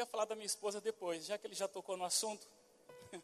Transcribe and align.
ia 0.00 0.06
falar 0.06 0.24
da 0.24 0.34
minha 0.34 0.46
esposa 0.46 0.80
depois, 0.80 1.26
já 1.26 1.36
que 1.36 1.46
ele 1.46 1.54
já 1.54 1.68
tocou 1.68 1.94
no 1.96 2.04
assunto. 2.04 2.46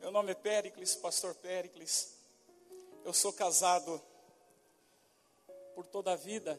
Meu 0.00 0.10
nome 0.10 0.32
é 0.32 0.34
Péricles, 0.34 0.96
pastor 0.96 1.34
Péricles. 1.34 2.16
Eu 3.04 3.12
sou 3.12 3.32
casado 3.32 4.00
por 5.74 5.86
toda 5.86 6.12
a 6.12 6.16
vida 6.16 6.58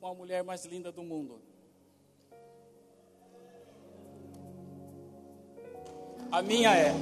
com 0.00 0.06
a 0.06 0.14
mulher 0.14 0.44
mais 0.44 0.64
linda 0.64 0.92
do 0.92 1.02
mundo. 1.02 1.42
A 6.30 6.40
minha 6.42 6.74
é. 6.76 6.92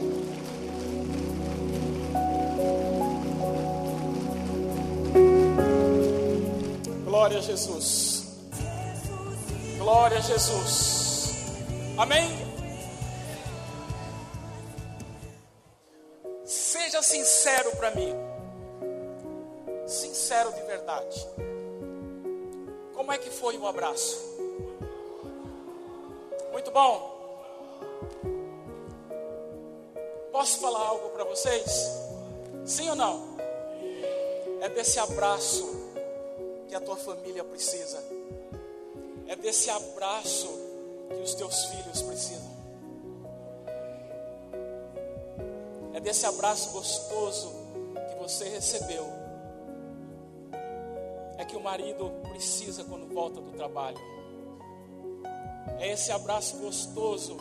Glória 7.05 7.39
a 7.39 7.43
Jesus. 7.43 8.10
Glória 9.81 10.19
a 10.19 10.21
Jesus. 10.21 11.31
Amém? 11.97 12.29
Seja 16.45 17.03
sincero 17.03 17.75
para 17.77 17.91
mim. 17.93 18.15
Sincero 19.87 20.53
de 20.53 20.61
verdade. 20.65 21.27
Como 22.93 23.11
é 23.11 23.17
que 23.17 23.31
foi 23.31 23.57
o 23.57 23.67
abraço? 23.67 24.19
Muito 26.53 26.71
bom. 26.71 27.41
Posso 30.31 30.61
falar 30.61 30.89
algo 30.89 31.09
para 31.09 31.25
vocês? 31.25 31.91
Sim 32.67 32.91
ou 32.91 32.97
não? 32.97 33.35
É 34.61 34.69
desse 34.69 34.99
abraço 34.99 35.65
que 36.69 36.75
a 36.75 36.81
tua 36.81 36.99
família 36.99 37.43
precisa. 37.43 38.20
É 39.31 39.37
desse 39.37 39.71
abraço 39.71 40.49
que 41.09 41.23
os 41.23 41.35
teus 41.35 41.67
filhos 41.67 42.03
precisam. 42.03 42.51
É 45.95 46.01
desse 46.01 46.27
abraço 46.27 46.71
gostoso 46.71 47.53
que 48.11 48.19
você 48.19 48.49
recebeu. 48.49 49.07
É 51.39 51.45
que 51.45 51.57
o 51.57 51.61
marido 51.61 52.11
precisa 52.31 52.83
quando 52.83 53.07
volta 53.15 53.41
do 53.41 53.53
trabalho. 53.53 54.01
É 55.79 55.93
esse 55.93 56.11
abraço 56.11 56.57
gostoso 56.57 57.37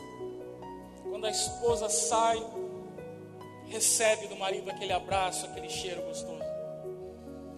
quando 1.09 1.25
a 1.25 1.31
esposa 1.31 1.89
sai, 1.89 2.38
recebe 3.66 4.28
do 4.28 4.35
marido 4.35 4.69
aquele 4.69 4.94
abraço, 4.94 5.47
aquele 5.47 5.69
cheiro 5.69 6.03
gostoso. 6.03 6.44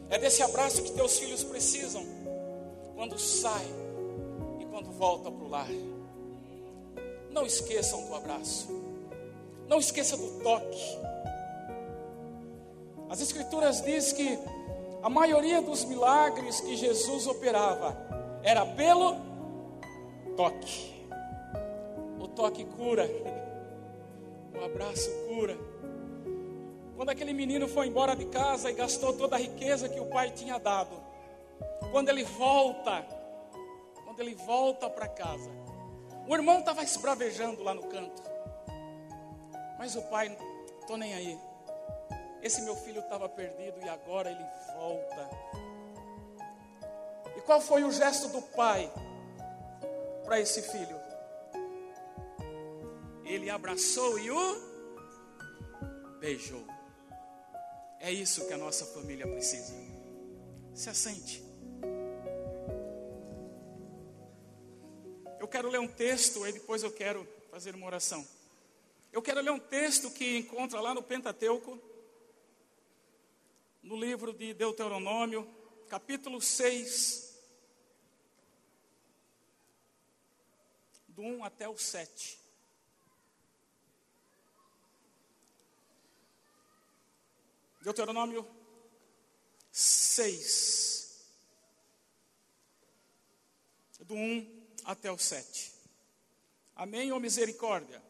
É 0.09 0.17
desse 0.17 0.41
abraço 0.41 0.81
que 0.83 0.91
teus 0.93 1.19
filhos 1.19 1.43
precisam 1.43 2.05
quando 2.95 3.19
sai 3.19 3.81
e 3.89 3.90
quando 4.71 4.89
volta 4.89 5.29
para 5.29 5.43
o 5.43 5.49
lar. 5.49 5.67
Não 7.29 7.45
esqueçam 7.45 8.05
do 8.05 8.15
abraço. 8.15 8.69
Não 9.67 9.79
esqueça 9.79 10.15
do 10.15 10.41
toque. 10.41 10.97
As 13.09 13.19
escrituras 13.19 13.81
diz 13.81 14.13
que 14.13 14.39
a 15.03 15.09
maioria 15.09 15.61
dos 15.61 15.83
milagres 15.83 16.61
que 16.61 16.77
Jesus 16.77 17.27
operava 17.27 17.97
era 18.41 18.65
pelo 18.65 19.17
toque. 20.37 21.05
O 22.17 22.27
toque 22.29 22.63
cura. 22.63 23.09
O 24.57 24.63
abraço 24.63 25.09
cura. 25.27 25.57
Quando 26.95 27.09
aquele 27.09 27.33
menino 27.33 27.67
foi 27.67 27.87
embora 27.87 28.15
de 28.15 28.25
casa 28.25 28.71
e 28.71 28.73
gastou 28.73 29.11
toda 29.13 29.35
a 29.35 29.39
riqueza 29.39 29.89
que 29.89 29.99
o 29.99 30.05
pai 30.05 30.31
tinha 30.31 30.57
dado, 30.59 30.95
quando 31.91 32.09
ele 32.09 32.23
volta, 32.23 33.05
ele 34.21 34.35
volta 34.35 34.89
para 34.89 35.07
casa, 35.07 35.49
o 36.27 36.35
irmão 36.35 36.59
estava 36.59 36.83
esbravejando 36.83 37.63
lá 37.63 37.73
no 37.73 37.83
canto, 37.87 38.23
mas 39.77 39.95
o 39.95 40.01
pai, 40.03 40.37
estou 40.79 40.95
nem 40.95 41.13
aí. 41.13 41.39
Esse 42.41 42.61
meu 42.61 42.75
filho 42.75 43.01
estava 43.01 43.27
perdido 43.27 43.79
e 43.83 43.89
agora 43.89 44.31
ele 44.31 44.45
volta. 44.75 45.29
E 47.37 47.41
qual 47.41 47.61
foi 47.61 47.83
o 47.83 47.91
gesto 47.91 48.29
do 48.29 48.41
pai 48.41 48.91
para 50.23 50.39
esse 50.39 50.61
filho? 50.61 50.99
Ele 53.25 53.49
abraçou 53.49 54.19
e 54.19 54.31
o 54.31 54.71
beijou. 56.19 56.65
É 57.99 58.11
isso 58.11 58.47
que 58.47 58.53
a 58.53 58.57
nossa 58.57 58.85
família 58.85 59.27
precisa. 59.27 59.73
Se 60.73 60.89
assente. 60.89 61.50
Eu 65.41 65.47
quero 65.47 65.71
ler 65.71 65.79
um 65.79 65.87
texto 65.87 66.45
e 66.45 66.51
depois 66.51 66.83
eu 66.83 66.91
quero 66.91 67.27
fazer 67.49 67.73
uma 67.73 67.87
oração. 67.87 68.23
Eu 69.11 69.23
quero 69.23 69.41
ler 69.41 69.49
um 69.49 69.57
texto 69.57 70.11
que 70.11 70.37
encontra 70.37 70.79
lá 70.79 70.93
no 70.93 71.01
Pentateuco, 71.01 71.81
no 73.81 73.99
livro 73.99 74.33
de 74.33 74.53
Deuteronômio, 74.53 75.51
capítulo 75.89 76.39
6, 76.39 77.35
do 81.07 81.23
1 81.23 81.43
até 81.43 81.67
o 81.67 81.75
7. 81.75 82.39
Deuteronômio 87.81 88.47
6, 89.71 91.25
do 94.01 94.13
1 94.13 94.60
até 94.85 95.11
o 95.11 95.17
7. 95.17 95.71
Amém 96.75 97.11
ou 97.11 97.19
misericórdia? 97.19 98.01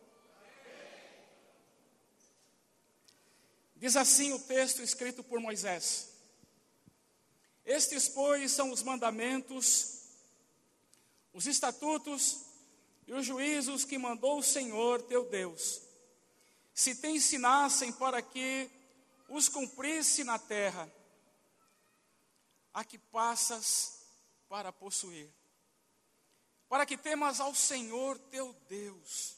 Diz 3.76 3.96
assim 3.96 4.32
o 4.32 4.40
texto 4.40 4.82
escrito 4.84 5.24
por 5.24 5.40
Moisés: 5.40 6.10
Estes, 7.66 8.08
pois, 8.08 8.52
são 8.52 8.70
os 8.72 8.84
mandamentos, 8.84 10.04
os 11.34 11.48
estatutos 11.48 12.42
e 13.08 13.14
os 13.14 13.26
juízos 13.26 13.84
que 13.84 13.98
mandou 13.98 14.38
o 14.38 14.44
Senhor 14.44 15.02
teu 15.02 15.26
Deus, 15.26 15.82
se 16.74 16.94
te 16.96 17.08
ensinassem 17.08 17.92
para 17.92 18.22
que 18.22 18.70
os 19.28 19.50
cumprisse 19.50 20.24
na 20.24 20.38
terra, 20.38 20.88
a 22.74 22.84
que 22.84 23.00
passas 23.00 24.00
para 24.48 24.72
possuir. 24.72 25.41
Para 26.72 26.86
que 26.86 26.96
temas 26.96 27.42
ao 27.42 27.54
Senhor 27.54 28.18
teu 28.18 28.54
Deus 28.70 29.36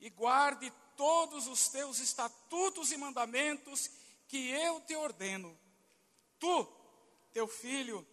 e 0.00 0.10
guarde 0.10 0.72
todos 0.96 1.46
os 1.46 1.68
teus 1.68 2.00
estatutos 2.00 2.90
e 2.90 2.96
mandamentos 2.96 3.88
que 4.26 4.50
eu 4.50 4.80
te 4.80 4.96
ordeno. 4.96 5.56
Tu, 6.36 6.66
teu 7.32 7.46
filho, 7.46 8.04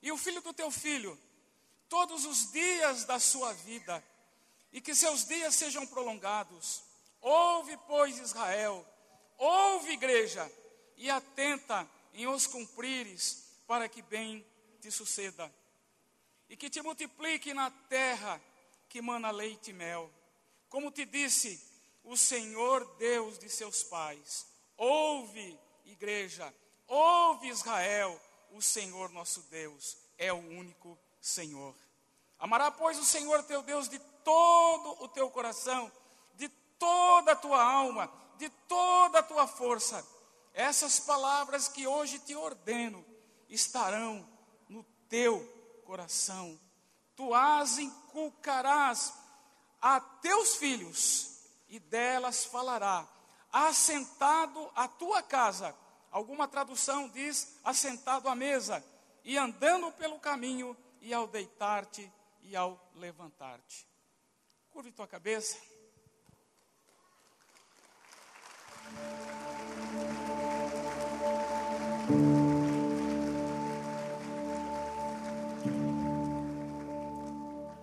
e 0.00 0.12
o 0.12 0.16
filho 0.16 0.40
do 0.42 0.52
teu 0.52 0.70
filho, 0.70 1.18
todos 1.88 2.24
os 2.24 2.52
dias 2.52 3.04
da 3.04 3.18
sua 3.18 3.52
vida, 3.52 4.00
e 4.70 4.80
que 4.80 4.94
seus 4.94 5.24
dias 5.24 5.56
sejam 5.56 5.84
prolongados. 5.84 6.84
Ouve, 7.20 7.76
pois, 7.88 8.16
Israel, 8.18 8.86
ouve, 9.36 9.90
igreja, 9.90 10.48
e 10.96 11.10
atenta 11.10 11.90
em 12.12 12.28
os 12.28 12.46
cumprires, 12.46 13.42
para 13.66 13.88
que 13.88 14.02
bem 14.02 14.46
te 14.80 14.88
suceda. 14.92 15.52
E 16.48 16.56
que 16.56 16.70
te 16.70 16.82
multiplique 16.82 17.54
na 17.54 17.70
terra 17.70 18.40
que 18.88 19.00
mana 19.00 19.30
leite 19.30 19.70
e 19.70 19.74
mel. 19.74 20.10
Como 20.68 20.90
te 20.90 21.04
disse 21.04 21.60
o 22.02 22.16
Senhor 22.16 22.84
Deus 22.96 23.38
de 23.38 23.48
seus 23.48 23.82
pais. 23.82 24.46
Ouve, 24.76 25.58
igreja, 25.84 26.52
ouve 26.86 27.48
Israel, 27.48 28.20
o 28.50 28.60
Senhor 28.60 29.10
nosso 29.10 29.42
Deus 29.42 29.96
é 30.18 30.32
o 30.32 30.36
único 30.36 30.98
Senhor. 31.20 31.74
Amará, 32.38 32.70
pois, 32.70 32.98
o 32.98 33.04
Senhor 33.04 33.42
teu 33.44 33.62
Deus 33.62 33.88
de 33.88 33.98
todo 34.22 35.02
o 35.02 35.08
teu 35.08 35.30
coração, 35.30 35.90
de 36.34 36.48
toda 36.78 37.32
a 37.32 37.36
tua 37.36 37.62
alma, 37.62 38.12
de 38.36 38.48
toda 38.68 39.20
a 39.20 39.22
tua 39.22 39.46
força 39.46 40.04
essas 40.54 41.00
palavras 41.00 41.66
que 41.66 41.84
hoje 41.84 42.20
te 42.20 42.34
ordeno 42.36 43.04
estarão 43.50 44.26
no 44.68 44.84
teu 45.08 45.40
coração. 45.40 45.63
Tu 47.16 47.32
as 47.34 47.78
inculcarás 47.78 49.14
a 49.80 50.00
teus 50.00 50.56
filhos 50.56 51.38
e 51.68 51.78
delas 51.78 52.44
falará, 52.44 53.06
assentado 53.52 54.70
à 54.74 54.88
tua 54.88 55.22
casa. 55.22 55.74
Alguma 56.10 56.48
tradução 56.48 57.08
diz 57.08 57.58
assentado 57.62 58.28
à 58.28 58.34
mesa 58.34 58.84
e 59.24 59.36
andando 59.36 59.92
pelo 59.92 60.18
caminho 60.18 60.76
e 61.00 61.12
ao 61.12 61.26
deitar-te 61.26 62.10
e 62.42 62.56
ao 62.56 62.80
levantar-te. 62.94 63.86
Curve 64.70 64.92
tua 64.92 65.06
cabeça. 65.06 65.56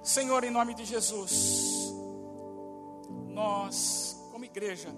Senhor, 0.04 0.44
em 0.44 0.50
nome 0.50 0.74
de 0.74 0.84
Jesus, 0.84 1.94
nós, 3.28 4.20
como 4.32 4.44
igreja, 4.44 4.90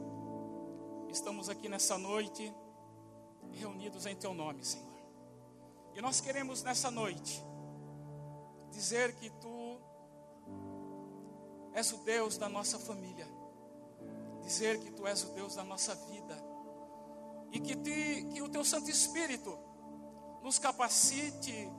estamos 1.10 1.50
aqui 1.50 1.68
nessa 1.68 1.98
noite 1.98 2.54
reunidos 3.52 4.06
em 4.06 4.16
Teu 4.16 4.34
nome, 4.34 4.64
Senhor. 4.64 4.94
E 5.94 6.02
nós 6.02 6.22
queremos 6.22 6.64
nessa 6.64 6.90
noite 6.90 7.44
dizer 8.72 9.14
que 9.16 9.30
Tu 9.30 9.78
és 11.74 11.92
o 11.92 11.98
Deus 11.98 12.38
da 12.38 12.48
nossa 12.48 12.80
família, 12.80 13.28
dizer 14.42 14.80
que 14.80 14.90
Tu 14.90 15.06
és 15.06 15.22
o 15.24 15.34
Deus 15.34 15.54
da 15.54 15.66
nossa 15.66 15.94
vida, 15.94 16.42
e 17.52 17.60
que, 17.60 17.76
te, 17.76 18.24
que 18.34 18.42
o 18.42 18.48
Teu 18.48 18.64
Santo 18.64 18.90
Espírito 18.90 19.60
nos 20.42 20.58
capacite 20.58 21.70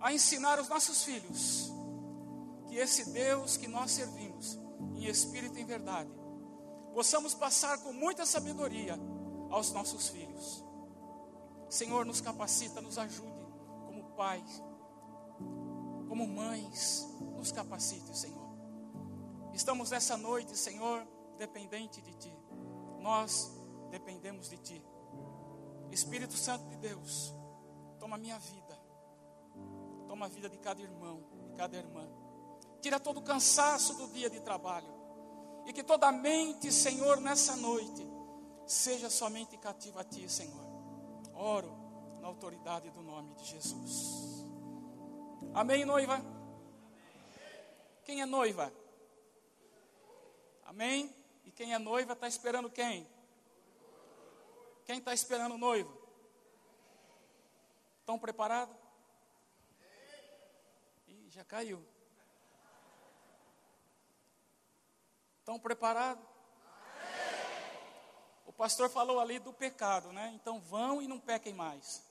a 0.00 0.12
ensinar 0.12 0.58
os 0.60 0.68
nossos 0.68 1.02
filhos 1.02 1.72
que 2.68 2.76
esse 2.76 3.10
Deus 3.10 3.56
que 3.56 3.66
nós 3.66 3.90
servimos, 3.92 4.58
em 4.94 5.06
espírito 5.06 5.58
e 5.58 5.62
em 5.62 5.64
verdade, 5.64 6.10
possamos 6.92 7.34
passar 7.34 7.78
com 7.78 7.92
muita 7.92 8.24
sabedoria 8.24 8.98
aos 9.50 9.72
nossos 9.72 10.08
filhos. 10.08 10.64
Senhor, 11.68 12.06
nos 12.06 12.20
capacita, 12.20 12.80
nos 12.80 12.98
ajude 12.98 13.46
como 13.84 14.04
pais, 14.16 14.62
como 16.08 16.26
mães, 16.26 17.06
nos 17.36 17.52
capacite, 17.52 18.16
Senhor. 18.16 18.46
Estamos 19.52 19.90
nessa 19.90 20.16
noite, 20.16 20.56
Senhor, 20.56 21.06
dependente 21.38 22.00
de 22.00 22.12
Ti. 22.14 22.32
Nós 23.00 23.50
dependemos 23.90 24.48
de 24.48 24.58
Ti. 24.58 24.84
Espírito 25.90 26.36
Santo 26.36 26.66
de 26.68 26.76
Deus, 26.76 27.32
toma 27.98 28.18
minha 28.18 28.38
vida, 28.38 28.65
toma 30.06 30.26
a 30.26 30.28
vida 30.28 30.48
de 30.48 30.58
cada 30.58 30.80
irmão, 30.80 31.22
de 31.44 31.56
cada 31.56 31.76
irmã. 31.76 32.08
Tira 32.80 33.00
todo 33.00 33.18
o 33.18 33.22
cansaço 33.22 33.94
do 33.94 34.08
dia 34.08 34.30
de 34.30 34.40
trabalho. 34.40 34.94
E 35.66 35.72
que 35.72 35.82
toda 35.82 36.10
mente, 36.12 36.70
Senhor, 36.70 37.20
nessa 37.20 37.56
noite, 37.56 38.06
seja 38.66 39.10
somente 39.10 39.56
cativa 39.56 40.00
a 40.00 40.04
Ti, 40.04 40.28
Senhor. 40.28 40.64
Oro 41.34 41.76
na 42.20 42.28
autoridade 42.28 42.90
do 42.90 43.02
nome 43.02 43.34
de 43.34 43.44
Jesus. 43.44 44.44
Amém, 45.52 45.84
noiva? 45.84 46.20
Quem 48.04 48.20
é 48.20 48.26
noiva? 48.26 48.72
Amém? 50.64 51.12
E 51.44 51.50
quem 51.50 51.74
é 51.74 51.78
noiva 51.78 52.12
está 52.12 52.28
esperando 52.28 52.70
quem? 52.70 53.06
Quem 54.84 54.98
está 54.98 55.12
esperando 55.12 55.56
o 55.56 55.58
noivo? 55.58 55.92
Estão 58.00 58.18
preparados? 58.18 58.85
Já 61.36 61.44
caiu. 61.44 61.86
Estão 65.40 65.58
preparados? 65.58 66.24
O 68.46 68.52
pastor 68.54 68.88
falou 68.88 69.20
ali 69.20 69.38
do 69.38 69.52
pecado, 69.52 70.14
né? 70.14 70.32
Então 70.34 70.58
vão 70.58 71.02
e 71.02 71.06
não 71.06 71.20
pequem 71.20 71.52
mais. 71.52 72.02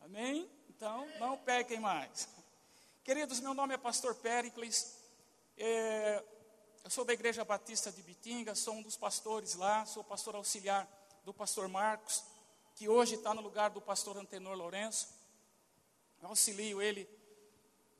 Amém? 0.00 0.50
Então 0.70 1.06
não 1.18 1.36
pequem 1.36 1.78
mais. 1.78 2.30
Queridos, 3.04 3.40
meu 3.40 3.52
nome 3.52 3.74
é 3.74 3.76
Pastor 3.76 4.14
Pericles. 4.14 5.02
É, 5.58 6.24
eu 6.82 6.88
sou 6.88 7.04
da 7.04 7.12
Igreja 7.12 7.44
Batista 7.44 7.92
de 7.92 8.02
Bitinga, 8.02 8.54
sou 8.54 8.72
um 8.72 8.82
dos 8.82 8.96
pastores 8.96 9.54
lá, 9.54 9.84
sou 9.84 10.02
pastor 10.02 10.34
auxiliar 10.34 10.88
do 11.26 11.34
pastor 11.34 11.68
Marcos, 11.68 12.24
que 12.74 12.88
hoje 12.88 13.16
está 13.16 13.34
no 13.34 13.42
lugar 13.42 13.68
do 13.68 13.82
pastor 13.82 14.16
Antenor 14.16 14.56
Lourenço. 14.56 15.14
Eu 16.22 16.30
auxilio 16.30 16.80
ele 16.80 17.15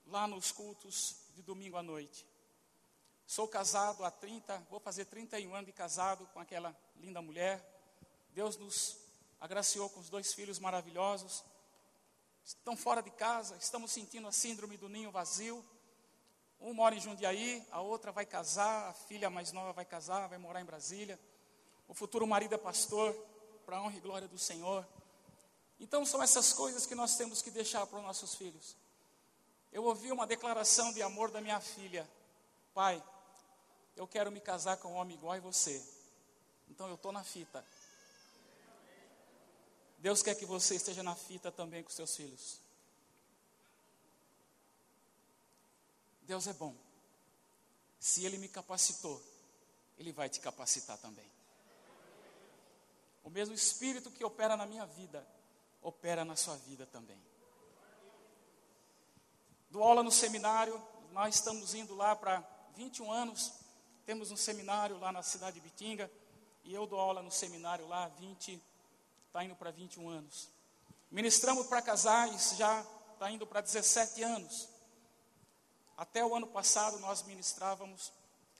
lá 0.06 0.26
nos 0.26 0.52
cultos 0.52 1.16
de 1.34 1.42
domingo 1.42 1.76
à 1.76 1.82
noite. 1.82 2.26
Sou 3.26 3.48
casado 3.48 4.04
há 4.04 4.10
30, 4.10 4.56
vou 4.70 4.78
fazer 4.78 5.04
31 5.06 5.52
anos 5.54 5.66
de 5.66 5.72
casado 5.72 6.26
com 6.32 6.38
aquela 6.38 6.76
linda 6.96 7.20
mulher. 7.20 7.60
Deus 8.30 8.56
nos 8.56 8.98
agraciou 9.40 9.90
com 9.90 10.00
os 10.00 10.08
dois 10.08 10.32
filhos 10.32 10.58
maravilhosos. 10.58 11.44
Estão 12.44 12.76
fora 12.76 13.02
de 13.02 13.10
casa, 13.10 13.56
estamos 13.56 13.90
sentindo 13.90 14.28
a 14.28 14.32
síndrome 14.32 14.76
do 14.76 14.88
ninho 14.88 15.10
vazio. 15.10 15.64
Um 16.60 16.72
mora 16.72 16.94
em 16.94 17.00
Jundiaí, 17.00 17.66
a 17.70 17.80
outra 17.80 18.12
vai 18.12 18.24
casar, 18.24 18.88
a 18.88 18.94
filha 18.94 19.28
mais 19.28 19.50
nova 19.50 19.72
vai 19.72 19.84
casar, 19.84 20.28
vai 20.28 20.38
morar 20.38 20.60
em 20.60 20.64
Brasília. 20.64 21.18
O 21.88 21.94
futuro 21.94 22.26
marido 22.26 22.54
é 22.54 22.58
pastor, 22.58 23.12
para 23.64 23.78
a 23.78 23.82
honra 23.82 23.96
e 23.96 24.00
glória 24.00 24.28
do 24.28 24.38
Senhor. 24.38 24.86
Então 25.80 26.06
são 26.06 26.22
essas 26.22 26.52
coisas 26.52 26.86
que 26.86 26.94
nós 26.94 27.16
temos 27.16 27.42
que 27.42 27.50
deixar 27.50 27.84
para 27.86 27.98
os 27.98 28.04
nossos 28.04 28.36
filhos. 28.36 28.76
Eu 29.72 29.84
ouvi 29.84 30.10
uma 30.10 30.26
declaração 30.26 30.92
de 30.92 31.02
amor 31.02 31.30
da 31.30 31.40
minha 31.40 31.60
filha. 31.60 32.08
Pai, 32.72 33.02
eu 33.96 34.06
quero 34.06 34.30
me 34.30 34.40
casar 34.40 34.76
com 34.76 34.92
um 34.92 34.96
homem 34.96 35.16
igual 35.16 35.32
a 35.32 35.40
você. 35.40 35.82
Então 36.68 36.88
eu 36.88 36.94
estou 36.94 37.12
na 37.12 37.24
fita. 37.24 37.64
Deus 39.98 40.22
quer 40.22 40.34
que 40.34 40.46
você 40.46 40.76
esteja 40.76 41.02
na 41.02 41.14
fita 41.14 41.50
também 41.50 41.82
com 41.82 41.90
seus 41.90 42.14
filhos. 42.14 42.60
Deus 46.22 46.46
é 46.46 46.52
bom. 46.52 46.74
Se 47.98 48.24
Ele 48.24 48.36
me 48.36 48.48
capacitou, 48.48 49.22
Ele 49.98 50.12
vai 50.12 50.28
te 50.28 50.40
capacitar 50.40 50.98
também. 50.98 51.30
O 53.24 53.30
mesmo 53.30 53.54
Espírito 53.54 54.10
que 54.10 54.24
opera 54.24 54.56
na 54.56 54.66
minha 54.66 54.86
vida, 54.86 55.26
opera 55.82 56.24
na 56.24 56.36
sua 56.36 56.56
vida 56.56 56.86
também. 56.86 57.20
Do 59.76 59.82
aula 59.82 60.02
no 60.02 60.10
seminário, 60.10 60.82
nós 61.12 61.34
estamos 61.34 61.74
indo 61.74 61.94
lá 61.94 62.16
para 62.16 62.42
21 62.76 63.12
anos, 63.12 63.52
temos 64.06 64.30
um 64.30 64.36
seminário 64.36 64.98
lá 64.98 65.12
na 65.12 65.22
cidade 65.22 65.56
de 65.56 65.60
Bitinga, 65.60 66.10
e 66.64 66.72
eu 66.72 66.86
dou 66.86 66.98
aula 66.98 67.20
no 67.20 67.30
seminário 67.30 67.86
lá, 67.86 68.08
20, 68.08 68.58
está 69.26 69.44
indo 69.44 69.54
para 69.54 69.70
21 69.70 70.08
anos. 70.08 70.48
Ministramos 71.10 71.66
para 71.66 71.82
casais, 71.82 72.54
já 72.56 72.86
está 73.12 73.30
indo 73.30 73.46
para 73.46 73.60
17 73.60 74.22
anos. 74.22 74.66
Até 75.94 76.24
o 76.24 76.34
ano 76.34 76.46
passado 76.46 76.98
nós 77.00 77.22
ministrávamos 77.24 78.10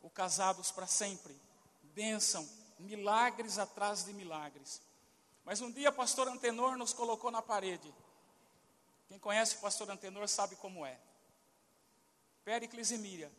o 0.03 0.11
Casados 0.11 0.71
para 0.71 0.87
Sempre. 0.87 1.35
Bênção 1.95 2.47
milagres 2.79 3.59
atrás 3.59 4.05
de 4.05 4.13
milagres. 4.13 4.83
Mas 5.47 5.63
um 5.63 5.73
dia 5.73 5.89
o 5.89 5.95
pastor 5.95 6.29
Antenor 6.29 6.77
nos 6.77 6.93
colocou 6.93 7.31
na 7.31 7.41
parede. 7.41 7.91
Quem 9.09 9.19
conhece 9.19 9.57
o 9.57 9.61
pastor 9.61 9.89
Antenor 9.89 10.29
sabe 10.29 10.57
como 10.57 10.85
é. 10.85 11.06
Pericles 12.47 12.93
e 12.93 12.99
Miriam. 12.99 13.33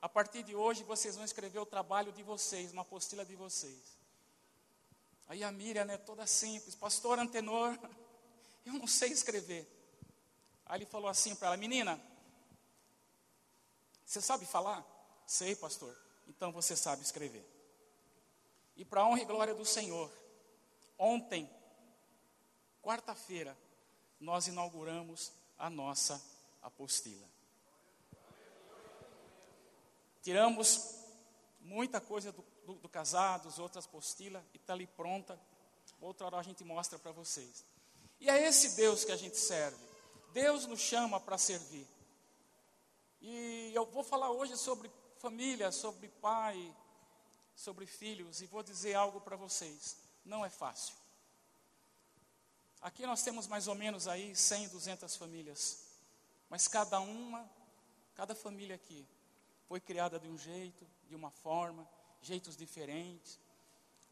A 0.00 0.08
partir 0.08 0.42
de 0.42 0.56
hoje 0.56 0.82
vocês 0.82 1.14
vão 1.14 1.26
escrever 1.26 1.58
o 1.58 1.66
trabalho 1.66 2.10
de 2.10 2.22
vocês, 2.22 2.72
uma 2.72 2.80
apostila 2.80 3.22
de 3.22 3.36
vocês. 3.36 3.98
Aí 5.28 5.44
a 5.44 5.52
Miriam, 5.52 5.84
né, 5.84 5.98
toda 5.98 6.26
simples, 6.26 6.74
pastor 6.74 7.18
Antenor, 7.18 7.78
eu 8.64 8.72
não 8.72 8.86
sei 8.86 9.10
escrever. 9.10 9.68
Aí 10.64 10.78
ele 10.78 10.86
falou 10.86 11.10
assim 11.10 11.34
para 11.34 11.48
ela, 11.48 11.56
menina, 11.58 12.00
você 14.06 14.22
sabe 14.22 14.46
falar? 14.46 14.82
Sei, 15.26 15.54
pastor. 15.54 15.94
Então 16.26 16.50
você 16.50 16.74
sabe 16.74 17.02
escrever. 17.02 17.46
E 18.74 18.86
para 18.86 19.04
honra 19.04 19.20
e 19.20 19.26
glória 19.26 19.54
do 19.54 19.66
Senhor, 19.66 20.10
ontem, 20.96 21.46
quarta-feira, 22.80 23.54
nós 24.18 24.46
inauguramos 24.46 25.30
a 25.58 25.68
nossa 25.68 26.18
apostila. 26.62 27.37
Tiramos 30.22 30.96
muita 31.60 32.00
coisa 32.00 32.32
do, 32.32 32.44
do, 32.66 32.74
do 32.74 32.88
casados, 32.88 33.58
outras 33.58 33.84
apostilas, 33.84 34.42
e 34.52 34.56
está 34.56 34.72
ali 34.72 34.86
pronta. 34.86 35.38
Outra 36.00 36.26
hora 36.26 36.38
a 36.38 36.42
gente 36.42 36.64
mostra 36.64 36.98
para 36.98 37.12
vocês. 37.12 37.64
E 38.20 38.28
é 38.28 38.46
esse 38.46 38.76
Deus 38.76 39.04
que 39.04 39.12
a 39.12 39.16
gente 39.16 39.36
serve. 39.36 39.76
Deus 40.32 40.66
nos 40.66 40.80
chama 40.80 41.20
para 41.20 41.38
servir. 41.38 41.86
E 43.20 43.72
eu 43.74 43.86
vou 43.86 44.04
falar 44.04 44.30
hoje 44.30 44.56
sobre 44.56 44.90
família, 45.18 45.72
sobre 45.72 46.08
pai, 46.08 46.74
sobre 47.54 47.86
filhos 47.86 48.40
e 48.40 48.46
vou 48.46 48.62
dizer 48.62 48.94
algo 48.94 49.20
para 49.20 49.36
vocês: 49.36 49.96
não 50.24 50.44
é 50.44 50.50
fácil. 50.50 50.94
Aqui 52.80 53.04
nós 53.04 53.22
temos 53.22 53.48
mais 53.48 53.66
ou 53.66 53.74
menos 53.74 54.06
aí 54.06 54.34
100, 54.36 54.68
200 54.68 55.16
famílias, 55.16 55.84
mas 56.48 56.68
cada 56.68 57.00
uma, 57.00 57.50
cada 58.14 58.34
família 58.34 58.76
aqui 58.76 59.04
foi 59.68 59.80
criada 59.80 60.18
de 60.18 60.26
um 60.26 60.38
jeito, 60.38 60.86
de 61.06 61.14
uma 61.14 61.30
forma, 61.30 61.86
jeitos 62.22 62.56
diferentes. 62.56 63.38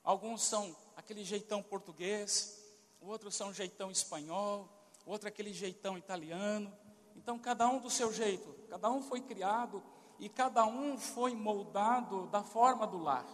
Alguns 0.04 0.42
são 0.42 0.76
aquele 0.94 1.24
jeitão 1.24 1.62
português, 1.62 2.62
outros 3.00 3.34
são 3.34 3.54
jeitão 3.54 3.90
espanhol, 3.90 4.68
outro 5.06 5.26
aquele 5.26 5.54
jeitão 5.54 5.96
italiano. 5.96 6.70
Então 7.16 7.38
cada 7.38 7.66
um 7.68 7.80
do 7.80 7.88
seu 7.88 8.12
jeito, 8.12 8.52
cada 8.68 8.90
um 8.90 9.02
foi 9.02 9.22
criado 9.22 9.82
e 10.18 10.28
cada 10.28 10.66
um 10.66 10.98
foi 10.98 11.34
moldado 11.34 12.26
da 12.26 12.42
forma 12.42 12.86
do 12.86 12.98
lar. 12.98 13.26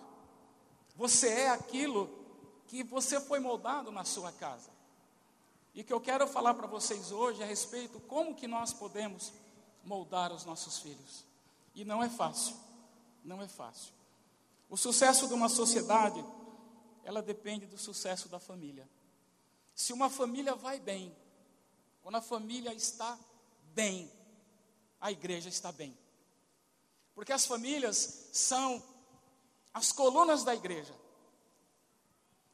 Você 0.95 1.29
é 1.29 1.51
aquilo 1.51 2.09
que 2.69 2.85
você 2.85 3.21
foi 3.21 3.41
moldado 3.41 3.91
na 3.91 4.05
sua 4.05 4.31
casa. 4.31 4.71
E 5.75 5.83
que 5.83 5.93
eu 5.93 6.01
quero 6.01 6.27
falar 6.29 6.55
para 6.55 6.67
vocês 6.67 7.11
hoje 7.11 7.43
a 7.43 7.47
respeito 7.47 7.99
como 8.01 8.35
que 8.35 8.47
nós 8.47 8.73
podemos 8.73 9.33
moldar 9.83 10.31
os 10.33 10.45
nossos 10.45 10.79
filhos. 10.79 11.32
E 11.75 11.85
não 11.85 12.03
é 12.03 12.09
fácil, 12.09 12.57
não 13.25 13.41
é 13.41 13.49
fácil. 13.49 13.93
O 14.69 14.77
sucesso 14.77 15.29
de 15.29 15.35
uma 15.35 15.49
sociedade, 15.49 16.25
ela 17.05 17.23
depende 17.23 17.67
do 17.67 17.79
sucesso 17.79 18.29
da 18.29 18.39
família. 18.39 18.89
Se 19.75 19.93
uma 19.93 20.11
família 20.11 20.55
vai 20.55 20.79
bem, 20.79 21.15
quando 22.03 22.17
a 22.17 22.23
família 22.23 22.75
está 22.75 23.19
bem, 23.75 24.11
a 25.01 25.11
igreja 25.11 25.49
está 25.49 25.73
bem. 25.73 25.97
Porque 27.15 27.33
as 27.33 27.47
famílias 27.47 28.29
são 28.33 28.83
as 29.73 29.93
colunas 29.93 30.45
da 30.45 30.55
igreja. 30.55 30.95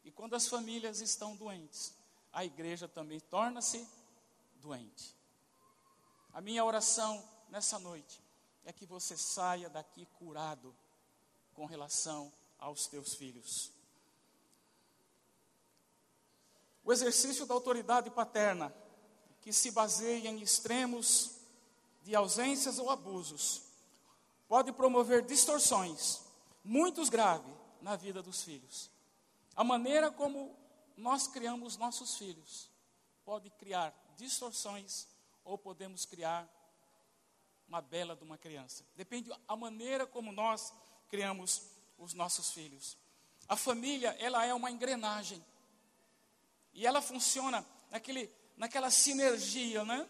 E 0.04 0.10
quando 0.10 0.34
as 0.34 0.48
famílias 0.48 1.00
estão 1.00 1.37
doentes, 1.37 1.94
a 2.32 2.44
igreja 2.44 2.88
também 2.88 3.20
torna-se 3.20 3.87
doente. 4.56 5.14
A 6.32 6.40
minha 6.40 6.64
oração 6.64 7.22
nessa 7.48 7.78
noite 7.78 8.27
é 8.68 8.72
que 8.72 8.84
você 8.84 9.16
saia 9.16 9.70
daqui 9.70 10.04
curado 10.18 10.76
com 11.54 11.64
relação 11.64 12.30
aos 12.58 12.87
teus 12.87 13.14
filhos. 13.14 13.72
O 16.84 16.92
exercício 16.92 17.46
da 17.46 17.54
autoridade 17.54 18.10
paterna, 18.10 18.70
que 19.40 19.54
se 19.54 19.70
baseia 19.70 20.28
em 20.28 20.42
extremos 20.42 21.30
de 22.02 22.14
ausências 22.14 22.78
ou 22.78 22.90
abusos, 22.90 23.62
pode 24.46 24.70
promover 24.70 25.25
distorções, 25.25 26.20
muitos 26.62 27.08
graves, 27.08 27.50
na 27.80 27.96
vida 27.96 28.22
dos 28.22 28.42
filhos. 28.42 28.90
A 29.56 29.64
maneira 29.64 30.10
como 30.10 30.54
nós 30.94 31.26
criamos 31.26 31.78
nossos 31.78 32.18
filhos 32.18 32.68
pode 33.25 33.48
criar 33.48 33.94
distorções 34.18 35.08
ou 35.42 35.56
podemos 35.56 36.04
criar 36.04 36.46
uma 37.68 37.82
bela 37.82 38.16
de 38.16 38.25
uma 38.25 38.38
criança. 38.38 38.84
Depende 38.96 39.30
a 39.46 39.54
maneira 39.54 40.06
como 40.06 40.32
nós 40.32 40.72
criamos 41.08 41.62
os 41.98 42.14
nossos 42.14 42.50
filhos. 42.50 42.96
A 43.46 43.56
família, 43.56 44.16
ela 44.18 44.44
é 44.44 44.54
uma 44.54 44.70
engrenagem. 44.70 45.44
E 46.72 46.87
ela 46.87 47.02
funciona 47.02 47.64
naquele, 47.90 48.32
naquela 48.56 48.90
sinergia, 48.90 49.84
né? 49.84 50.08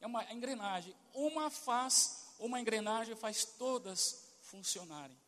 É 0.00 0.06
uma 0.06 0.24
engrenagem. 0.32 0.96
Uma 1.12 1.50
faz, 1.50 2.26
uma 2.38 2.58
engrenagem 2.58 3.14
faz 3.14 3.44
todas 3.44 4.24
funcionarem. 4.42 5.18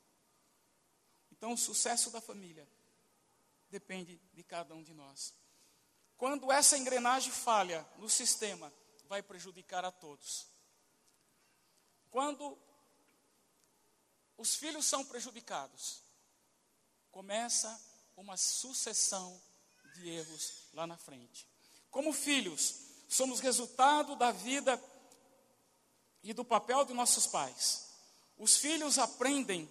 Então, 1.30 1.52
o 1.52 1.58
sucesso 1.58 2.10
da 2.10 2.20
família 2.20 2.68
depende 3.68 4.20
de 4.32 4.42
cada 4.42 4.74
um 4.74 4.82
de 4.82 4.94
nós. 4.94 5.34
Quando 6.16 6.52
essa 6.52 6.78
engrenagem 6.78 7.32
falha 7.32 7.86
no 7.98 8.08
sistema, 8.08 8.72
vai 9.08 9.22
prejudicar 9.22 9.84
a 9.84 9.90
todos. 9.90 10.51
Quando 12.12 12.58
os 14.36 14.54
filhos 14.54 14.84
são 14.84 15.02
prejudicados, 15.02 16.02
começa 17.10 17.80
uma 18.14 18.36
sucessão 18.36 19.40
de 19.94 20.10
erros 20.10 20.68
lá 20.74 20.86
na 20.86 20.98
frente. 20.98 21.48
Como 21.90 22.12
filhos, 22.12 22.74
somos 23.08 23.40
resultado 23.40 24.14
da 24.14 24.30
vida 24.30 24.78
e 26.22 26.34
do 26.34 26.44
papel 26.44 26.84
de 26.84 26.92
nossos 26.92 27.26
pais. 27.26 27.88
Os 28.36 28.58
filhos 28.58 28.98
aprendem 28.98 29.66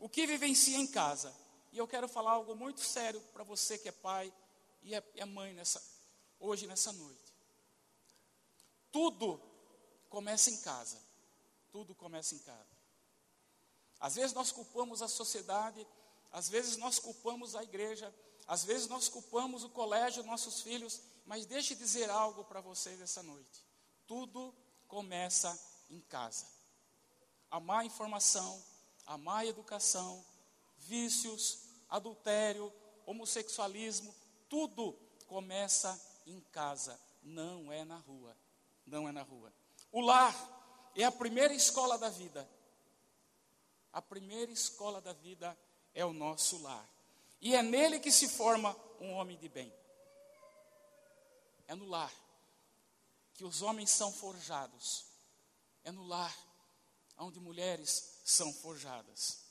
o 0.00 0.08
que 0.08 0.26
vivencia 0.26 0.76
em 0.76 0.86
casa. 0.88 1.32
E 1.70 1.78
eu 1.78 1.86
quero 1.86 2.08
falar 2.08 2.32
algo 2.32 2.56
muito 2.56 2.80
sério 2.80 3.20
para 3.32 3.44
você 3.44 3.78
que 3.78 3.88
é 3.88 3.92
pai 3.92 4.34
e 4.82 4.96
é, 4.96 5.12
é 5.14 5.24
mãe 5.24 5.54
nessa, 5.54 5.80
hoje, 6.40 6.66
nessa 6.66 6.92
noite. 6.92 7.32
Tudo 8.90 9.40
começa 10.10 10.50
em 10.50 10.60
casa. 10.60 11.11
Tudo 11.72 11.94
começa 11.94 12.34
em 12.34 12.38
casa. 12.38 12.76
Às 13.98 14.14
vezes 14.14 14.32
nós 14.32 14.52
culpamos 14.52 15.02
a 15.02 15.08
sociedade, 15.08 15.86
às 16.30 16.48
vezes 16.48 16.76
nós 16.76 16.98
culpamos 16.98 17.56
a 17.56 17.62
igreja, 17.62 18.14
às 18.46 18.64
vezes 18.64 18.88
nós 18.88 19.08
culpamos 19.08 19.64
o 19.64 19.70
colégio, 19.70 20.22
nossos 20.22 20.60
filhos, 20.60 21.00
mas 21.24 21.46
deixe 21.46 21.74
dizer 21.74 22.10
algo 22.10 22.44
para 22.44 22.60
vocês 22.60 23.00
essa 23.00 23.22
noite. 23.22 23.64
Tudo 24.06 24.54
começa 24.86 25.58
em 25.88 26.00
casa. 26.00 26.46
A 27.50 27.58
má 27.58 27.84
informação, 27.84 28.62
a 29.06 29.16
má 29.16 29.44
educação, 29.46 30.24
vícios, 30.78 31.60
adultério, 31.88 32.72
homossexualismo, 33.06 34.14
tudo 34.48 34.98
começa 35.26 36.00
em 36.26 36.40
casa, 36.40 37.00
não 37.22 37.72
é 37.72 37.84
na 37.84 37.96
rua. 37.98 38.36
Não 38.84 39.08
é 39.08 39.12
na 39.12 39.22
rua. 39.22 39.52
O 39.92 40.00
lar 40.00 40.61
é 41.00 41.04
a 41.04 41.12
primeira 41.12 41.54
escola 41.54 41.96
da 41.96 42.08
vida. 42.08 42.48
A 43.92 44.02
primeira 44.02 44.50
escola 44.52 45.00
da 45.00 45.12
vida 45.12 45.56
é 45.94 46.04
o 46.04 46.12
nosso 46.12 46.60
lar. 46.62 46.88
E 47.40 47.54
é 47.54 47.62
nele 47.62 47.98
que 47.98 48.12
se 48.12 48.28
forma 48.28 48.76
um 49.00 49.12
homem 49.12 49.38
de 49.38 49.48
bem. 49.48 49.72
É 51.66 51.74
no 51.74 51.86
lar 51.86 52.12
que 53.34 53.44
os 53.44 53.62
homens 53.62 53.90
são 53.90 54.12
forjados. 54.12 55.04
É 55.84 55.90
no 55.90 56.06
lar 56.06 56.36
onde 57.18 57.40
mulheres 57.40 58.20
são 58.24 58.52
forjadas. 58.52 59.42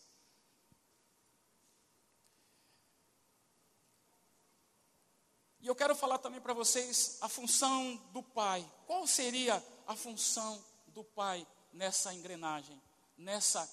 E 5.59 5.67
eu 5.67 5.75
quero 5.75 5.95
falar 5.95 6.17
também 6.17 6.41
para 6.41 6.53
vocês 6.53 7.19
a 7.21 7.29
função 7.29 7.95
do 8.11 8.23
pai. 8.23 8.67
Qual 8.87 9.05
seria 9.05 9.63
a 9.85 9.95
função 9.95 10.63
do 10.91 11.03
pai 11.03 11.45
nessa 11.73 12.13
engrenagem, 12.13 12.81
nessa, 13.17 13.69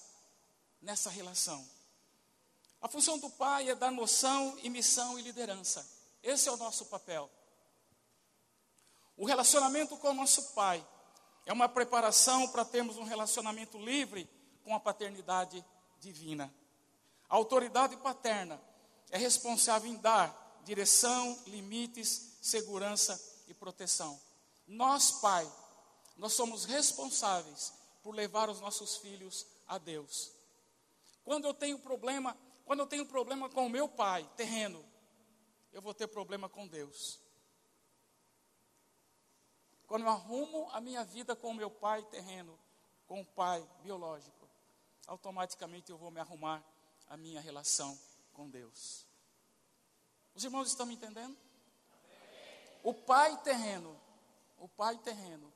nessa 0.81 1.09
relação? 1.09 1.67
A 2.81 2.87
função 2.87 3.17
do 3.19 3.29
pai 3.29 3.69
é 3.69 3.75
dar 3.75 3.91
noção 3.91 4.57
e 4.63 4.69
missão 4.69 5.19
e 5.19 5.21
liderança. 5.21 5.85
Esse 6.23 6.47
é 6.47 6.51
o 6.51 6.57
nosso 6.57 6.85
papel. 6.85 7.29
O 9.17 9.25
relacionamento 9.25 9.97
com 9.97 10.09
o 10.09 10.13
nosso 10.13 10.53
pai 10.53 10.85
é 11.45 11.51
uma 11.51 11.67
preparação 11.67 12.47
para 12.47 12.63
termos 12.63 12.97
um 12.97 13.03
relacionamento 13.03 13.77
livre 13.77 14.29
com 14.63 14.73
a 14.73 14.79
paternidade 14.79 15.63
divina. 15.99 16.53
A 17.27 17.35
autoridade 17.35 17.97
paterna 17.97 18.61
é 19.09 19.17
responsável 19.17 19.91
em 19.91 19.97
dar 19.97 20.61
direção, 20.63 21.37
limites, 21.47 22.37
segurança 22.41 23.19
e 23.47 23.53
proteção. 23.53 24.19
Nós, 24.67 25.11
pai, 25.11 25.51
nós 26.19 26.33
somos 26.33 26.65
responsáveis 26.65 27.73
por 28.03 28.13
levar 28.13 28.49
os 28.49 28.59
nossos 28.59 28.97
filhos 28.97 29.47
a 29.65 29.77
Deus. 29.77 30.31
Quando 31.23 31.45
eu 31.45 31.53
tenho 31.53 31.79
problema, 31.79 32.37
quando 32.65 32.81
eu 32.81 32.87
tenho 32.87 33.05
problema 33.05 33.49
com 33.49 33.65
o 33.65 33.69
meu 33.69 33.87
pai 33.87 34.29
terreno, 34.35 34.85
eu 35.71 35.81
vou 35.81 35.93
ter 35.93 36.07
problema 36.07 36.49
com 36.49 36.67
Deus. 36.67 37.19
Quando 39.87 40.03
eu 40.03 40.09
arrumo 40.09 40.69
a 40.71 40.81
minha 40.81 41.03
vida 41.03 41.35
com 41.35 41.51
o 41.51 41.53
meu 41.53 41.71
pai 41.71 42.03
terreno, 42.03 42.59
com 43.07 43.21
o 43.21 43.25
pai 43.25 43.65
biológico, 43.81 44.47
automaticamente 45.07 45.89
eu 45.89 45.97
vou 45.97 46.11
me 46.11 46.19
arrumar 46.19 46.63
a 47.07 47.17
minha 47.17 47.41
relação 47.41 47.97
com 48.33 48.49
Deus. 48.49 49.05
Os 50.35 50.43
irmãos 50.43 50.67
estão 50.67 50.85
me 50.85 50.93
entendendo? 50.93 51.35
O 52.83 52.93
Pai 52.93 53.35
terreno, 53.41 53.99
o 54.57 54.67
Pai 54.67 54.97
terreno, 54.99 55.51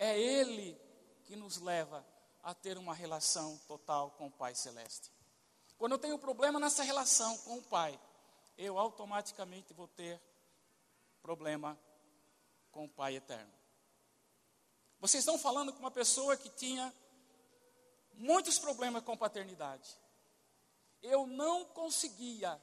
é 0.00 0.18
Ele 0.18 0.80
que 1.24 1.36
nos 1.36 1.58
leva 1.58 2.04
a 2.42 2.54
ter 2.54 2.78
uma 2.78 2.94
relação 2.94 3.58
total 3.68 4.12
com 4.12 4.28
o 4.28 4.30
Pai 4.30 4.54
Celeste. 4.54 5.12
Quando 5.76 5.92
eu 5.92 5.98
tenho 5.98 6.18
problema 6.18 6.58
nessa 6.58 6.82
relação 6.82 7.36
com 7.38 7.58
o 7.58 7.62
Pai, 7.62 8.00
eu 8.56 8.78
automaticamente 8.78 9.74
vou 9.74 9.86
ter 9.86 10.18
problema 11.20 11.78
com 12.72 12.86
o 12.86 12.88
Pai 12.88 13.16
Eterno. 13.16 13.52
Vocês 14.98 15.20
estão 15.20 15.38
falando 15.38 15.70
com 15.70 15.80
uma 15.80 15.90
pessoa 15.90 16.34
que 16.34 16.48
tinha 16.48 16.92
muitos 18.14 18.58
problemas 18.58 19.04
com 19.04 19.14
paternidade. 19.18 19.94
Eu 21.02 21.26
não 21.26 21.66
conseguia 21.66 22.58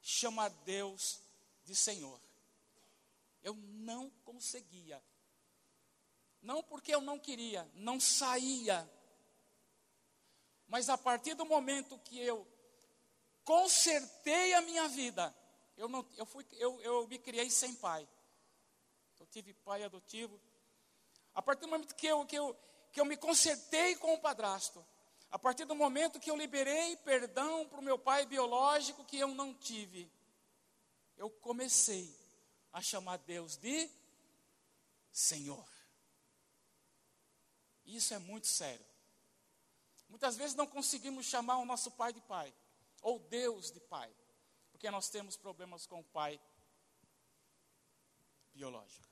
chamar 0.00 0.48
Deus 0.64 1.20
de 1.64 1.76
Senhor. 1.76 2.18
Eu 3.42 3.54
não 3.54 4.08
conseguia. 4.24 5.02
Não 6.40 6.62
porque 6.62 6.94
eu 6.94 7.00
não 7.00 7.18
queria, 7.18 7.68
não 7.74 7.98
saía. 7.98 8.88
Mas 10.66 10.88
a 10.88 10.98
partir 10.98 11.34
do 11.34 11.44
momento 11.44 11.98
que 11.98 12.18
eu 12.20 12.46
consertei 13.44 14.54
a 14.54 14.60
minha 14.60 14.86
vida, 14.88 15.34
eu, 15.76 15.88
não, 15.88 16.06
eu, 16.16 16.26
fui, 16.26 16.46
eu, 16.52 16.80
eu 16.82 17.08
me 17.08 17.18
criei 17.18 17.50
sem 17.50 17.74
pai. 17.74 18.06
Eu 19.18 19.26
tive 19.26 19.52
pai 19.54 19.82
adotivo. 19.82 20.40
A 21.34 21.42
partir 21.42 21.62
do 21.62 21.68
momento 21.68 21.94
que 21.94 22.06
eu, 22.06 22.24
que 22.26 22.36
eu, 22.36 22.56
que 22.92 23.00
eu 23.00 23.04
me 23.04 23.16
consertei 23.16 23.96
com 23.96 24.14
o 24.14 24.20
padrasto, 24.20 24.84
a 25.30 25.38
partir 25.38 25.64
do 25.64 25.74
momento 25.74 26.20
que 26.20 26.30
eu 26.30 26.36
liberei 26.36 26.96
perdão 26.96 27.66
para 27.68 27.78
o 27.78 27.82
meu 27.82 27.98
pai 27.98 28.26
biológico 28.26 29.04
que 29.04 29.18
eu 29.18 29.28
não 29.28 29.54
tive, 29.54 30.10
eu 31.16 31.30
comecei 31.30 32.14
a 32.72 32.80
chamar 32.80 33.18
Deus 33.18 33.56
de 33.56 33.90
Senhor. 35.12 35.77
Isso 37.88 38.12
é 38.12 38.18
muito 38.18 38.46
sério. 38.46 38.84
Muitas 40.08 40.36
vezes 40.36 40.54
não 40.54 40.66
conseguimos 40.66 41.26
chamar 41.26 41.56
o 41.56 41.64
nosso 41.64 41.90
pai 41.90 42.12
de 42.12 42.20
pai, 42.20 42.54
ou 43.00 43.18
Deus 43.18 43.70
de 43.70 43.80
pai, 43.80 44.14
porque 44.70 44.90
nós 44.90 45.08
temos 45.08 45.36
problemas 45.36 45.86
com 45.86 46.00
o 46.00 46.04
pai 46.04 46.40
biológico. 48.52 49.08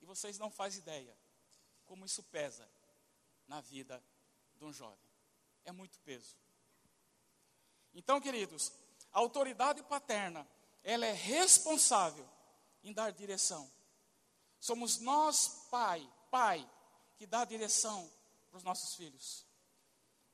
E 0.00 0.06
vocês 0.06 0.38
não 0.38 0.50
fazem 0.50 0.80
ideia 0.80 1.16
como 1.84 2.06
isso 2.06 2.22
pesa 2.22 2.68
na 3.46 3.60
vida 3.60 4.02
de 4.56 4.64
um 4.64 4.72
jovem. 4.72 5.10
É 5.64 5.72
muito 5.72 5.98
peso. 6.00 6.36
Então, 7.92 8.20
queridos, 8.20 8.72
a 9.12 9.18
autoridade 9.18 9.82
paterna, 9.82 10.46
ela 10.82 11.04
é 11.04 11.12
responsável 11.12 12.28
em 12.82 12.92
dar 12.92 13.12
direção. 13.12 13.70
Somos 14.58 14.98
nós, 14.98 15.68
pai, 15.70 16.10
pai, 16.30 16.68
que 17.24 17.30
dá 17.30 17.42
direção 17.42 18.12
para 18.50 18.58
os 18.58 18.62
nossos 18.62 18.96
filhos. 18.96 19.46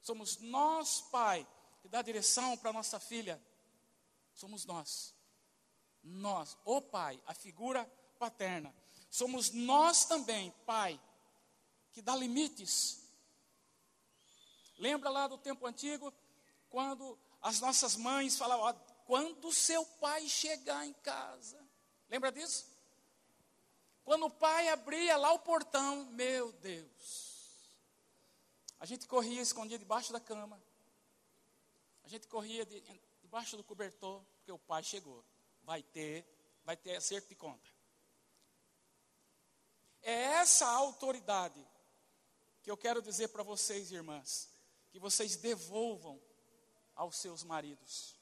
Somos 0.01 0.39
nós, 0.39 1.01
pai, 1.03 1.47
que 1.81 1.89
dá 1.89 2.03
direção 2.03 2.57
para 2.57 2.73
nossa 2.73 2.99
filha. 2.99 3.41
Somos 4.35 4.65
nós. 4.65 5.15
Nós, 6.03 6.59
o 6.65 6.83
pai, 6.83 7.23
a 7.29 7.33
figura 7.33 7.85
paterna. 8.19 8.75
Somos 9.09 9.53
nós 9.53 10.05
também, 10.05 10.51
pai, 10.67 11.01
que 11.93 12.03
dá 12.03 12.17
limites. 12.17 13.05
Lembra 14.77 15.11
lá 15.11 15.29
do 15.29 15.39
tempo 15.39 15.65
antigo, 15.65 16.13
quando 16.71 17.17
as 17.41 17.61
nossas 17.61 17.95
mães 17.95 18.37
falavam, 18.37 18.75
quando 19.05 19.53
seu 19.53 19.87
pai 20.01 20.27
chegar 20.29 20.85
em 20.85 20.93
casa. 20.95 21.65
Lembra 22.09 22.33
disso? 22.33 22.67
Quando 24.11 24.27
o 24.27 24.31
pai 24.31 24.69
abria 24.69 25.17
lá 25.17 25.33
o 25.33 25.39
portão, 25.39 26.05
meu 26.07 26.51
Deus. 26.55 27.71
A 28.81 28.85
gente 28.85 29.07
corria, 29.07 29.41
escondia 29.41 29.79
debaixo 29.79 30.13
da 30.13 30.19
cama. 30.19 30.61
A 32.03 32.09
gente 32.09 32.27
corria 32.27 32.67
de, 32.67 32.83
debaixo 33.23 33.57
do 33.57 33.63
cobertor, 33.63 34.21
porque 34.35 34.51
o 34.51 34.59
pai 34.59 34.83
chegou. 34.83 35.25
Vai 35.63 35.85
ter, 35.85 36.27
vai 36.65 36.77
ter 36.77 36.97
acerto 36.97 37.29
de 37.29 37.37
conta. 37.37 37.71
É 40.03 40.13
essa 40.41 40.67
autoridade 40.67 41.65
que 42.65 42.71
eu 42.73 42.77
quero 42.77 43.01
dizer 43.01 43.29
para 43.29 43.45
vocês, 43.45 43.93
irmãs, 43.93 44.51
que 44.91 44.99
vocês 44.99 45.37
devolvam 45.37 46.21
aos 46.97 47.15
seus 47.15 47.45
maridos. 47.45 48.17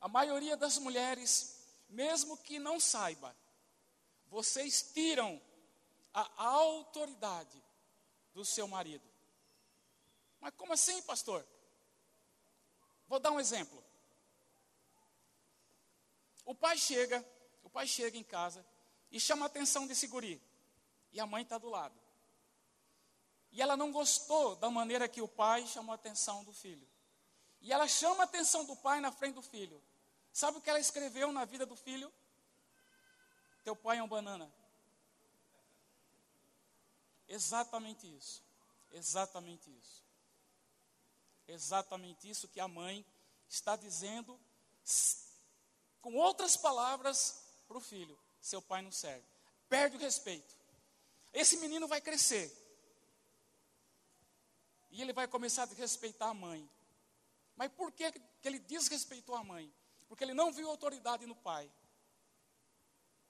A 0.00 0.06
maioria 0.06 0.56
das 0.56 0.78
mulheres, 0.78 1.59
mesmo 1.90 2.36
que 2.38 2.58
não 2.58 2.80
saiba, 2.80 3.36
vocês 4.28 4.90
tiram 4.94 5.40
a 6.14 6.44
autoridade 6.44 7.62
do 8.32 8.44
seu 8.44 8.66
marido. 8.66 9.08
Mas 10.40 10.54
como 10.56 10.72
assim, 10.72 11.02
pastor? 11.02 11.46
Vou 13.06 13.20
dar 13.20 13.32
um 13.32 13.40
exemplo. 13.40 13.84
O 16.44 16.54
pai 16.54 16.78
chega, 16.78 17.24
o 17.62 17.68
pai 17.68 17.86
chega 17.86 18.16
em 18.16 18.24
casa 18.24 18.64
e 19.10 19.20
chama 19.20 19.44
a 19.44 19.46
atenção 19.46 19.86
desse 19.86 20.06
guri. 20.06 20.40
E 21.12 21.20
a 21.20 21.26
mãe 21.26 21.42
está 21.42 21.58
do 21.58 21.68
lado. 21.68 21.98
E 23.52 23.60
ela 23.60 23.76
não 23.76 23.90
gostou 23.90 24.54
da 24.56 24.70
maneira 24.70 25.08
que 25.08 25.20
o 25.20 25.28
pai 25.28 25.66
chamou 25.66 25.92
a 25.92 25.96
atenção 25.96 26.44
do 26.44 26.52
filho. 26.52 26.88
E 27.60 27.72
ela 27.72 27.86
chama 27.86 28.22
a 28.22 28.24
atenção 28.24 28.64
do 28.64 28.76
pai 28.76 29.00
na 29.00 29.10
frente 29.10 29.34
do 29.34 29.42
filho. 29.42 29.82
Sabe 30.32 30.58
o 30.58 30.60
que 30.60 30.70
ela 30.70 30.78
escreveu 30.78 31.32
na 31.32 31.44
vida 31.44 31.66
do 31.66 31.76
filho? 31.76 32.12
Teu 33.64 33.76
pai 33.76 33.98
é 33.98 34.02
um 34.02 34.08
banana. 34.08 34.50
Exatamente 37.28 38.06
isso. 38.16 38.42
Exatamente 38.90 39.70
isso. 39.70 40.02
Exatamente 41.46 42.28
isso 42.28 42.48
que 42.48 42.60
a 42.60 42.68
mãe 42.68 43.04
está 43.48 43.76
dizendo, 43.76 44.40
com 46.00 46.14
outras 46.14 46.56
palavras, 46.56 47.42
para 47.66 47.78
o 47.78 47.80
filho: 47.80 48.18
seu 48.40 48.60
pai 48.60 48.82
não 48.82 48.92
serve. 48.92 49.24
Perde 49.68 49.96
o 49.96 50.00
respeito. 50.00 50.56
Esse 51.32 51.56
menino 51.58 51.86
vai 51.86 52.00
crescer. 52.00 52.56
E 54.90 55.00
ele 55.00 55.12
vai 55.12 55.28
começar 55.28 55.62
a 55.62 55.74
respeitar 55.74 56.30
a 56.30 56.34
mãe. 56.34 56.68
Mas 57.54 57.70
por 57.72 57.92
que, 57.92 58.10
que 58.10 58.48
ele 58.48 58.58
desrespeitou 58.58 59.36
a 59.36 59.44
mãe? 59.44 59.72
Porque 60.10 60.24
ele 60.24 60.34
não 60.34 60.52
viu 60.52 60.68
autoridade 60.68 61.24
no 61.24 61.36
pai. 61.36 61.70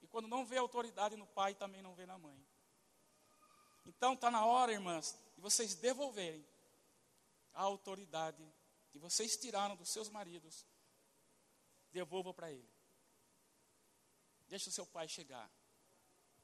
E 0.01 0.07
quando 0.07 0.27
não 0.27 0.47
vê 0.47 0.57
autoridade 0.57 1.15
no 1.15 1.27
pai, 1.27 1.55
também 1.55 1.83
não 1.83 1.95
vê 1.95 2.07
na 2.07 2.17
mãe. 2.17 2.43
Então 3.85 4.15
está 4.15 4.31
na 4.31 4.47
hora, 4.47 4.73
irmãs, 4.73 5.15
de 5.35 5.43
vocês 5.43 5.75
devolverem 5.75 6.43
a 7.53 7.61
autoridade 7.61 8.43
que 8.89 8.99
vocês 8.99 9.37
tiraram 9.37 9.77
dos 9.77 9.91
seus 9.91 10.09
maridos. 10.09 10.65
Devolvam 11.93 12.33
para 12.33 12.51
ele. 12.51 12.73
Deixa 14.49 14.71
o 14.71 14.73
seu 14.73 14.87
pai 14.87 15.07
chegar. 15.07 15.51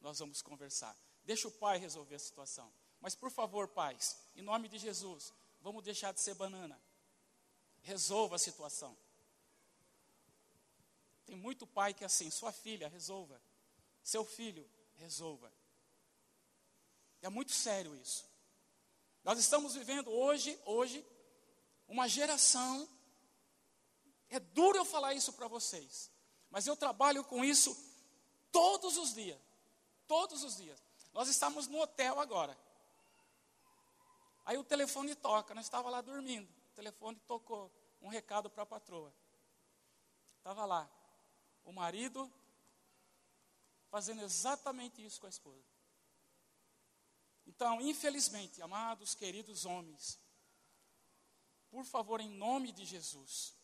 Nós 0.02 0.18
vamos 0.18 0.42
conversar. 0.42 0.94
Deixa 1.24 1.48
o 1.48 1.52
pai 1.52 1.78
resolver 1.78 2.16
a 2.16 2.18
situação. 2.18 2.70
Mas 3.00 3.14
por 3.14 3.30
favor, 3.30 3.68
pais, 3.68 4.18
em 4.36 4.42
nome 4.42 4.68
de 4.68 4.76
Jesus, 4.76 5.32
vamos 5.62 5.82
deixar 5.82 6.12
de 6.12 6.20
ser 6.20 6.34
banana. 6.34 6.78
Resolva 7.80 8.36
a 8.36 8.38
situação. 8.38 8.94
Tem 11.26 11.36
muito 11.36 11.66
pai 11.66 11.92
que 11.92 12.04
é 12.04 12.06
assim, 12.06 12.30
sua 12.30 12.52
filha, 12.52 12.88
resolva. 12.88 13.40
Seu 14.02 14.24
filho, 14.24 14.68
resolva. 14.94 15.52
É 17.20 17.28
muito 17.28 17.52
sério 17.52 17.94
isso. 17.96 18.24
Nós 19.24 19.38
estamos 19.38 19.74
vivendo 19.74 20.08
hoje, 20.08 20.58
hoje, 20.64 21.04
uma 21.88 22.08
geração. 22.08 22.88
É 24.30 24.38
duro 24.38 24.78
eu 24.78 24.84
falar 24.84 25.14
isso 25.14 25.32
para 25.32 25.48
vocês, 25.48 26.10
mas 26.50 26.66
eu 26.66 26.76
trabalho 26.76 27.24
com 27.24 27.44
isso 27.44 27.76
todos 28.52 28.96
os 28.96 29.12
dias. 29.12 29.38
Todos 30.06 30.44
os 30.44 30.56
dias. 30.56 30.80
Nós 31.12 31.28
estávamos 31.28 31.66
no 31.66 31.80
hotel 31.80 32.20
agora. 32.20 32.56
Aí 34.44 34.56
o 34.56 34.62
telefone 34.62 35.16
toca, 35.16 35.52
nós 35.54 35.66
estávamos 35.66 35.90
lá 35.90 36.00
dormindo. 36.00 36.48
O 36.70 36.74
telefone 36.76 37.18
tocou 37.26 37.72
um 38.00 38.08
recado 38.08 38.48
para 38.48 38.62
a 38.62 38.66
patroa. 38.66 39.12
Estava 40.38 40.64
lá, 40.64 40.88
o 41.66 41.72
marido 41.72 42.32
fazendo 43.90 44.22
exatamente 44.22 45.04
isso 45.04 45.20
com 45.20 45.26
a 45.26 45.30
esposa. 45.30 45.66
Então, 47.46 47.80
infelizmente, 47.80 48.62
amados, 48.62 49.14
queridos 49.14 49.66
homens, 49.66 50.18
por 51.70 51.84
favor, 51.84 52.20
em 52.20 52.30
nome 52.30 52.72
de 52.72 52.84
Jesus, 52.84 53.54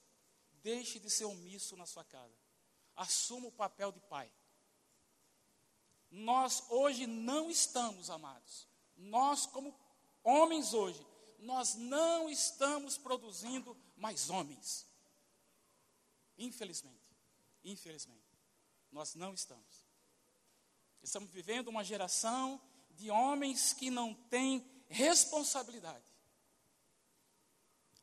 deixe 0.62 0.98
de 1.00 1.08
ser 1.08 1.24
omisso 1.24 1.76
na 1.76 1.86
sua 1.86 2.04
casa. 2.04 2.36
Assuma 2.94 3.48
o 3.48 3.52
papel 3.52 3.90
de 3.90 4.00
pai. 4.00 4.30
Nós 6.10 6.64
hoje 6.68 7.06
não 7.06 7.50
estamos, 7.50 8.10
amados, 8.10 8.68
nós 8.96 9.46
como 9.46 9.74
homens 10.22 10.74
hoje, 10.74 11.04
nós 11.38 11.74
não 11.74 12.28
estamos 12.28 12.98
produzindo 12.98 13.76
mais 13.96 14.28
homens. 14.28 14.86
Infelizmente, 16.36 17.01
infelizmente, 17.64 18.38
nós 18.90 19.14
não 19.14 19.32
estamos. 19.34 19.84
Estamos 21.02 21.30
vivendo 21.30 21.68
uma 21.68 21.82
geração 21.82 22.60
de 22.90 23.10
homens 23.10 23.72
que 23.72 23.90
não 23.90 24.14
têm 24.14 24.64
responsabilidade. 24.88 26.04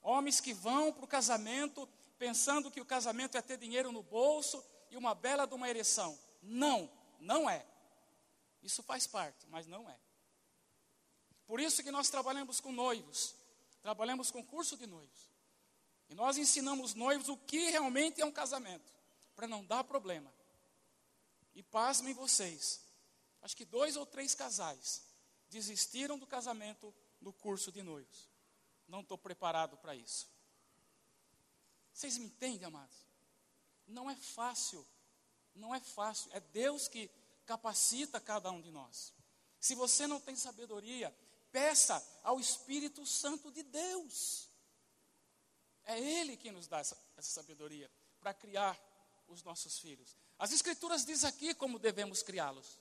Homens 0.01 0.39
que 0.39 0.53
vão 0.53 0.91
para 0.91 1.05
o 1.05 1.07
casamento 1.07 1.87
pensando 2.17 2.69
que 2.69 2.81
o 2.81 2.85
casamento 2.85 3.37
é 3.37 3.41
ter 3.41 3.57
dinheiro 3.57 3.91
no 3.91 4.03
bolso 4.03 4.63
e 4.89 4.97
uma 4.97 5.15
bela 5.15 5.45
de 5.45 5.53
uma 5.53 5.69
ereção. 5.69 6.17
Não, 6.41 6.91
não 7.19 7.49
é. 7.49 7.65
Isso 8.61 8.83
faz 8.83 9.07
parte, 9.07 9.47
mas 9.47 9.67
não 9.67 9.89
é. 9.89 9.97
Por 11.45 11.59
isso 11.59 11.81
que 11.81 11.91
nós 11.91 12.09
trabalhamos 12.09 12.59
com 12.59 12.71
noivos, 12.71 13.35
trabalhamos 13.81 14.29
com 14.29 14.43
curso 14.43 14.77
de 14.77 14.85
noivos. 14.85 15.29
E 16.09 16.15
nós 16.15 16.37
ensinamos 16.37 16.93
noivos 16.93 17.29
o 17.29 17.37
que 17.37 17.69
realmente 17.69 18.21
é 18.21 18.25
um 18.25 18.31
casamento, 18.31 18.91
para 19.39 19.47
não 19.47 19.63
dar 19.63 19.85
problema. 19.85 20.29
E 21.55 21.63
pasmem 21.63 22.13
vocês, 22.13 22.81
acho 23.41 23.55
que 23.55 23.63
dois 23.63 23.95
ou 23.95 24.05
três 24.05 24.35
casais 24.35 25.01
desistiram 25.49 26.19
do 26.19 26.27
casamento 26.27 26.93
no 27.21 27.31
curso 27.31 27.71
de 27.71 27.81
noivos. 27.81 28.29
Não 28.85 28.99
estou 28.99 29.17
preparado 29.17 29.77
para 29.77 29.95
isso. 29.95 30.29
Vocês 31.93 32.17
me 32.17 32.25
entendem, 32.25 32.65
amados? 32.65 33.07
Não 33.87 34.09
é 34.09 34.15
fácil, 34.17 34.85
não 35.55 35.73
é 35.73 35.79
fácil. 35.79 36.29
É 36.33 36.41
Deus 36.41 36.89
que 36.89 37.09
capacita 37.45 38.19
cada 38.19 38.51
um 38.51 38.59
de 38.59 38.71
nós. 38.71 39.13
Se 39.57 39.73
você 39.73 40.05
não 40.05 40.19
tem 40.19 40.35
sabedoria, 40.35 41.15
peça 41.49 42.05
ao 42.23 42.41
Espírito 42.41 43.05
Santo 43.05 43.49
de 43.53 43.63
Deus. 43.63 44.49
É 45.85 45.97
Ele 45.97 46.35
quem 46.35 46.51
nos 46.51 46.67
dá 46.67 46.79
essa, 46.79 47.01
essa 47.15 47.29
sabedoria 47.29 47.89
para 48.19 48.33
criar 48.33 48.88
os 49.29 49.43
nossos 49.43 49.79
filhos. 49.79 50.17
As 50.37 50.51
Escrituras 50.51 51.05
diz 51.05 51.23
aqui 51.23 51.53
como 51.53 51.79
devemos 51.79 52.21
criá-los. 52.21 52.79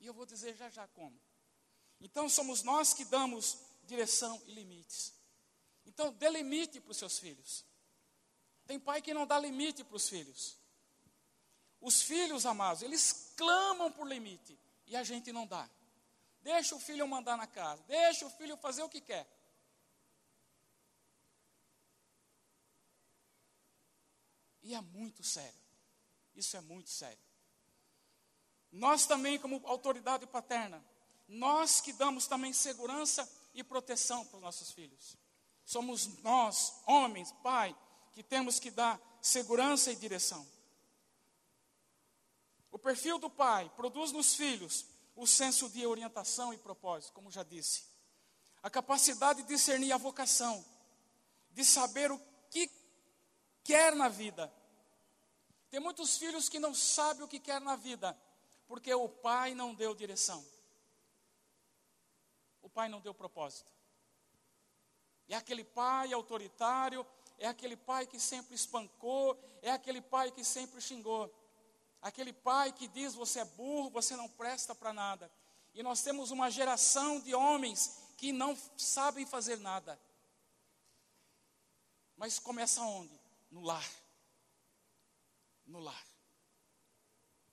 E 0.00 0.06
eu 0.06 0.14
vou 0.14 0.24
dizer 0.24 0.56
já 0.56 0.70
já 0.70 0.86
como. 0.88 1.20
Então 2.00 2.28
somos 2.28 2.62
nós 2.62 2.94
que 2.94 3.04
damos 3.04 3.58
direção 3.82 4.40
e 4.46 4.52
limites. 4.52 5.12
Então 5.84 6.12
dê 6.12 6.30
limite 6.30 6.80
para 6.80 6.92
os 6.92 6.96
seus 6.96 7.18
filhos. 7.18 7.64
Tem 8.66 8.78
pai 8.78 9.02
que 9.02 9.14
não 9.14 9.26
dá 9.26 9.38
limite 9.38 9.82
para 9.82 9.96
os 9.96 10.08
filhos. 10.08 10.56
Os 11.80 12.02
filhos 12.02 12.44
amados, 12.44 12.82
eles 12.82 13.32
clamam 13.36 13.90
por 13.90 14.06
limite 14.06 14.58
e 14.86 14.96
a 14.96 15.02
gente 15.02 15.32
não 15.32 15.46
dá. 15.46 15.68
Deixa 16.42 16.74
o 16.74 16.80
filho 16.80 17.06
mandar 17.06 17.36
na 17.36 17.46
casa, 17.46 17.82
deixa 17.84 18.26
o 18.26 18.30
filho 18.30 18.56
fazer 18.56 18.82
o 18.82 18.88
que 18.88 19.00
quer. 19.00 19.26
E 24.68 24.74
é 24.74 24.82
muito 24.82 25.24
sério. 25.24 25.58
Isso 26.36 26.54
é 26.54 26.60
muito 26.60 26.90
sério. 26.90 27.18
Nós 28.70 29.06
também, 29.06 29.38
como 29.38 29.66
autoridade 29.66 30.26
paterna, 30.26 30.84
nós 31.26 31.80
que 31.80 31.90
damos 31.90 32.26
também 32.26 32.52
segurança 32.52 33.26
e 33.54 33.64
proteção 33.64 34.26
para 34.26 34.36
os 34.36 34.42
nossos 34.42 34.70
filhos. 34.70 35.16
Somos 35.64 36.20
nós, 36.22 36.82
homens, 36.86 37.32
pai, 37.42 37.74
que 38.12 38.22
temos 38.22 38.60
que 38.60 38.70
dar 38.70 39.00
segurança 39.22 39.90
e 39.90 39.96
direção. 39.96 40.46
O 42.70 42.78
perfil 42.78 43.18
do 43.18 43.30
pai 43.30 43.72
produz 43.74 44.12
nos 44.12 44.34
filhos 44.34 44.84
o 45.16 45.26
senso 45.26 45.70
de 45.70 45.86
orientação 45.86 46.52
e 46.52 46.58
propósito, 46.58 47.14
como 47.14 47.30
já 47.30 47.42
disse. 47.42 47.84
A 48.62 48.68
capacidade 48.68 49.40
de 49.44 49.48
discernir 49.48 49.92
a 49.92 49.96
vocação, 49.96 50.62
de 51.52 51.64
saber 51.64 52.12
o 52.12 52.20
que 52.50 52.70
quer 53.64 53.94
na 53.94 54.10
vida. 54.10 54.57
Tem 55.70 55.80
muitos 55.80 56.16
filhos 56.16 56.48
que 56.48 56.58
não 56.58 56.74
sabem 56.74 57.22
o 57.22 57.28
que 57.28 57.38
quer 57.38 57.60
na 57.60 57.76
vida, 57.76 58.18
porque 58.66 58.92
o 58.94 59.08
pai 59.08 59.54
não 59.54 59.74
deu 59.74 59.94
direção. 59.94 60.44
O 62.62 62.70
pai 62.70 62.88
não 62.88 63.00
deu 63.00 63.14
propósito. 63.14 63.72
É 65.28 65.34
aquele 65.34 65.62
pai 65.62 66.12
autoritário, 66.12 67.06
é 67.38 67.46
aquele 67.46 67.76
pai 67.76 68.06
que 68.06 68.18
sempre 68.18 68.54
espancou, 68.54 69.38
é 69.60 69.70
aquele 69.70 70.00
pai 70.00 70.30
que 70.30 70.42
sempre 70.42 70.80
xingou. 70.80 71.32
Aquele 72.00 72.32
pai 72.32 72.72
que 72.72 72.88
diz: 72.88 73.14
você 73.14 73.40
é 73.40 73.44
burro, 73.44 73.90
você 73.90 74.16
não 74.16 74.28
presta 74.28 74.74
para 74.74 74.92
nada. 74.92 75.30
E 75.74 75.82
nós 75.82 76.02
temos 76.02 76.30
uma 76.30 76.50
geração 76.50 77.20
de 77.20 77.34
homens 77.34 77.98
que 78.16 78.32
não 78.32 78.56
sabem 78.76 79.26
fazer 79.26 79.58
nada. 79.58 80.00
Mas 82.16 82.38
começa 82.38 82.80
onde? 82.80 83.18
No 83.50 83.60
lar. 83.60 83.88
No 85.68 85.78
lar. 85.78 86.06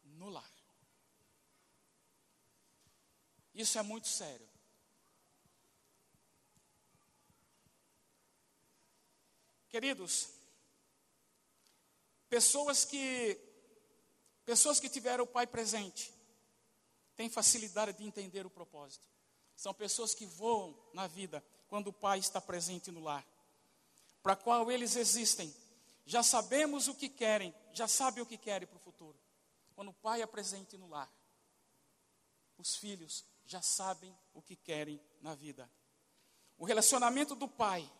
No 0.04 0.30
lar. 0.30 0.52
Isso 3.54 3.78
é 3.78 3.84
muito 3.84 4.08
sério. 4.08 4.50
Queridos, 9.70 10.30
pessoas 12.30 12.86
que 12.86 13.38
pessoas 14.46 14.80
que 14.80 14.88
tiveram 14.88 15.26
o 15.26 15.28
pai 15.28 15.46
presente 15.46 16.14
têm 17.16 17.30
facilidade 17.30 17.98
de 17.98 18.06
entender 18.06 18.46
o 18.46 18.50
propósito. 18.50 19.06
São 19.56 19.74
pessoas 19.74 20.14
que 20.14 20.26
voam 20.26 20.78
na 20.94 21.08
vida 21.08 21.44
quando 21.68 21.88
o 21.88 21.94
pai 21.94 22.20
está 22.20 22.40
presente 22.40 22.92
no 22.92 23.02
lar. 23.02 23.26
Para 24.24 24.36
qual 24.36 24.72
eles 24.72 24.96
existem. 24.96 25.54
Já 26.06 26.22
sabemos 26.22 26.88
o 26.88 26.96
que 26.96 27.10
querem, 27.10 27.54
já 27.74 27.88
sabem 27.88 28.22
o 28.22 28.26
que 28.26 28.38
querem 28.38 28.68
para 28.68 28.78
o 28.78 28.82
futuro. 28.82 29.20
Quando 29.74 29.90
o 29.90 29.94
pai 29.94 30.22
é 30.22 30.26
presente 30.26 30.78
no 30.78 30.88
lar, 30.88 31.12
os 32.58 32.76
filhos 32.76 33.26
já 33.46 33.62
sabem 33.62 34.18
o 34.34 34.42
que 34.42 34.56
querem 34.56 35.02
na 35.22 35.36
vida. 35.36 35.70
O 36.58 36.66
relacionamento 36.66 37.36
do 37.36 37.48
pai 37.48 37.92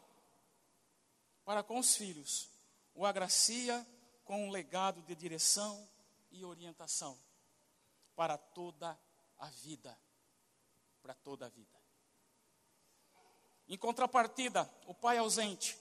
para 1.46 1.62
com 1.62 1.78
os 1.78 1.96
filhos, 1.96 2.50
o 2.96 3.06
agracia 3.06 3.86
com 4.26 4.48
um 4.48 4.50
legado 4.50 5.04
de 5.04 5.16
direção 5.16 5.88
e 6.32 6.44
orientação 6.44 7.18
para 8.16 8.36
toda 8.36 9.00
a 9.38 9.46
vida. 9.48 9.96
Para 11.04 11.14
toda 11.14 11.46
a 11.46 11.50
vida. 11.50 11.80
Em 13.68 13.78
contrapartida, 13.78 14.70
o 14.88 14.94
pai 14.94 15.20
ausente. 15.20 15.78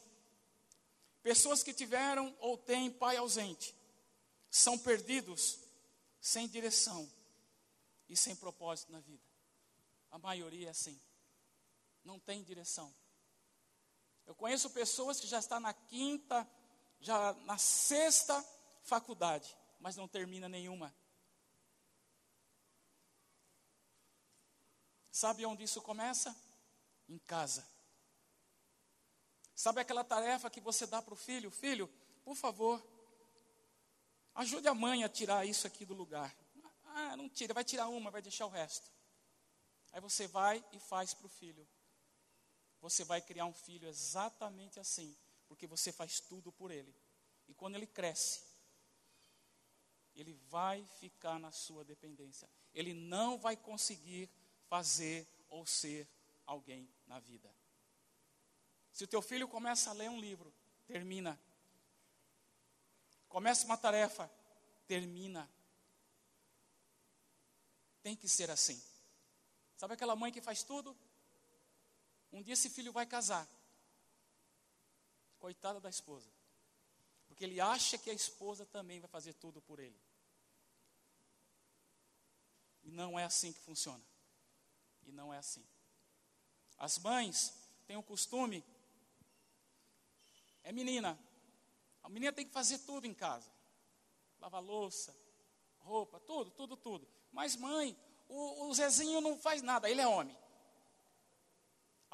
Pessoas 1.25 1.63
que 1.63 1.73
tiveram 1.73 2.37
ou 2.39 2.59
têm 2.59 2.91
pai 2.91 3.17
ausente 3.17 3.75
são 4.51 4.79
perdidos 4.79 5.59
sem 6.21 6.47
direção 6.47 7.11
e 8.11 8.15
sem 8.15 8.37
propósito 8.37 8.93
na 8.93 9.01
vida. 9.01 9.25
A 10.11 10.19
maioria 10.19 10.67
é 10.67 10.71
assim. 10.71 11.01
Não 12.05 12.21
tem 12.21 12.45
direção. 12.45 12.95
Eu 14.27 14.35
conheço 14.35 14.69
pessoas 14.69 15.19
que 15.19 15.27
já 15.27 15.39
estão 15.39 15.59
na 15.59 15.73
quinta, 15.73 16.47
já 17.01 17.33
na 17.47 17.57
sexta 17.57 18.45
faculdade, 18.83 19.57
mas 19.81 19.97
não 19.97 20.07
termina 20.07 20.47
nenhuma. 20.47 20.95
Sabe 25.11 25.47
onde 25.47 25.65
isso 25.65 25.81
começa? 25.81 26.37
Em 27.09 27.19
casa. 27.19 27.67
Sabe 29.65 29.81
aquela 29.81 30.05
tarefa 30.05 30.51
que 30.51 30.61
você 30.61 30.87
dá 30.87 31.01
para 31.01 31.15
o 31.15 31.17
filho? 31.17 31.51
Filho, 31.51 31.89
por 32.23 32.37
favor, 32.37 32.77
ajude 34.35 34.69
a 34.69 34.75
mãe 34.75 35.05
a 35.05 35.09
tirar 35.09 35.47
isso 35.47 35.67
aqui 35.67 35.87
do 35.87 35.95
lugar. 35.95 36.37
Ah, 36.85 37.17
não 37.17 37.31
tira, 37.31 37.55
vai 37.55 37.65
tirar 37.65 37.89
uma, 37.89 38.11
vai 38.11 38.21
deixar 38.21 38.45
o 38.45 38.51
resto. 38.51 38.91
Aí 39.93 40.01
você 40.03 40.27
vai 40.27 40.63
e 40.73 40.79
faz 40.79 41.15
para 41.15 41.27
o 41.27 41.31
filho 41.31 41.67
você 42.85 43.03
vai 43.03 43.23
criar 43.23 43.47
um 43.47 43.55
filho 43.55 43.89
exatamente 43.89 44.79
assim, 44.79 45.17
porque 45.49 45.67
você 45.67 45.91
faz 45.91 46.21
tudo 46.21 46.53
por 46.53 46.71
ele. 46.71 46.95
E 47.49 47.55
quando 47.55 47.77
ele 47.77 47.87
cresce, 47.87 48.45
ele 50.15 50.35
vai 50.51 50.87
ficar 51.01 51.39
na 51.39 51.51
sua 51.51 51.83
dependência. 51.83 52.47
Ele 52.75 52.93
não 52.93 53.39
vai 53.39 53.57
conseguir 53.57 54.29
fazer 54.69 55.27
ou 55.49 55.65
ser 55.65 56.07
alguém 56.45 56.87
na 57.07 57.19
vida. 57.19 57.51
Se 58.95 59.03
o 59.03 59.09
teu 59.09 59.21
filho 59.21 59.49
começa 59.49 59.91
a 59.91 59.93
ler 59.93 60.09
um 60.09 60.21
livro, 60.21 60.55
termina. 60.87 61.39
Começa 63.29 63.67
uma 63.67 63.77
tarefa, 63.77 64.31
termina. 64.87 65.51
Tem 68.05 68.15
que 68.15 68.29
ser 68.29 68.53
assim. 68.53 68.81
Sabe 69.77 69.95
aquela 69.95 70.15
mãe 70.15 70.31
que 70.31 70.41
faz 70.41 70.63
tudo? 70.63 70.97
Um 72.33 72.41
dia 72.41 72.55
esse 72.55 72.71
filho 72.71 72.93
vai 72.93 73.05
casar. 73.05 73.49
Coitada 75.41 75.81
da 75.81 75.91
esposa. 75.91 76.31
Porque 77.27 77.43
ele 77.43 77.61
acha 77.61 77.99
que 77.99 78.11
a 78.11 78.15
esposa 78.15 78.65
também 78.65 79.01
vai 79.01 79.11
fazer 79.11 79.33
tudo 79.35 79.61
por 79.61 79.81
ele. 79.81 80.01
E 82.85 82.93
não 82.93 83.19
é 83.19 83.25
assim 83.25 83.53
que 83.53 83.59
funciona. 83.59 84.05
E 85.03 85.11
não 85.11 85.35
é 85.35 85.39
assim. 85.39 85.67
As 86.79 86.97
mães 86.99 87.53
têm 87.89 87.97
o 87.97 88.03
costume. 88.05 88.65
É 90.65 90.73
menina. 90.73 91.17
A 92.03 92.09
menina 92.09 92.33
tem 92.33 92.45
que 92.45 92.53
fazer 92.53 92.79
tudo 92.81 93.07
em 93.07 93.15
casa. 93.15 93.53
Lavar 94.41 94.63
louça, 94.63 95.17
roupa, 95.79 96.19
tudo, 96.19 96.51
tudo, 96.51 96.77
tudo. 96.77 97.09
Mas 97.31 97.55
mãe, 97.55 97.97
o, 98.29 98.65
o 98.65 98.75
Zezinho 98.75 99.21
não 99.21 99.39
faz 99.39 99.63
nada, 99.63 99.89
ele 99.89 100.01
é 100.01 100.09
homem 100.09 100.37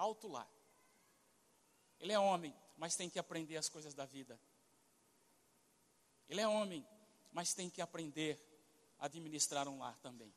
alto 0.01 0.29
lá. 0.29 0.49
Ele 1.99 2.13
é 2.13 2.19
homem, 2.19 2.57
mas 2.77 2.97
tem 2.97 3.11
que 3.11 3.19
aprender 3.19 3.59
as 3.59 3.69
coisas 3.69 3.95
da 3.95 4.07
vida. 4.07 4.41
Ele 6.27 6.41
é 6.41 6.49
homem, 6.49 6.87
mas 7.31 7.53
tem 7.53 7.69
que 7.69 7.83
aprender 7.83 8.41
a 8.99 9.05
administrar 9.07 9.69
um 9.69 9.79
lar 9.79 9.99
também. 9.99 10.33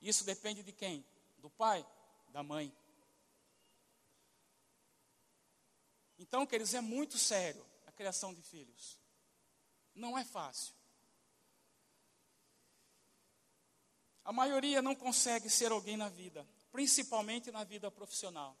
Isso 0.00 0.24
depende 0.24 0.62
de 0.62 0.72
quem? 0.72 1.04
Do 1.38 1.48
pai, 1.48 1.86
da 2.28 2.42
mãe. 2.42 2.76
Então, 6.18 6.46
queridos, 6.46 6.74
é 6.74 6.80
muito 6.80 7.16
sério 7.16 7.64
a 7.86 7.92
criação 7.92 8.34
de 8.34 8.42
filhos. 8.42 8.98
Não 9.94 10.18
é 10.18 10.24
fácil. 10.24 10.74
A 14.24 14.32
maioria 14.32 14.82
não 14.82 14.94
consegue 14.94 15.48
ser 15.48 15.72
alguém 15.72 15.96
na 15.96 16.08
vida 16.08 16.46
principalmente 16.70 17.50
na 17.50 17.64
vida 17.64 17.90
profissional. 17.90 18.56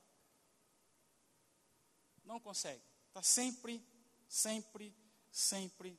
Não 2.24 2.40
consegue. 2.40 2.82
Está 3.08 3.22
sempre, 3.22 3.80
sempre, 4.28 4.94
sempre 5.30 5.98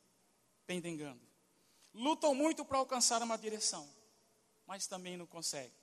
pendengando. 0.65 1.26
Lutam 1.93 2.36
muito 2.36 2.63
para 2.63 2.78
alcançar 2.78 3.22
uma 3.22 3.38
direção, 3.38 3.89
mas 4.65 4.86
também 4.86 5.17
não 5.17 5.26
conseguem. 5.26 5.74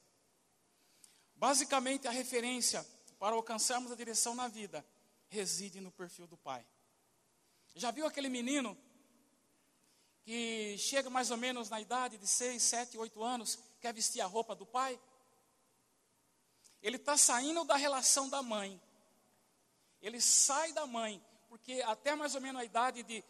Basicamente, 1.35 2.07
a 2.07 2.11
referência 2.11 2.87
para 3.19 3.35
alcançarmos 3.35 3.91
a 3.91 3.97
direção 3.97 4.35
na 4.35 4.47
vida 4.47 4.87
reside 5.37 5.81
no 5.81 5.93
perfil 5.93 6.27
do 6.27 6.37
pai. 6.37 6.67
Já 7.75 7.91
viu 7.91 8.07
aquele 8.07 8.29
menino 8.29 8.77
que 10.25 10.77
chega 10.79 11.11
mais 11.11 11.31
ou 11.31 11.37
menos 11.37 11.69
na 11.69 11.81
idade 11.81 12.17
de 12.17 12.27
6, 12.27 12.63
7, 12.63 12.99
8 12.99 13.23
anos, 13.23 13.59
quer 13.81 13.93
vestir 13.93 14.21
a 14.23 14.27
roupa 14.27 14.55
do 14.55 14.65
pai? 14.65 14.99
Ele 16.83 16.97
está 16.97 17.17
saindo 17.17 17.65
da 17.65 17.77
relação 17.77 18.29
da 18.29 18.43
mãe. 18.43 18.81
Ele 20.01 20.21
sai 20.21 20.73
da 20.73 20.87
mãe, 20.87 21.23
porque 21.49 21.83
até 21.83 22.15
mais 22.15 22.35
ou 22.35 22.41
menos 22.41 22.61
a 22.61 22.65
idade 22.65 23.03
de 23.03 23.23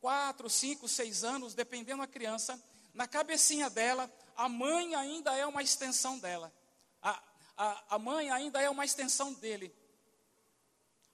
4, 0.00 0.50
5, 0.50 0.88
6 0.88 1.24
anos, 1.24 1.54
dependendo 1.54 2.02
da 2.02 2.08
criança, 2.08 2.60
na 2.92 3.06
cabecinha 3.06 3.70
dela, 3.70 4.12
a 4.36 4.48
mãe 4.48 4.94
ainda 4.94 5.34
é 5.36 5.46
uma 5.46 5.62
extensão 5.62 6.18
dela. 6.18 6.52
A, 7.00 7.22
a, 7.56 7.94
a 7.94 7.98
mãe 7.98 8.30
ainda 8.30 8.60
é 8.60 8.68
uma 8.68 8.84
extensão 8.84 9.32
dele. 9.32 9.74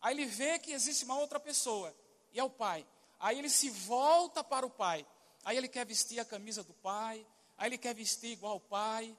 Aí 0.01 0.15
ele 0.15 0.27
vê 0.27 0.59
que 0.59 0.73
existe 0.73 1.05
uma 1.05 1.19
outra 1.19 1.41
pessoa, 1.41 1.95
e 2.33 2.39
é 2.39 2.45
o 2.45 2.51
pai. 2.51 2.87
Aí 3.19 3.39
ele 3.39 3.51
se 3.51 3.71
volta 3.71 4.45
para 4.45 4.65
o 4.65 4.71
pai. 4.71 5.07
Aí 5.45 5.57
ele 5.57 5.69
quer 5.69 5.85
vestir 5.87 6.21
a 6.21 6.25
camisa 6.25 6.63
do 6.63 6.75
pai, 6.75 7.27
aí 7.57 7.69
ele 7.69 7.79
quer 7.79 7.95
vestir 7.95 8.33
igual 8.33 8.57
o 8.57 8.61
pai. 8.61 9.17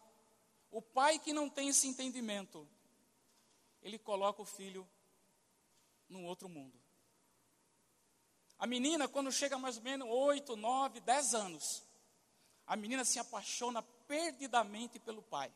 O 0.71 0.81
pai 0.81 1.19
que 1.19 1.33
não 1.33 1.49
tem 1.49 1.69
esse 1.69 1.87
entendimento, 1.87 2.67
ele 3.81 3.97
coloca 3.97 4.41
o 4.41 4.45
filho 4.45 4.87
num 6.07 6.25
outro 6.25 6.47
mundo. 6.47 6.79
A 8.57 8.67
menina, 8.67 9.07
quando 9.07 9.31
chega 9.31 9.57
mais 9.57 9.77
ou 9.77 9.83
menos 9.83 10.07
8, 10.09 10.55
9, 10.55 10.99
10 10.99 11.33
anos, 11.33 11.83
a 12.67 12.75
menina 12.75 13.05
se 13.05 13.17
apaixona 13.17 13.81
perdidamente 13.81 14.99
pelo 14.99 15.21
pai. 15.21 15.51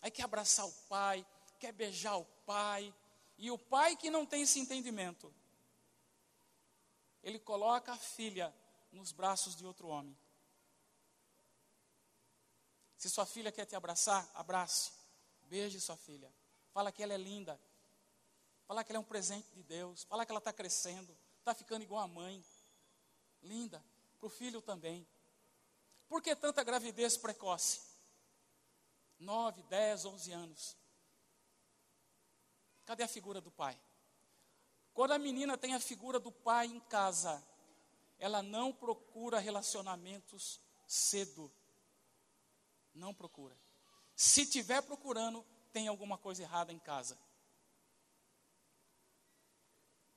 Aí 0.00 0.10
quer 0.10 0.22
abraçar 0.22 0.66
o 0.66 0.72
pai, 0.88 1.24
quer 1.60 1.72
beijar 1.72 2.16
o 2.16 2.24
pai. 2.46 2.92
E 3.38 3.50
o 3.50 3.58
pai 3.58 3.96
que 3.96 4.10
não 4.10 4.24
tem 4.24 4.42
esse 4.42 4.58
entendimento, 4.60 5.32
ele 7.22 7.38
coloca 7.38 7.92
a 7.92 7.96
filha 7.96 8.54
nos 8.90 9.12
braços 9.12 9.56
de 9.56 9.64
outro 9.64 9.88
homem. 9.88 10.16
Se 12.96 13.10
sua 13.10 13.26
filha 13.26 13.50
quer 13.50 13.64
te 13.64 13.74
abraçar, 13.74 14.30
abrace. 14.34 14.92
Beije 15.42 15.80
sua 15.80 15.96
filha. 15.96 16.32
Fala 16.72 16.92
que 16.92 17.02
ela 17.02 17.12
é 17.12 17.18
linda. 17.18 17.60
Fala 18.66 18.84
que 18.84 18.92
ela 18.92 18.98
é 18.98 19.00
um 19.00 19.04
presente 19.04 19.50
de 19.52 19.62
Deus. 19.62 20.04
Fala 20.04 20.24
que 20.24 20.30
ela 20.30 20.38
está 20.38 20.52
crescendo. 20.52 21.16
Está 21.38 21.52
ficando 21.52 21.82
igual 21.82 22.02
a 22.02 22.08
mãe. 22.08 22.44
Linda. 23.42 23.84
Para 24.20 24.26
o 24.28 24.30
filho 24.30 24.62
também. 24.62 25.06
Por 26.08 26.22
que 26.22 26.36
tanta 26.36 26.62
gravidez 26.62 27.16
precoce? 27.16 27.80
9, 29.18 29.62
10, 29.64 30.04
11 30.04 30.32
anos. 30.32 30.76
Cadê 32.92 33.04
a 33.04 33.08
figura 33.08 33.40
do 33.40 33.50
pai? 33.50 33.80
Quando 34.92 35.12
a 35.12 35.18
menina 35.18 35.56
tem 35.56 35.72
a 35.72 35.80
figura 35.80 36.20
do 36.20 36.30
pai 36.30 36.66
em 36.66 36.78
casa, 36.78 37.42
ela 38.18 38.42
não 38.42 38.70
procura 38.70 39.38
relacionamentos 39.38 40.60
cedo. 40.86 41.50
Não 42.92 43.14
procura. 43.14 43.58
Se 44.14 44.44
tiver 44.44 44.82
procurando, 44.82 45.42
tem 45.72 45.88
alguma 45.88 46.18
coisa 46.18 46.42
errada 46.42 46.70
em 46.70 46.78
casa. 46.78 47.18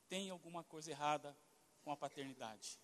Tem 0.06 0.28
alguma 0.28 0.62
coisa 0.62 0.90
errada 0.90 1.34
com 1.82 1.90
a 1.90 1.96
paternidade. 1.96 2.78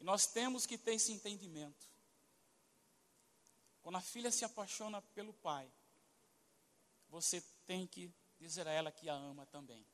E 0.00 0.02
nós 0.02 0.26
temos 0.26 0.66
que 0.66 0.76
ter 0.76 0.94
esse 0.94 1.12
entendimento. 1.12 1.88
Quando 3.82 3.98
a 3.98 4.00
filha 4.00 4.32
se 4.32 4.44
apaixona 4.44 5.00
pelo 5.00 5.32
pai, 5.32 5.72
você 7.08 7.40
tem 7.68 7.86
que 7.86 8.12
dizer 8.40 8.66
a 8.66 8.72
ela 8.72 8.90
que 8.90 9.08
a 9.08 9.14
ama 9.14 9.46
também. 9.46 9.86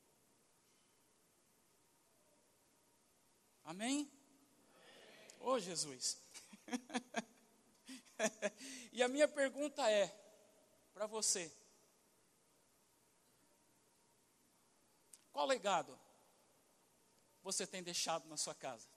Amém? 3.63 4.09
Ô 5.41 5.51
oh, 5.51 5.59
Jesus. 5.59 6.17
e 8.93 9.03
a 9.03 9.09
minha 9.09 9.27
pergunta 9.27 9.91
é 9.91 10.07
para 10.93 11.05
você: 11.05 11.53
qual 15.31 15.45
legado 15.45 15.99
você 17.43 17.67
tem 17.67 17.83
deixado 17.83 18.27
na 18.29 18.37
sua 18.37 18.55
casa? 18.55 18.87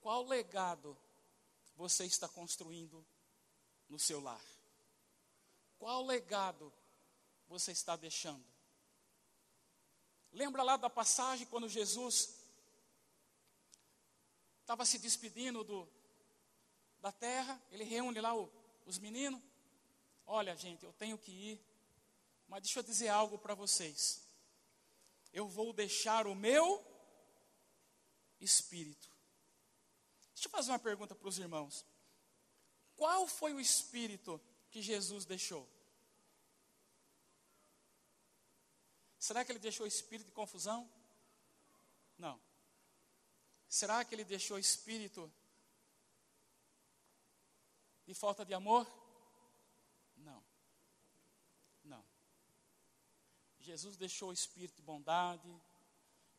Qual 0.00 0.22
legado 0.24 0.96
você 1.74 2.04
está 2.04 2.28
construindo 2.28 3.04
no 3.88 3.98
seu 3.98 4.20
lar? 4.20 4.44
Qual 5.78 6.04
legado 6.04 6.72
você 7.48 7.72
está 7.72 7.96
deixando? 7.96 8.44
Lembra 10.32 10.62
lá 10.62 10.76
da 10.76 10.90
passagem 10.90 11.46
quando 11.46 11.68
Jesus 11.68 12.36
estava 14.60 14.84
se 14.84 14.98
despedindo 14.98 15.62
do, 15.62 15.88
da 17.00 17.12
terra, 17.12 17.60
ele 17.70 17.84
reúne 17.84 18.20
lá 18.20 18.34
o, 18.34 18.50
os 18.84 18.98
meninos. 18.98 19.40
Olha, 20.26 20.56
gente, 20.56 20.84
eu 20.84 20.92
tenho 20.92 21.16
que 21.16 21.30
ir, 21.30 21.60
mas 22.48 22.62
deixa 22.62 22.80
eu 22.80 22.82
dizer 22.82 23.08
algo 23.08 23.38
para 23.38 23.54
vocês. 23.54 24.28
Eu 25.32 25.48
vou 25.48 25.72
deixar 25.72 26.26
o 26.26 26.34
meu 26.34 26.84
espírito. 28.40 29.08
Deixa 30.34 30.48
eu 30.48 30.50
fazer 30.50 30.72
uma 30.72 30.78
pergunta 30.78 31.14
para 31.14 31.28
os 31.28 31.38
irmãos. 31.38 31.84
Qual 32.96 33.26
foi 33.26 33.54
o 33.54 33.60
espírito 33.60 34.40
que 34.70 34.82
Jesus 34.82 35.24
deixou? 35.24 35.68
Será 39.26 39.44
que 39.44 39.50
ele 39.50 39.58
deixou 39.58 39.88
espírito 39.88 40.28
de 40.28 40.32
confusão? 40.32 40.88
Não. 42.16 42.40
Será 43.68 44.04
que 44.04 44.14
ele 44.14 44.24
deixou 44.24 44.56
espírito 44.56 45.28
de 48.06 48.14
falta 48.14 48.44
de 48.44 48.54
amor? 48.54 48.86
Não. 50.16 50.40
Não. 51.82 52.04
Jesus 53.58 53.96
deixou 53.96 54.28
o 54.30 54.32
espírito 54.32 54.76
de 54.76 54.82
bondade, 54.82 55.50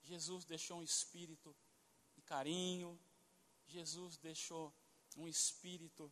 Jesus 0.03 0.45
deixou 0.45 0.79
um 0.79 0.83
espírito 0.83 1.53
de 2.15 2.21
carinho, 2.21 2.97
Jesus 3.65 4.15
deixou 4.15 4.73
um 5.17 5.27
espírito 5.27 6.09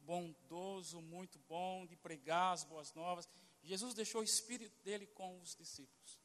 bondoso, 0.00 1.00
muito 1.00 1.38
bom, 1.38 1.86
de 1.86 1.94
pregar 1.94 2.54
as 2.54 2.64
boas 2.64 2.92
novas. 2.92 3.28
Jesus 3.62 3.94
deixou 3.94 4.20
o 4.20 4.24
espírito 4.24 4.76
dele 4.82 5.06
com 5.06 5.40
os 5.40 5.54
discípulos. 5.54 6.18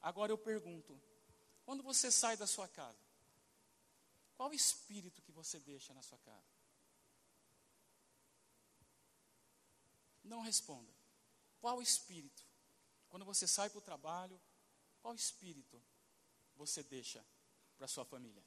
Agora 0.00 0.32
eu 0.32 0.38
pergunto: 0.38 1.00
quando 1.64 1.82
você 1.82 2.10
sai 2.10 2.36
da 2.36 2.46
sua 2.46 2.68
casa, 2.68 2.98
qual 4.36 4.50
o 4.50 4.54
espírito 4.54 5.22
que 5.22 5.32
você 5.32 5.58
deixa 5.60 5.94
na 5.94 6.02
sua 6.02 6.18
casa? 6.18 6.52
Não 10.24 10.40
responda. 10.40 10.92
Qual 11.60 11.78
o 11.78 11.82
espírito? 11.82 12.42
Quando 13.08 13.24
você 13.24 13.46
sai 13.46 13.70
para 13.70 13.78
o 13.78 13.82
trabalho, 13.82 14.40
qual 15.00 15.14
espírito 15.14 15.82
você 16.56 16.82
deixa 16.82 17.24
para 17.76 17.88
sua 17.88 18.04
família? 18.04 18.42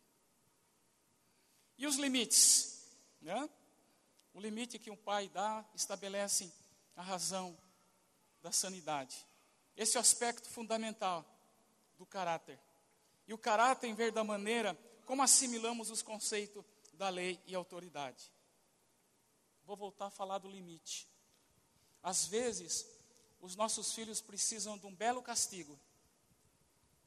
E 1.78 1.86
os 1.86 1.98
limites? 1.98 2.88
Né? 3.22 3.50
O 4.34 4.40
limite 4.40 4.80
que 4.80 4.90
um 4.90 4.98
pai 4.98 5.30
dá 5.30 5.66
estabelece 5.74 6.52
a 6.96 7.02
razão 7.02 7.58
da 8.46 8.52
sanidade. 8.52 9.26
Esse 9.76 9.98
é 9.98 10.00
o 10.00 10.02
aspecto 10.02 10.48
fundamental 10.48 11.26
do 11.98 12.06
caráter. 12.06 12.60
E 13.28 13.34
o 13.34 13.40
caráter 13.40 13.88
em 13.88 13.96
ver 13.96 14.12
da 14.12 14.24
maneira 14.24 14.78
como 15.04 15.24
assimilamos 15.24 15.90
os 15.90 16.04
conceitos 16.04 16.64
da 16.94 17.10
lei 17.10 17.42
e 17.48 17.56
autoridade. 17.56 18.32
Vou 19.66 19.76
voltar 19.76 20.06
a 20.06 20.12
falar 20.12 20.38
do 20.38 20.48
limite. 20.48 21.08
Às 22.04 22.28
vezes, 22.28 22.86
os 23.42 23.56
nossos 23.56 23.94
filhos 23.94 24.22
precisam 24.22 24.78
de 24.78 24.86
um 24.86 24.94
belo 24.94 25.24
castigo. 25.24 25.80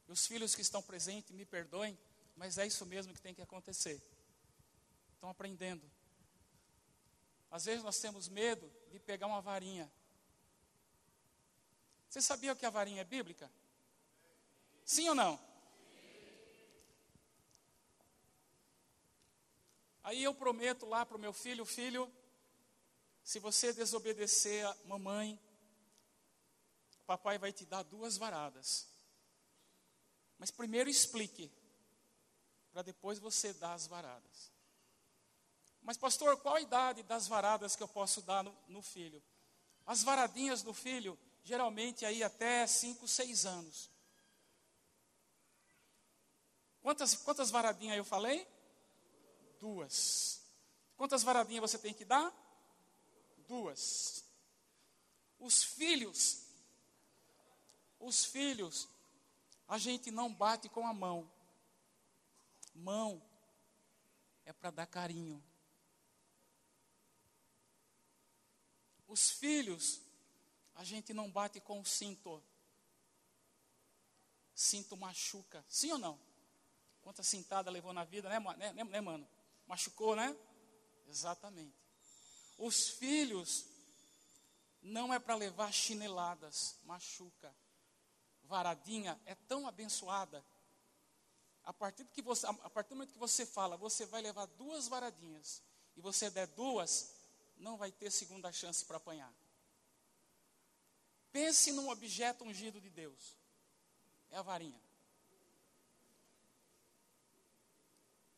E 0.09 0.11
os 0.11 0.27
filhos 0.27 0.53
que 0.53 0.61
estão 0.61 0.81
presentes, 0.81 1.31
me 1.31 1.45
perdoem, 1.45 1.97
mas 2.35 2.57
é 2.57 2.67
isso 2.67 2.85
mesmo 2.85 3.13
que 3.13 3.21
tem 3.21 3.33
que 3.33 3.41
acontecer. 3.41 4.03
Estão 5.13 5.29
aprendendo. 5.29 5.89
Às 7.49 7.63
vezes 7.63 7.81
nós 7.81 7.97
temos 7.97 8.27
medo 8.27 8.69
de 8.91 8.99
pegar 8.99 9.27
uma 9.27 9.39
varinha. 9.39 9.89
Você 12.09 12.21
sabia 12.21 12.55
que 12.55 12.65
a 12.65 12.71
varinha 12.71 13.01
é 13.01 13.05
bíblica? 13.05 13.51
Sim 14.83 15.09
ou 15.09 15.15
não? 15.15 15.39
Aí 20.03 20.23
eu 20.23 20.33
prometo 20.33 20.87
lá 20.87 21.05
para 21.05 21.17
o 21.17 21.19
meu 21.19 21.31
filho, 21.31 21.63
filho, 21.65 22.11
se 23.23 23.37
você 23.37 23.71
desobedecer 23.71 24.65
a 24.65 24.75
mamãe, 24.85 25.39
papai 27.05 27.37
vai 27.37 27.53
te 27.53 27.63
dar 27.63 27.83
duas 27.83 28.17
varadas. 28.17 28.87
Mas 30.39 30.49
primeiro 30.49 30.89
explique, 30.89 31.51
para 32.71 32.81
depois 32.81 33.19
você 33.19 33.53
dar 33.53 33.73
as 33.73 33.85
varadas. 33.85 34.51
Mas, 35.81 35.95
pastor, 35.97 36.37
qual 36.37 36.55
a 36.55 36.61
idade 36.61 37.03
das 37.03 37.27
varadas 37.27 37.75
que 37.75 37.83
eu 37.83 37.87
posso 37.87 38.21
dar 38.21 38.43
no, 38.43 38.57
no 38.67 38.81
filho? 38.81 39.21
As 39.85 40.01
varadinhas 40.01 40.63
do 40.63 40.73
filho, 40.73 41.17
geralmente 41.43 42.05
aí 42.05 42.23
até 42.23 42.65
5, 42.65 43.07
6 43.07 43.45
anos. 43.45 43.89
Quantas, 46.81 47.15
quantas 47.15 47.49
varadinhas 47.49 47.97
eu 47.97 48.05
falei? 48.05 48.47
duas. 49.59 50.41
Quantas 50.95 51.21
varadinhas 51.21 51.61
você 51.61 51.77
tem 51.77 51.93
que 51.93 52.05
dar? 52.05 52.33
Duas. 53.47 54.23
Os 55.37 55.63
filhos, 55.63 56.45
os 57.99 58.25
filhos, 58.25 58.89
a 59.67 59.77
gente 59.77 60.11
não 60.11 60.33
bate 60.33 60.67
com 60.67 60.85
a 60.87 60.93
mão. 60.93 61.29
Mão 62.73 63.21
é 64.45 64.51
para 64.51 64.71
dar 64.71 64.87
carinho. 64.87 65.43
Os 69.07 69.31
filhos, 69.31 70.01
a 70.79 70.83
gente 70.85 71.13
não 71.13 71.29
bate 71.29 71.59
com 71.59 71.81
o 71.81 71.85
cinto. 71.85 72.41
Cinto 74.55 74.95
machuca. 74.95 75.63
Sim 75.67 75.91
ou 75.91 75.97
não? 75.97 76.17
Quanta 77.01 77.21
cintada 77.21 77.69
levou 77.69 77.91
na 77.91 78.05
vida, 78.05 78.29
né, 78.29 78.39
né, 78.39 78.71
né, 78.71 78.83
né 78.85 79.01
mano? 79.01 79.27
Machucou, 79.67 80.15
né? 80.15 80.33
Exatamente. 81.05 81.75
Os 82.57 82.91
filhos 82.91 83.65
não 84.81 85.13
é 85.13 85.19
para 85.19 85.35
levar 85.35 85.69
chineladas, 85.73 86.77
machuca. 86.85 87.53
Varadinha 88.43 89.19
é 89.25 89.35
tão 89.35 89.67
abençoada. 89.67 90.45
A 91.61 91.73
partir, 91.73 92.05
que 92.05 92.21
você, 92.21 92.47
a 92.47 92.69
partir 92.69 92.91
do 92.91 92.95
momento 92.95 93.11
que 93.11 93.19
você 93.19 93.45
fala, 93.45 93.75
você 93.75 94.05
vai 94.05 94.21
levar 94.21 94.45
duas 94.45 94.87
varadinhas, 94.87 95.61
e 95.97 95.99
você 95.99 96.29
der 96.29 96.47
duas, 96.47 97.13
não 97.57 97.75
vai 97.75 97.91
ter 97.91 98.09
segunda 98.09 98.49
chance 98.53 98.85
para 98.85 98.95
apanhar. 98.95 99.33
Pense 101.31 101.71
num 101.71 101.89
objeto 101.89 102.43
ungido 102.43 102.81
de 102.81 102.89
Deus. 102.89 103.37
É 104.31 104.37
a 104.37 104.41
varinha. 104.41 104.79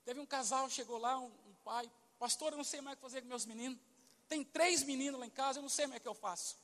Teve 0.04 0.20
um 0.20 0.26
casal, 0.26 0.70
chegou 0.70 0.98
lá, 0.98 1.20
um, 1.20 1.26
um 1.26 1.54
pai, 1.64 1.90
pastor, 2.20 2.54
eu 2.54 2.58
não 2.58 2.64
sei 2.64 2.82
mais 2.82 2.96
o 2.96 2.98
que 2.98 3.02
fazer 3.02 3.22
com 3.22 3.28
meus 3.28 3.46
meninos. 3.46 3.80
Tem 4.28 4.44
três 4.44 4.84
meninos 4.84 5.20
lá 5.20 5.26
em 5.26 5.30
casa, 5.30 5.60
eu 5.60 5.62
não 5.62 5.70
sei 5.70 5.88
mais 5.88 6.00
o 6.00 6.02
que 6.02 6.08
eu 6.08 6.14
faço. 6.14 6.58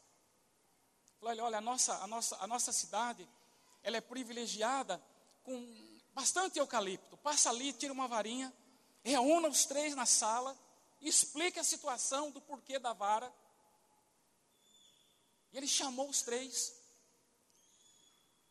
Falei, 1.20 1.40
olha, 1.40 1.58
a 1.58 1.62
nossa, 1.62 1.96
a 1.96 2.08
nossa, 2.08 2.38
a 2.38 2.48
nossa 2.48 2.72
cidade, 2.72 3.28
ela 3.84 3.98
é 3.98 4.02
privilegiada 4.02 5.02
com 5.44 6.00
bastante 6.14 6.60
eucalipto. 6.60 7.18
Passa 7.18 7.50
ali, 7.50 7.74
tira 7.74 7.94
uma 7.94 8.08
varinha, 8.08 8.54
reúna 9.04 9.48
os 9.48 9.66
três 9.66 9.96
na 9.96 10.06
sala, 10.06 10.58
explica 11.02 11.62
a 11.62 11.64
situação 11.64 12.32
do 12.32 12.42
porquê 12.42 12.80
da 12.80 12.94
vara. 12.94 13.32
Ele 15.58 15.68
chamou 15.68 16.08
os 16.08 16.22
três. 16.22 16.76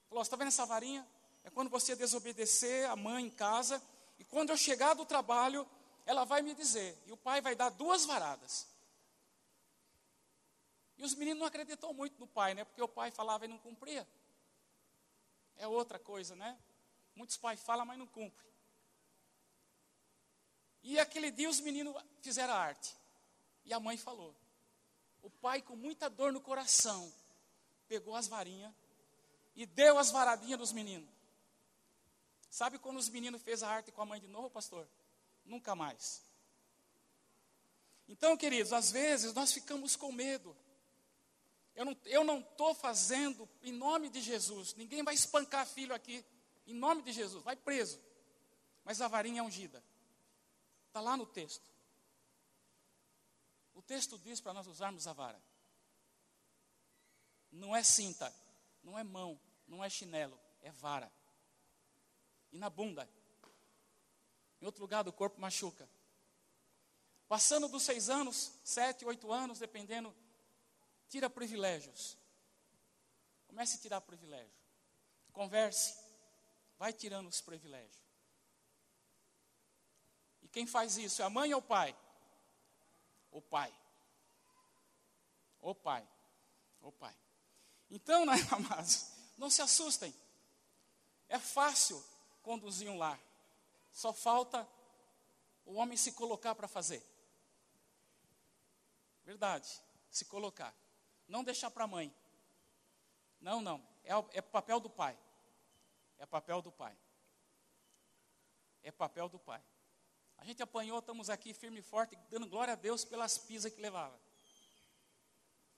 Falou: 0.08 0.22
está 0.22 0.34
vendo 0.34 0.48
essa 0.48 0.66
varinha? 0.66 1.06
É 1.44 1.50
quando 1.50 1.70
você 1.70 1.94
desobedecer 1.94 2.90
a 2.90 2.96
mãe 2.96 3.26
em 3.26 3.30
casa. 3.30 3.80
E 4.18 4.24
quando 4.24 4.50
eu 4.50 4.56
chegar 4.56 4.94
do 4.94 5.06
trabalho, 5.06 5.64
ela 6.04 6.24
vai 6.24 6.42
me 6.42 6.52
dizer. 6.52 7.00
E 7.06 7.12
o 7.12 7.16
pai 7.16 7.40
vai 7.40 7.54
dar 7.54 7.68
duas 7.68 8.04
varadas. 8.04 8.66
E 10.98 11.04
os 11.04 11.14
meninos 11.14 11.38
não 11.38 11.46
acreditam 11.46 11.94
muito 11.94 12.18
no 12.18 12.26
pai, 12.26 12.54
né? 12.54 12.64
Porque 12.64 12.82
o 12.82 12.88
pai 12.88 13.12
falava 13.12 13.44
e 13.44 13.48
não 13.48 13.58
cumpria. 13.58 14.04
É 15.58 15.68
outra 15.68 16.00
coisa, 16.00 16.34
né? 16.34 16.58
Muitos 17.14 17.36
pais 17.36 17.62
falam, 17.62 17.86
mas 17.86 17.98
não 17.98 18.08
cumprem. 18.08 18.50
E 20.82 20.98
aquele 20.98 21.30
dia 21.30 21.48
os 21.48 21.60
meninos 21.60 21.94
fizeram 22.20 22.52
a 22.52 22.58
arte. 22.58 22.96
E 23.64 23.72
a 23.72 23.78
mãe 23.78 23.96
falou. 23.96 24.34
O 25.22 25.30
pai, 25.30 25.62
com 25.62 25.74
muita 25.74 26.08
dor 26.08 26.32
no 26.32 26.40
coração, 26.40 27.12
pegou 27.88 28.14
as 28.14 28.28
varinhas 28.28 28.72
e 29.54 29.66
deu 29.66 29.98
as 29.98 30.10
varadinhas 30.10 30.58
dos 30.58 30.72
meninos. 30.72 31.08
Sabe 32.50 32.78
quando 32.78 32.98
os 32.98 33.08
meninos 33.08 33.42
fez 33.42 33.62
a 33.62 33.68
arte 33.68 33.92
com 33.92 34.02
a 34.02 34.06
mãe 34.06 34.20
de 34.20 34.28
novo, 34.28 34.48
pastor? 34.50 34.88
Nunca 35.44 35.74
mais. 35.74 36.22
Então, 38.08 38.36
queridos, 38.36 38.72
às 38.72 38.90
vezes 38.90 39.34
nós 39.34 39.52
ficamos 39.52 39.96
com 39.96 40.12
medo. 40.12 40.56
Eu 42.04 42.24
não 42.24 42.38
estou 42.38 42.74
fazendo 42.74 43.48
em 43.62 43.72
nome 43.72 44.08
de 44.08 44.20
Jesus. 44.20 44.74
Ninguém 44.74 45.02
vai 45.02 45.14
espancar 45.14 45.66
filho 45.66 45.94
aqui. 45.94 46.24
Em 46.66 46.72
nome 46.72 47.02
de 47.02 47.12
Jesus. 47.12 47.42
Vai 47.44 47.56
preso. 47.56 48.00
Mas 48.84 49.00
a 49.00 49.08
varinha 49.08 49.40
é 49.40 49.42
ungida. 49.42 49.82
Está 50.88 51.00
lá 51.00 51.16
no 51.16 51.26
texto. 51.26 51.75
O 53.76 53.82
texto 53.82 54.18
diz 54.18 54.40
para 54.40 54.54
nós 54.54 54.66
usarmos 54.66 55.06
a 55.06 55.12
vara. 55.12 55.40
Não 57.52 57.76
é 57.76 57.82
cinta, 57.82 58.34
não 58.82 58.98
é 58.98 59.04
mão, 59.04 59.38
não 59.68 59.84
é 59.84 59.90
chinelo, 59.90 60.40
é 60.62 60.72
vara. 60.72 61.12
E 62.50 62.58
na 62.58 62.70
bunda. 62.70 63.06
Em 64.62 64.64
outro 64.64 64.80
lugar 64.80 65.04
do 65.04 65.12
corpo 65.12 65.38
machuca. 65.38 65.86
Passando 67.28 67.68
dos 67.68 67.82
seis 67.82 68.08
anos, 68.08 68.50
sete, 68.64 69.04
oito 69.04 69.30
anos, 69.30 69.58
dependendo, 69.58 70.14
tira 71.10 71.28
privilégios. 71.28 72.16
Comece 73.46 73.76
a 73.76 73.80
tirar 73.80 74.00
privilégio. 74.00 74.56
Converse. 75.34 75.98
Vai 76.78 76.94
tirando 76.94 77.28
os 77.28 77.42
privilégios. 77.42 78.00
E 80.40 80.48
quem 80.48 80.66
faz 80.66 80.96
isso? 80.96 81.20
É 81.20 81.26
a 81.26 81.30
mãe 81.30 81.52
ou 81.52 81.60
o 81.60 81.62
pai? 81.62 81.94
O 83.36 83.42
pai. 83.42 83.70
O 85.60 85.74
pai. 85.74 86.08
O 86.80 86.90
pai. 86.90 87.14
Então, 87.90 88.24
né, 88.24 88.32
amados, 88.50 89.12
não 89.36 89.50
se 89.50 89.60
assustem. 89.60 90.14
É 91.28 91.38
fácil 91.38 92.02
conduzir 92.42 92.88
um 92.88 92.96
lar. 92.96 93.20
Só 93.92 94.10
falta 94.10 94.66
o 95.66 95.74
homem 95.74 95.98
se 95.98 96.12
colocar 96.12 96.54
para 96.54 96.66
fazer. 96.66 97.02
Verdade, 99.22 99.68
se 100.10 100.24
colocar. 100.24 100.74
Não 101.28 101.44
deixar 101.44 101.70
para 101.70 101.84
a 101.84 101.88
mãe. 101.88 102.10
Não, 103.38 103.60
não. 103.60 103.86
É, 104.02 104.12
é 104.38 104.40
papel 104.40 104.80
do 104.80 104.88
pai. 104.88 105.14
É 106.16 106.24
papel 106.24 106.62
do 106.62 106.72
pai. 106.72 106.96
É 108.82 108.90
papel 108.90 109.28
do 109.28 109.38
pai. 109.38 109.62
A 110.38 110.44
gente 110.44 110.62
apanhou, 110.62 110.98
estamos 110.98 111.30
aqui 111.30 111.52
firme 111.54 111.80
e 111.80 111.82
forte, 111.82 112.16
dando 112.30 112.48
glória 112.48 112.72
a 112.72 112.76
Deus 112.76 113.04
pelas 113.04 113.38
pisas 113.38 113.72
que 113.72 113.80
levava. 113.80 114.18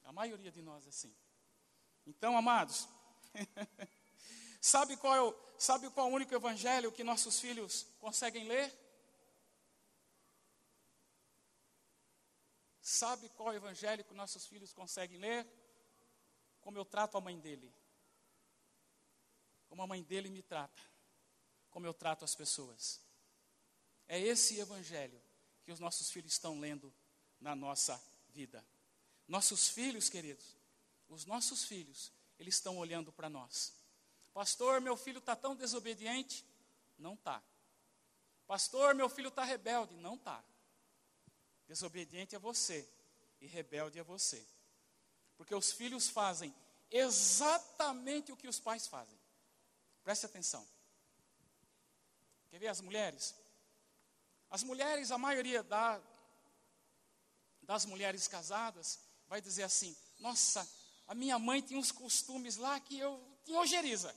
A 0.04 0.12
maioria 0.12 0.50
de 0.50 0.62
nós 0.62 0.86
é 0.86 0.88
assim. 0.88 1.14
Então, 2.06 2.36
amados, 2.36 2.88
sabe 4.60 4.96
qual 4.96 5.14
é 5.14 5.22
o, 5.22 5.34
sabe 5.58 5.90
qual 5.90 6.08
é 6.08 6.10
o 6.10 6.14
único 6.14 6.34
evangelho 6.34 6.90
que 6.90 7.04
nossos 7.04 7.38
filhos 7.38 7.86
conseguem 8.00 8.48
ler? 8.48 8.72
Sabe 12.80 13.28
qual 13.28 13.50
é 13.50 13.52
o 13.52 13.56
evangelho 13.56 14.02
que 14.02 14.14
nossos 14.14 14.46
filhos 14.46 14.72
conseguem 14.72 15.18
ler? 15.18 15.46
Como 16.62 16.78
eu 16.78 16.86
trato 16.86 17.18
a 17.18 17.20
mãe 17.20 17.38
dele. 17.38 17.70
Como 19.68 19.82
a 19.82 19.86
mãe 19.86 20.02
dele 20.02 20.30
me 20.30 20.42
trata. 20.42 20.82
Como 21.68 21.86
eu 21.86 21.92
trato 21.92 22.24
as 22.24 22.34
pessoas. 22.34 23.00
É 24.08 24.18
esse 24.18 24.58
evangelho 24.58 25.20
que 25.64 25.70
os 25.70 25.78
nossos 25.78 26.10
filhos 26.10 26.32
estão 26.32 26.58
lendo 26.58 26.92
na 27.40 27.54
nossa 27.54 28.02
vida. 28.30 28.64
Nossos 29.26 29.68
filhos, 29.68 30.08
queridos, 30.08 30.56
os 31.08 31.26
nossos 31.26 31.64
filhos, 31.64 32.10
eles 32.38 32.54
estão 32.54 32.78
olhando 32.78 33.12
para 33.12 33.28
nós. 33.28 33.74
Pastor, 34.32 34.80
meu 34.80 34.96
filho 34.96 35.18
está 35.18 35.36
tão 35.36 35.54
desobediente? 35.54 36.44
Não 36.98 37.14
está. 37.14 37.42
Pastor, 38.46 38.94
meu 38.94 39.08
filho 39.08 39.28
está 39.28 39.44
rebelde? 39.44 39.94
Não 39.96 40.14
está. 40.14 40.42
Desobediente 41.66 42.34
é 42.34 42.38
você 42.38 42.88
e 43.40 43.46
rebelde 43.46 43.98
é 43.98 44.02
você. 44.02 44.44
Porque 45.36 45.54
os 45.54 45.70
filhos 45.70 46.08
fazem 46.08 46.54
exatamente 46.90 48.32
o 48.32 48.36
que 48.36 48.48
os 48.48 48.58
pais 48.58 48.86
fazem. 48.86 49.18
Preste 50.02 50.24
atenção. 50.24 50.66
Quer 52.48 52.58
ver 52.58 52.68
as 52.68 52.80
mulheres? 52.80 53.34
As 54.50 54.62
mulheres, 54.62 55.10
a 55.10 55.18
maioria 55.18 55.62
da, 55.62 56.00
das 57.62 57.84
mulheres 57.84 58.26
casadas, 58.26 58.98
vai 59.26 59.40
dizer 59.40 59.64
assim: 59.64 59.96
Nossa, 60.18 60.68
a 61.06 61.14
minha 61.14 61.38
mãe 61.38 61.60
tinha 61.60 61.78
uns 61.78 61.92
costumes 61.92 62.56
lá 62.56 62.80
que 62.80 62.98
eu 62.98 63.22
tinha 63.44 63.58
ojeriza. 63.58 64.14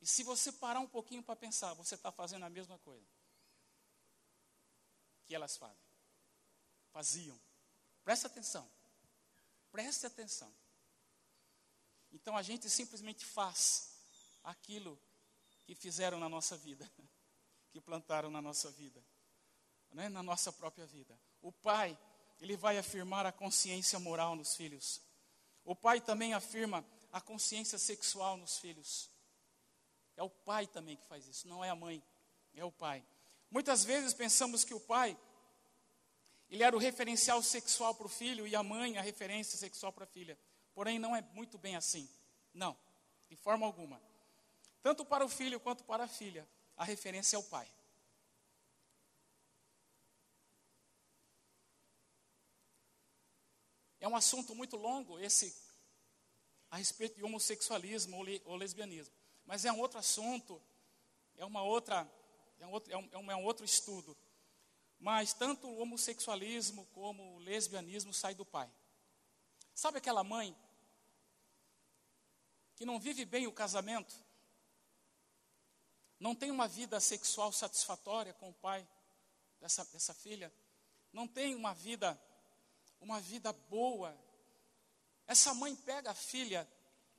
E 0.00 0.06
se 0.06 0.22
você 0.22 0.52
parar 0.52 0.80
um 0.80 0.86
pouquinho 0.86 1.22
para 1.22 1.36
pensar, 1.36 1.74
você 1.74 1.94
está 1.94 2.10
fazendo 2.10 2.44
a 2.44 2.50
mesma 2.50 2.78
coisa 2.78 3.06
que 5.26 5.34
elas 5.34 5.56
fazem. 5.56 5.76
Faziam. 6.90 7.38
Preste 8.02 8.26
atenção. 8.26 8.70
Preste 9.70 10.06
atenção. 10.06 10.54
Então 12.10 12.34
a 12.34 12.42
gente 12.42 12.70
simplesmente 12.70 13.26
faz 13.26 13.92
aquilo 14.42 14.98
que 15.64 15.74
fizeram 15.74 16.18
na 16.18 16.30
nossa 16.30 16.56
vida, 16.56 16.90
que 17.70 17.78
plantaram 17.78 18.30
na 18.30 18.40
nossa 18.40 18.70
vida 18.70 19.04
né, 19.92 20.08
na 20.08 20.22
nossa 20.22 20.52
própria 20.52 20.86
vida. 20.86 21.18
O 21.40 21.52
pai, 21.52 21.98
ele 22.40 22.56
vai 22.56 22.78
afirmar 22.78 23.26
a 23.26 23.32
consciência 23.32 23.98
moral 23.98 24.36
nos 24.36 24.54
filhos. 24.54 25.00
O 25.64 25.74
pai 25.74 26.00
também 26.00 26.34
afirma 26.34 26.84
a 27.12 27.20
consciência 27.20 27.78
sexual 27.78 28.36
nos 28.36 28.58
filhos. 28.58 29.10
É 30.16 30.22
o 30.22 30.30
pai 30.30 30.66
também 30.66 30.96
que 30.96 31.06
faz 31.06 31.26
isso, 31.26 31.46
não 31.46 31.64
é 31.64 31.70
a 31.70 31.76
mãe, 31.76 32.02
é 32.54 32.64
o 32.64 32.72
pai. 32.72 33.04
Muitas 33.50 33.84
vezes 33.84 34.12
pensamos 34.12 34.64
que 34.64 34.74
o 34.74 34.80
pai 34.80 35.16
ele 36.50 36.62
era 36.62 36.74
o 36.74 36.78
referencial 36.78 37.42
sexual 37.42 37.94
para 37.94 38.06
o 38.06 38.10
filho 38.10 38.46
e 38.46 38.56
a 38.56 38.62
mãe 38.62 38.96
a 38.96 39.02
referência 39.02 39.58
sexual 39.58 39.92
para 39.92 40.04
a 40.04 40.06
filha. 40.06 40.38
Porém, 40.74 40.98
não 40.98 41.14
é 41.14 41.20
muito 41.32 41.58
bem 41.58 41.76
assim. 41.76 42.08
Não, 42.54 42.76
de 43.28 43.36
forma 43.36 43.66
alguma. 43.66 44.00
Tanto 44.82 45.04
para 45.04 45.24
o 45.24 45.28
filho 45.28 45.60
quanto 45.60 45.84
para 45.84 46.04
a 46.04 46.08
filha, 46.08 46.48
a 46.76 46.84
referência 46.84 47.36
é 47.36 47.38
o 47.38 47.42
pai. 47.42 47.68
É 54.00 54.06
um 54.06 54.16
assunto 54.16 54.54
muito 54.54 54.76
longo 54.76 55.18
esse 55.18 55.54
a 56.70 56.76
respeito 56.76 57.16
de 57.16 57.24
homossexualismo 57.24 58.16
ou, 58.44 58.56
lesbianismo. 58.56 59.14
Mas 59.44 59.64
é 59.64 59.72
um 59.72 59.78
outro 59.78 59.98
assunto, 59.98 60.62
é 61.36 61.44
uma 61.44 61.62
outra, 61.62 62.10
é 62.58 62.66
um 62.66 62.70
outro, 62.70 62.92
é 62.92 62.96
um, 62.96 63.30
é 63.30 63.36
um 63.36 63.44
outro 63.44 63.64
estudo. 63.64 64.16
Mas 64.98 65.32
tanto 65.32 65.66
o 65.66 65.78
homossexualismo 65.78 66.86
como 66.86 67.36
o 67.36 67.38
lesbianismo 67.38 68.12
sai 68.12 68.34
do 68.34 68.44
pai. 68.44 68.70
Sabe 69.74 69.98
aquela 69.98 70.24
mãe 70.24 70.56
que 72.74 72.84
não 72.84 72.98
vive 72.98 73.24
bem 73.24 73.46
o 73.46 73.52
casamento? 73.52 74.14
Não 76.18 76.34
tem 76.34 76.50
uma 76.50 76.66
vida 76.66 76.98
sexual 77.00 77.52
satisfatória 77.52 78.34
com 78.34 78.50
o 78.50 78.54
pai 78.54 78.86
dessa, 79.60 79.84
dessa 79.86 80.12
filha? 80.12 80.52
Não 81.12 81.28
tem 81.28 81.54
uma 81.54 81.72
vida 81.72 82.20
uma 83.00 83.20
vida 83.20 83.52
boa. 83.52 84.16
Essa 85.26 85.54
mãe 85.54 85.74
pega 85.74 86.10
a 86.10 86.14
filha 86.14 86.68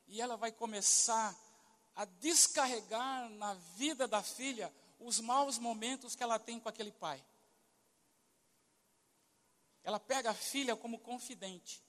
e 0.08 0.22
ela 0.22 0.36
vai 0.36 0.52
começar 0.52 1.38
a 1.96 2.06
descarregar 2.06 3.30
na 3.30 3.54
vida 3.76 4.08
da 4.08 4.24
filha 4.24 4.74
os 5.00 5.20
maus 5.20 5.58
momentos 5.58 6.16
que 6.16 6.24
ela 6.24 6.40
tem 6.40 6.60
com 6.60 6.70
aquele 6.70 6.92
pai. 6.92 7.24
Ela 9.84 10.00
pega 10.00 10.32
a 10.32 10.34
filha 10.34 10.76
como 10.76 11.00
confidente. 11.00 11.84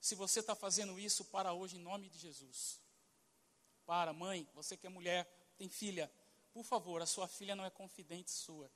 Se 0.00 0.14
você 0.14 0.40
está 0.40 0.54
fazendo 0.54 0.98
isso, 0.98 1.24
para 1.24 1.52
hoje 1.52 1.76
em 1.76 1.80
nome 1.80 2.08
de 2.08 2.18
Jesus. 2.18 2.80
Para, 3.84 4.12
mãe, 4.12 4.48
você 4.54 4.76
que 4.76 4.86
é 4.86 4.90
mulher, 4.90 5.24
tem 5.56 5.68
filha, 5.68 6.10
por 6.52 6.64
favor, 6.64 7.02
a 7.02 7.06
sua 7.06 7.28
filha 7.28 7.56
não 7.56 7.64
é 7.64 7.70
confidente 7.70 8.30
sua. 8.30 8.70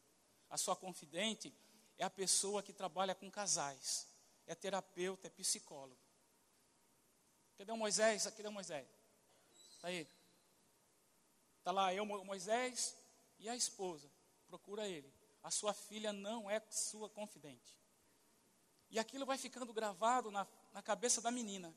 A 0.49 0.59
sua 0.59 0.75
confidente 0.75 1.55
é 2.01 2.05
a 2.05 2.09
pessoa 2.09 2.63
que 2.63 2.73
trabalha 2.73 3.15
com 3.15 3.31
casais, 3.31 4.09
é 4.47 4.55
terapeuta, 4.55 5.27
é 5.27 5.31
psicólogo. 5.31 6.01
Cadê 7.59 7.71
o 7.73 7.77
Moisés? 7.77 8.25
Cadê 8.25 8.49
o 8.49 8.53
Moisés? 8.53 8.89
Está 9.77 9.89
aí. 9.89 10.09
Está 11.59 11.71
lá 11.73 11.93
eu, 11.93 12.07
Moisés 12.07 12.97
e 13.39 13.51
a 13.51 13.55
esposa. 13.55 14.11
Procura 14.49 14.89
ele. 14.89 15.13
A 15.43 15.51
sua 15.51 15.75
filha 15.75 16.11
não 16.11 16.51
é 16.51 16.59
sua 16.71 17.11
confidente. 17.11 17.79
E 18.89 18.99
aquilo 18.99 19.27
vai 19.27 19.37
ficando 19.37 19.71
gravado 19.71 20.31
na, 20.31 20.47
na 20.73 20.83
cabeça 20.83 21.21
da 21.21 21.31
menina. 21.31 21.75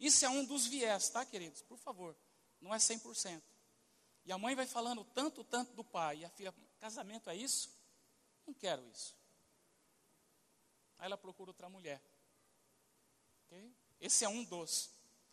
Isso 0.00 0.24
é 0.24 0.28
um 0.30 0.42
dos 0.42 0.64
viés, 0.66 1.10
tá, 1.10 1.22
queridos? 1.22 1.60
Por 1.60 1.76
favor. 1.76 2.16
Não 2.62 2.74
é 2.74 2.78
100%. 2.78 3.42
E 4.24 4.32
a 4.32 4.38
mãe 4.38 4.54
vai 4.54 4.66
falando 4.66 5.04
tanto, 5.04 5.44
tanto 5.44 5.74
do 5.74 5.84
pai. 5.84 6.20
E 6.20 6.24
a 6.24 6.30
filha, 6.30 6.54
casamento 6.80 7.28
é 7.28 7.36
isso? 7.36 7.68
Não 8.46 8.54
quero 8.54 8.82
isso. 8.88 9.22
Aí 11.04 11.06
ela 11.06 11.18
procura 11.18 11.50
outra 11.50 11.68
mulher. 11.68 12.00
Okay? 13.44 13.70
Esse 14.00 14.24
é 14.24 14.28
um 14.28 14.42
dos. 14.42 14.90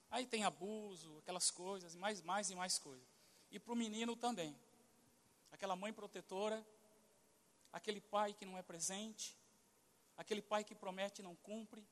Aí 0.09 0.25
tem 0.25 0.43
abuso, 0.43 1.17
aquelas 1.19 1.49
coisas, 1.49 1.95
mais, 1.95 2.21
mais 2.21 2.49
e 2.49 2.55
mais 2.55 2.77
coisas. 2.77 3.07
E 3.49 3.57
para 3.57 3.71
o 3.71 3.75
menino 3.77 4.13
também. 4.17 4.53
Aquela 5.49 5.73
mãe 5.77 5.93
protetora, 5.93 6.61
aquele 7.71 8.01
pai 8.01 8.33
que 8.33 8.43
não 8.43 8.57
é 8.57 8.61
presente, 8.61 9.33
aquele 10.17 10.41
pai 10.41 10.65
que 10.65 10.75
promete 10.75 11.21
e 11.21 11.23
não 11.23 11.37
cumpre. 11.37 11.87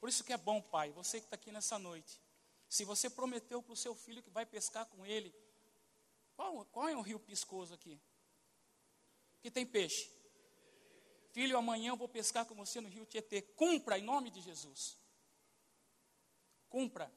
Por 0.00 0.08
isso 0.08 0.24
que 0.24 0.32
é 0.32 0.38
bom, 0.38 0.62
pai, 0.62 0.90
você 0.90 1.20
que 1.20 1.26
está 1.26 1.34
aqui 1.34 1.52
nessa 1.52 1.78
noite. 1.78 2.18
Se 2.66 2.82
você 2.82 3.10
prometeu 3.10 3.62
para 3.62 3.74
o 3.74 3.76
seu 3.76 3.94
filho 3.94 4.22
que 4.22 4.30
vai 4.30 4.46
pescar 4.46 4.86
com 4.86 5.04
ele, 5.04 5.34
qual, 6.34 6.64
qual 6.72 6.88
é 6.88 6.96
o 6.96 7.02
rio 7.02 7.20
piscoso 7.20 7.74
aqui? 7.74 8.00
Que 9.42 9.50
tem 9.50 9.66
peixe. 9.66 10.21
Filho, 11.32 11.56
amanhã 11.56 11.90
eu 11.90 11.96
vou 11.96 12.08
pescar 12.08 12.44
com 12.44 12.54
você 12.54 12.80
no 12.80 12.88
rio 12.88 13.06
Tietê. 13.06 13.40
Cumpra 13.40 13.98
em 13.98 14.02
nome 14.02 14.30
de 14.30 14.40
Jesus. 14.40 14.98
Cumpra. 16.68 17.10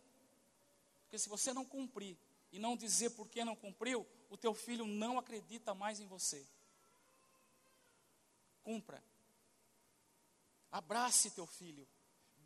Porque 1.03 1.19
se 1.19 1.27
você 1.27 1.53
não 1.53 1.65
cumprir 1.65 2.17
e 2.51 2.57
não 2.57 2.77
dizer 2.77 3.09
por 3.11 3.27
que 3.27 3.43
não 3.43 3.55
cumpriu, 3.55 4.07
o 4.29 4.37
teu 4.37 4.53
filho 4.53 4.87
não 4.87 5.19
acredita 5.19 5.73
mais 5.73 5.99
em 5.99 6.07
você. 6.07 6.47
Cumpra. 8.63 9.03
Abrace 10.71 11.31
teu 11.31 11.45
filho. 11.45 11.85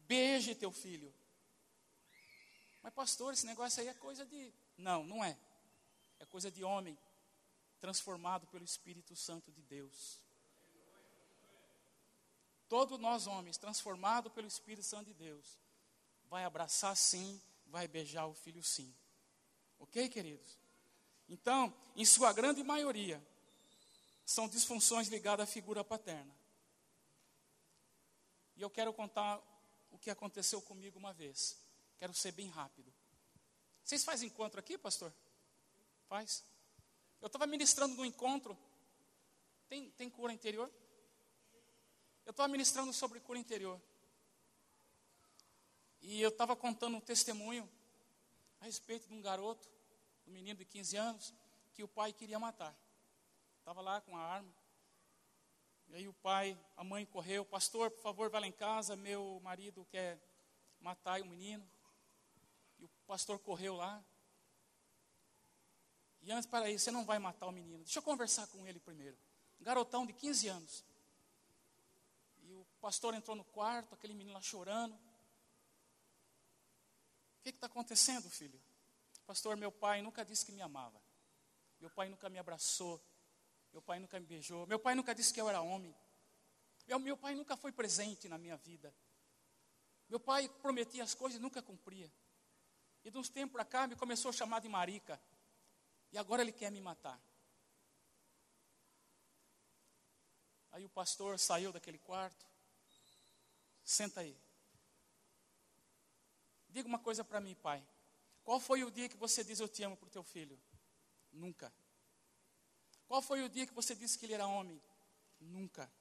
Beije 0.07 0.55
teu 0.55 0.71
filho. 0.71 1.13
Mas, 2.81 2.93
pastor, 2.93 3.33
esse 3.33 3.45
negócio 3.45 3.79
aí 3.79 3.87
é 3.87 3.93
coisa 3.93 4.25
de. 4.25 4.51
Não, 4.75 5.03
não 5.03 5.23
é. 5.23 5.37
É 6.19 6.25
coisa 6.25 6.49
de 6.49 6.63
homem 6.63 6.97
transformado 7.79 8.47
pelo 8.47 8.65
Espírito 8.65 9.15
Santo 9.15 9.51
de 9.51 9.61
Deus. 9.61 10.19
Todos 12.69 12.99
nós 12.99 13.25
homens, 13.25 13.57
transformados 13.57 14.31
pelo 14.31 14.47
Espírito 14.47 14.83
Santo 14.83 15.07
de 15.07 15.13
Deus, 15.15 15.59
vai 16.29 16.45
abraçar 16.45 16.95
sim, 16.95 17.41
vai 17.65 17.87
beijar 17.87 18.27
o 18.27 18.33
filho 18.35 18.63
sim. 18.63 18.95
Ok, 19.79 20.07
queridos? 20.07 20.59
Então, 21.27 21.73
em 21.95 22.05
sua 22.05 22.31
grande 22.31 22.63
maioria, 22.63 23.21
são 24.23 24.47
disfunções 24.47 25.07
ligadas 25.07 25.49
à 25.49 25.51
figura 25.51 25.83
paterna. 25.83 26.31
E 28.55 28.61
eu 28.61 28.69
quero 28.69 28.93
contar 28.93 29.41
o 29.89 29.97
que 29.97 30.11
aconteceu 30.11 30.61
comigo 30.61 30.99
uma 30.99 31.11
vez. 31.11 31.57
Quero 31.97 32.13
ser 32.13 32.33
bem 32.33 32.49
rápido. 32.49 32.93
Vocês 33.83 34.03
fazem 34.03 34.27
encontro 34.27 34.59
aqui, 34.59 34.77
pastor? 34.77 35.11
Faz? 36.07 36.43
Eu 37.19 37.27
estava 37.27 37.47
ministrando 37.47 37.95
no 37.95 38.05
encontro. 38.05 38.55
Tem, 39.67 39.89
tem 39.91 40.09
cura 40.09 40.31
interior? 40.31 40.71
Eu 42.29 42.31
estava 42.31 42.47
ministrando 42.47 42.93
sobre 42.93 43.19
cura 43.19 43.39
interior. 43.39 43.81
E 45.99 46.21
eu 46.21 46.29
estava 46.29 46.55
contando 46.55 46.95
um 46.95 47.01
testemunho 47.01 47.67
a 48.61 48.65
respeito 48.65 49.07
de 49.07 49.15
um 49.15 49.19
garoto, 49.19 49.67
um 50.27 50.31
menino 50.31 50.59
de 50.59 50.63
15 50.63 50.95
anos, 50.95 51.33
que 51.73 51.83
o 51.83 51.87
pai 51.87 52.13
queria 52.13 52.37
matar. 52.37 52.77
Estava 53.57 53.81
lá 53.81 53.99
com 54.01 54.15
a 54.15 54.21
arma. 54.21 54.53
E 55.87 55.95
aí 55.95 56.07
o 56.07 56.13
pai, 56.13 56.55
a 56.77 56.83
mãe 56.83 57.03
correu, 57.03 57.43
pastor, 57.43 57.89
por 57.89 58.03
favor, 58.03 58.29
vá 58.29 58.37
lá 58.37 58.45
em 58.45 58.51
casa, 58.51 58.95
meu 58.95 59.41
marido 59.43 59.83
quer 59.89 60.21
matar 60.81 61.19
o 61.21 61.25
menino. 61.25 61.67
E 62.77 62.85
o 62.85 62.89
pastor 63.07 63.39
correu 63.39 63.75
lá. 63.75 64.05
E 66.21 66.31
antes, 66.31 66.45
para 66.45 66.65
aí, 66.65 66.77
você 66.77 66.91
não 66.91 67.03
vai 67.03 67.17
matar 67.17 67.47
o 67.47 67.51
menino. 67.51 67.83
Deixa 67.83 67.97
eu 67.97 68.03
conversar 68.03 68.45
com 68.49 68.67
ele 68.67 68.79
primeiro. 68.79 69.17
Um 69.59 69.63
garotão 69.63 70.05
de 70.05 70.13
15 70.13 70.47
anos. 70.47 70.88
O 72.79 72.81
pastor 72.81 73.13
entrou 73.13 73.35
no 73.35 73.43
quarto, 73.43 73.93
aquele 73.93 74.13
menino 74.13 74.33
lá 74.33 74.41
chorando. 74.41 74.93
O 74.93 74.99
que 77.43 77.49
está 77.49 77.67
acontecendo, 77.67 78.29
filho? 78.29 78.59
Pastor, 79.27 79.57
meu 79.57 79.69
pai 79.69 80.01
nunca 80.01 80.23
disse 80.23 80.45
que 80.45 80.53
me 80.53 80.61
amava. 80.61 80.99
Meu 81.77 81.89
pai 81.89 82.07
nunca 82.07 82.29
me 82.29 82.39
abraçou. 82.39 83.03
Meu 83.73 83.81
pai 83.81 83.99
nunca 83.99 84.17
me 84.17 84.25
beijou. 84.25 84.65
Meu 84.65 84.79
pai 84.79 84.95
nunca 84.95 85.13
disse 85.13 85.33
que 85.33 85.41
eu 85.41 85.49
era 85.49 85.59
homem. 85.59 85.93
Meu, 86.87 86.99
meu 86.99 87.17
pai 87.17 87.35
nunca 87.35 87.57
foi 87.57 87.73
presente 87.73 88.29
na 88.29 88.37
minha 88.37 88.55
vida. 88.55 88.95
Meu 90.07 90.19
pai 90.19 90.47
prometia 90.47 91.03
as 91.03 91.13
coisas 91.13 91.37
e 91.37 91.41
nunca 91.41 91.61
cumpria. 91.61 92.09
E 93.03 93.11
de 93.11 93.17
uns 93.17 93.27
tempos 93.27 93.51
para 93.51 93.65
cá 93.65 93.87
me 93.87 93.95
começou 93.97 94.29
a 94.29 94.33
chamar 94.33 94.61
de 94.61 94.69
marica. 94.69 95.21
E 96.13 96.17
agora 96.17 96.41
ele 96.41 96.53
quer 96.53 96.71
me 96.71 96.79
matar. 96.79 97.21
Aí 100.71 100.85
o 100.85 100.89
pastor 100.89 101.37
saiu 101.37 101.73
daquele 101.73 101.97
quarto. 101.97 102.48
Senta 103.89 104.21
aí. 104.21 104.37
Diga 106.69 106.87
uma 106.87 106.99
coisa 106.99 107.23
para 107.23 107.41
mim, 107.41 107.55
pai. 107.55 107.83
Qual 108.43 108.59
foi 108.59 108.83
o 108.83 108.91
dia 108.91 109.09
que 109.09 109.17
você 109.17 109.43
diz 109.43 109.59
eu 109.59 109.67
te 109.67 109.81
amo 109.81 109.97
para 109.97 110.05
o 110.05 110.11
teu 110.11 110.21
filho? 110.21 110.59
Nunca. 111.31 111.73
Qual 113.07 113.19
foi 113.19 113.41
o 113.41 113.49
dia 113.49 113.65
que 113.65 113.73
você 113.73 113.95
disse 113.95 114.19
que 114.19 114.27
ele 114.27 114.35
era 114.35 114.45
homem? 114.45 114.79
Nunca. 115.39 115.91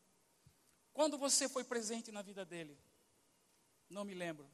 Quando 0.92 1.16
você 1.16 1.48
foi 1.48 1.64
presente 1.64 2.12
na 2.12 2.20
vida 2.20 2.44
dele? 2.44 2.78
Não 3.88 4.04
me 4.04 4.12
lembro. 4.12 4.46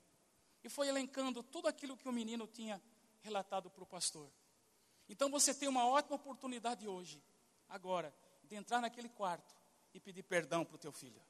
E 0.63 0.69
foi 0.69 0.87
elencando 0.87 1.43
tudo 1.43 1.67
aquilo 1.67 1.97
que 1.97 2.09
o 2.09 2.13
menino 2.13 2.47
tinha 2.47 2.81
relatado 3.21 3.69
para 3.69 3.83
o 3.83 3.87
pastor. 3.87 4.31
Então 5.09 5.29
você 5.29 5.53
tem 5.53 5.69
uma 5.69 5.85
ótima 5.85 6.15
oportunidade 6.15 6.87
hoje, 6.87 7.21
agora, 7.69 8.15
de 8.45 8.55
entrar 8.55 8.81
naquele 8.81 9.09
quarto 9.09 9.57
e 9.93 9.99
pedir 9.99 10.23
perdão 10.23 10.65
para 10.65 10.77
o 10.77 10.79
teu 10.79 10.93
filho. 10.93 11.21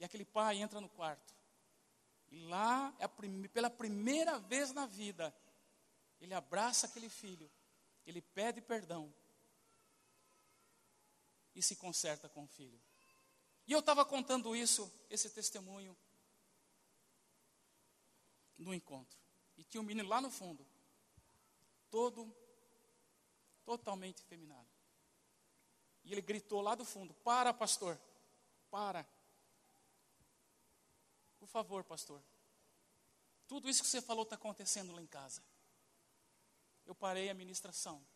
E 0.00 0.04
aquele 0.04 0.24
pai 0.24 0.56
entra 0.56 0.80
no 0.80 0.88
quarto. 0.88 1.34
E 2.30 2.38
lá, 2.46 2.92
é 2.98 3.06
pela 3.48 3.68
primeira 3.68 4.38
vez 4.38 4.72
na 4.72 4.86
vida, 4.86 5.34
ele 6.20 6.32
abraça 6.32 6.86
aquele 6.86 7.10
filho. 7.10 7.50
Ele 8.06 8.22
pede 8.22 8.60
perdão. 8.60 9.12
e 11.54 11.62
se 11.62 11.76
conserta 11.76 12.28
com 12.28 12.44
o 12.44 12.48
filho. 12.48 12.80
E 13.66 13.72
eu 13.72 13.80
estava 13.80 14.04
contando 14.04 14.56
isso, 14.56 14.90
esse 15.10 15.28
testemunho, 15.28 15.96
no 18.56 18.72
encontro. 18.72 19.18
E 19.58 19.64
tinha 19.64 19.80
um 19.80 19.84
menino 19.84 20.08
lá 20.08 20.20
no 20.20 20.30
fundo, 20.30 20.66
todo, 21.90 22.34
totalmente 23.64 24.22
feminado. 24.22 24.68
E 26.04 26.12
ele 26.12 26.22
gritou 26.22 26.60
lá 26.60 26.74
do 26.74 26.84
fundo: 26.84 27.12
Para, 27.14 27.52
pastor, 27.52 28.00
para. 28.70 29.06
Por 31.40 31.48
favor, 31.48 31.82
pastor. 31.82 32.22
Tudo 33.48 33.68
isso 33.68 33.82
que 33.82 33.88
você 33.88 34.00
falou 34.00 34.22
está 34.22 34.36
acontecendo 34.36 34.92
lá 34.92 35.02
em 35.02 35.06
casa. 35.06 35.42
Eu 36.86 36.94
parei 36.94 37.28
a 37.28 37.34
ministração. 37.34 38.06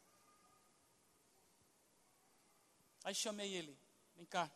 Aí 3.03 3.15
chamei 3.15 3.53
ele, 3.53 3.77
vem 4.15 4.25
cá. 4.27 4.51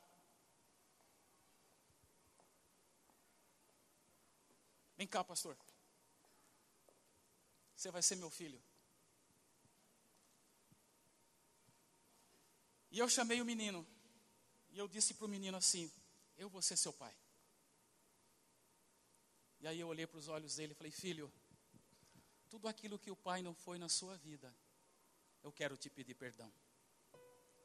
Vem 4.96 5.06
cá, 5.06 5.24
pastor. 5.24 5.56
Você 7.74 7.90
vai 7.90 8.02
ser 8.02 8.16
meu 8.16 8.30
filho. 8.30 8.62
E 12.90 12.98
eu 12.98 13.08
chamei 13.08 13.40
o 13.40 13.44
menino. 13.44 13.86
E 14.70 14.78
eu 14.78 14.88
disse 14.88 15.14
para 15.14 15.26
o 15.26 15.28
menino 15.28 15.56
assim: 15.56 15.90
Eu 16.36 16.48
vou 16.48 16.60
ser 16.60 16.76
seu 16.76 16.92
pai. 16.92 17.14
E 19.60 19.66
aí 19.66 19.80
eu 19.80 19.88
olhei 19.88 20.06
para 20.06 20.18
os 20.18 20.28
olhos 20.28 20.56
dele 20.56 20.72
e 20.72 20.74
falei: 20.74 20.92
Filho, 20.92 21.32
tudo 22.48 22.68
aquilo 22.68 22.98
que 22.98 23.10
o 23.10 23.16
pai 23.16 23.42
não 23.42 23.54
foi 23.54 23.78
na 23.78 23.88
sua 23.88 24.16
vida, 24.16 24.54
eu 25.42 25.52
quero 25.52 25.76
te 25.76 25.90
pedir 25.90 26.14
perdão. 26.14 26.52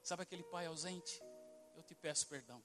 Sabe 0.03 0.23
aquele 0.23 0.43
pai 0.43 0.65
ausente? 0.65 1.21
Eu 1.75 1.83
te 1.83 1.95
peço 1.95 2.27
perdão. 2.27 2.63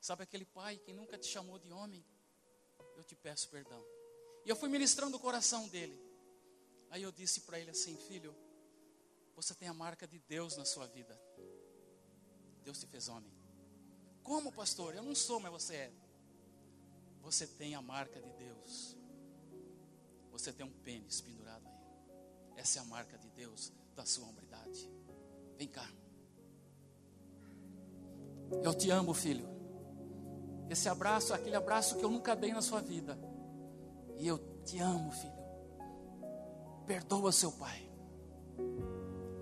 Sabe 0.00 0.22
aquele 0.22 0.44
pai 0.44 0.78
que 0.78 0.92
nunca 0.92 1.18
te 1.18 1.26
chamou 1.26 1.58
de 1.58 1.72
homem? 1.72 2.04
Eu 2.96 3.04
te 3.04 3.14
peço 3.16 3.48
perdão. 3.48 3.84
E 4.44 4.48
eu 4.48 4.56
fui 4.56 4.68
ministrando 4.68 5.16
o 5.16 5.20
coração 5.20 5.68
dele. 5.68 6.00
Aí 6.90 7.02
eu 7.02 7.12
disse 7.12 7.42
para 7.42 7.58
ele 7.58 7.70
assim: 7.70 7.96
Filho, 8.08 8.34
você 9.34 9.54
tem 9.54 9.68
a 9.68 9.74
marca 9.74 10.06
de 10.06 10.18
Deus 10.20 10.56
na 10.56 10.64
sua 10.64 10.86
vida. 10.86 11.20
Deus 12.62 12.78
te 12.78 12.86
fez 12.86 13.08
homem. 13.08 13.32
Como, 14.22 14.52
pastor? 14.52 14.94
Eu 14.94 15.02
não 15.02 15.14
sou, 15.14 15.40
mas 15.40 15.52
você 15.52 15.74
é. 15.74 15.92
Você 17.22 17.46
tem 17.46 17.74
a 17.74 17.82
marca 17.82 18.20
de 18.20 18.30
Deus. 18.32 18.96
Você 20.30 20.52
tem 20.52 20.64
um 20.64 20.70
pênis 20.70 21.20
pendurado 21.20 21.66
aí. 21.66 21.78
Essa 22.56 22.78
é 22.78 22.82
a 22.82 22.84
marca 22.84 23.18
de 23.18 23.28
Deus 23.30 23.72
da 23.94 24.04
sua 24.04 24.26
hombridade. 24.26 24.90
Vem 25.56 25.68
cá. 25.68 25.88
Eu 28.62 28.72
te 28.74 28.90
amo, 28.90 29.12
filho. 29.12 29.46
Esse 30.70 30.88
abraço 30.88 31.34
aquele 31.34 31.56
abraço 31.56 31.96
que 31.96 32.04
eu 32.04 32.10
nunca 32.10 32.36
dei 32.36 32.52
na 32.52 32.62
sua 32.62 32.80
vida. 32.80 33.18
E 34.16 34.26
eu 34.26 34.38
te 34.64 34.78
amo, 34.78 35.10
filho. 35.12 35.38
Perdoa 36.86 37.32
seu 37.32 37.52
pai. 37.52 37.90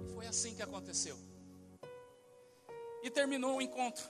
E 0.04 0.12
foi 0.12 0.26
assim 0.26 0.54
que 0.54 0.62
aconteceu. 0.62 1.16
E 3.02 3.10
terminou 3.10 3.56
o 3.56 3.62
encontro. 3.62 4.04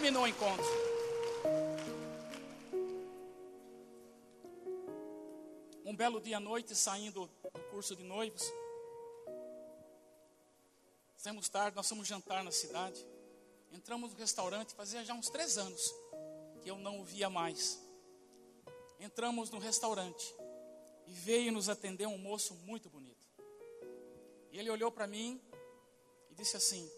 Terminou 0.00 0.22
o 0.22 0.26
encontro. 0.26 0.64
Um 5.84 5.94
belo 5.94 6.18
dia 6.22 6.38
à 6.38 6.40
noite, 6.40 6.74
saindo 6.74 7.26
do 7.26 7.60
curso 7.70 7.94
de 7.94 8.02
noivos, 8.02 8.50
Fizemos 11.14 11.50
tarde, 11.50 11.76
nós 11.76 11.86
fomos 11.86 12.08
jantar 12.08 12.42
na 12.42 12.50
cidade. 12.50 13.06
Entramos 13.72 14.14
no 14.14 14.18
restaurante, 14.18 14.74
fazia 14.74 15.04
já 15.04 15.12
uns 15.12 15.28
três 15.28 15.58
anos 15.58 15.94
que 16.62 16.70
eu 16.70 16.78
não 16.78 17.00
o 17.00 17.04
via 17.04 17.28
mais. 17.28 17.78
Entramos 18.98 19.50
no 19.50 19.58
restaurante 19.58 20.34
e 21.06 21.12
veio 21.12 21.52
nos 21.52 21.68
atender 21.68 22.06
um 22.06 22.16
moço 22.16 22.54
muito 22.64 22.88
bonito. 22.88 23.28
E 24.50 24.58
ele 24.58 24.70
olhou 24.70 24.90
para 24.90 25.06
mim 25.06 25.38
e 26.30 26.34
disse 26.34 26.56
assim: 26.56 26.90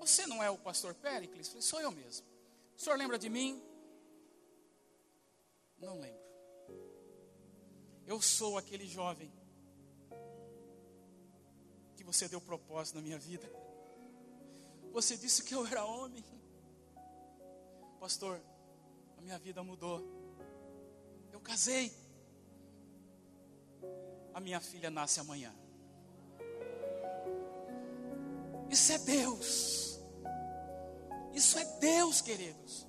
Você 0.00 0.26
não 0.26 0.42
é 0.42 0.50
o 0.50 0.58
pastor 0.58 0.92
Péricles? 0.94 1.46
Eu 1.46 1.52
falei: 1.52 1.62
Sou 1.62 1.80
eu 1.80 1.92
mesmo. 1.92 2.27
O 2.78 2.80
senhor 2.80 2.96
lembra 2.96 3.18
de 3.18 3.28
mim? 3.28 3.60
Não 5.78 5.98
lembro. 5.98 6.22
Eu 8.06 8.22
sou 8.22 8.56
aquele 8.56 8.86
jovem 8.86 9.32
que 11.96 12.04
você 12.04 12.28
deu 12.28 12.40
propósito 12.40 12.94
na 12.94 13.02
minha 13.02 13.18
vida. 13.18 13.50
Você 14.92 15.16
disse 15.16 15.42
que 15.42 15.56
eu 15.56 15.66
era 15.66 15.84
homem. 15.84 16.24
Pastor, 17.98 18.40
a 19.16 19.20
minha 19.22 19.38
vida 19.40 19.60
mudou. 19.64 20.00
Eu 21.32 21.40
casei. 21.40 21.92
A 24.32 24.38
minha 24.38 24.60
filha 24.60 24.88
nasce 24.88 25.18
amanhã. 25.18 25.52
Isso 28.70 28.92
é 28.92 28.98
Deus. 28.98 29.87
Isso 31.38 31.56
é 31.56 31.64
Deus, 31.78 32.20
queridos. 32.20 32.84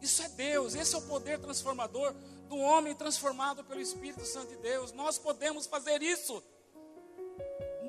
Isso 0.00 0.22
é 0.24 0.28
Deus. 0.30 0.74
Esse 0.74 0.92
é 0.96 0.98
o 0.98 1.02
poder 1.02 1.38
transformador 1.38 2.12
do 2.48 2.56
homem 2.56 2.96
transformado 2.96 3.62
pelo 3.62 3.80
Espírito 3.80 4.24
Santo 4.24 4.48
de 4.48 4.56
Deus. 4.56 4.90
Nós 4.90 5.18
podemos 5.18 5.66
fazer 5.66 6.02
isso. 6.02 6.42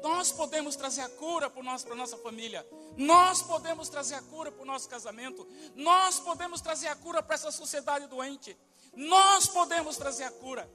Nós 0.03 0.32
podemos 0.32 0.76
trazer 0.76 1.01
a 1.01 1.09
cura 1.09 1.49
para 1.49 1.61
a 1.61 1.95
nossa 1.95 2.16
família. 2.18 2.64
Nós 2.95 3.41
podemos 3.41 3.89
trazer 3.89 4.14
a 4.14 4.22
cura 4.22 4.51
para 4.51 4.61
o 4.61 4.66
nosso 4.68 4.88
casamento. 4.88 5.47
Nós 5.76 6.20
podemos 6.20 6.61
trazer 6.61 6.89
a 6.89 6.95
cura 6.95 7.24
para 7.24 7.34
essa 7.34 7.49
sociedade 7.49 8.05
doente. 8.05 8.55
Nós 8.95 9.47
podemos 9.47 9.97
trazer 9.97 10.26
a 10.26 10.32
cura. 10.32 10.70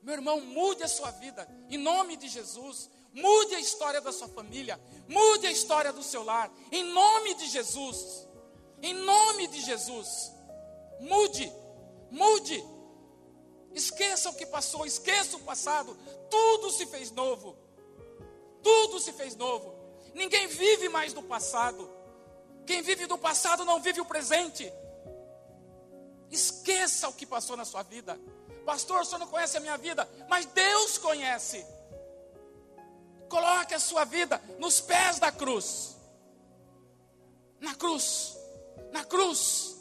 Meu 0.00 0.14
irmão, 0.14 0.40
mude 0.40 0.82
a 0.82 0.88
sua 0.88 1.10
vida. 1.10 1.46
Em 1.68 1.76
nome 1.76 2.16
de 2.16 2.26
Jesus. 2.26 2.88
Mude 3.16 3.54
a 3.54 3.60
história 3.60 3.98
da 3.98 4.12
sua 4.12 4.28
família. 4.28 4.78
Mude 5.08 5.46
a 5.46 5.50
história 5.50 5.90
do 5.90 6.02
seu 6.02 6.22
lar. 6.22 6.52
Em 6.70 6.84
nome 6.84 7.32
de 7.34 7.48
Jesus. 7.48 8.28
Em 8.82 8.92
nome 8.92 9.46
de 9.46 9.62
Jesus. 9.62 10.30
Mude. 11.00 11.50
Mude. 12.10 12.62
Esqueça 13.72 14.28
o 14.28 14.34
que 14.34 14.44
passou. 14.44 14.84
Esqueça 14.84 15.38
o 15.38 15.40
passado. 15.40 15.96
Tudo 16.28 16.70
se 16.70 16.84
fez 16.84 17.10
novo. 17.10 17.56
Tudo 18.62 19.00
se 19.00 19.14
fez 19.14 19.34
novo. 19.34 19.74
Ninguém 20.12 20.46
vive 20.46 20.90
mais 20.90 21.14
do 21.14 21.22
passado. 21.22 21.90
Quem 22.66 22.82
vive 22.82 23.06
do 23.06 23.16
passado 23.16 23.64
não 23.64 23.80
vive 23.80 23.98
o 23.98 24.04
presente. 24.04 24.70
Esqueça 26.30 27.08
o 27.08 27.14
que 27.14 27.24
passou 27.24 27.56
na 27.56 27.64
sua 27.64 27.82
vida. 27.82 28.20
Pastor, 28.66 29.00
o 29.00 29.04
senhor 29.06 29.20
não 29.20 29.28
conhece 29.28 29.56
a 29.56 29.60
minha 29.60 29.78
vida, 29.78 30.06
mas 30.28 30.44
Deus 30.44 30.98
conhece. 30.98 31.64
Coloque 33.28 33.74
a 33.74 33.80
sua 33.80 34.04
vida 34.04 34.40
nos 34.58 34.80
pés 34.80 35.18
da 35.18 35.32
cruz. 35.32 35.96
Na 37.60 37.74
cruz. 37.74 38.36
Na 38.92 39.04
cruz. 39.04 39.76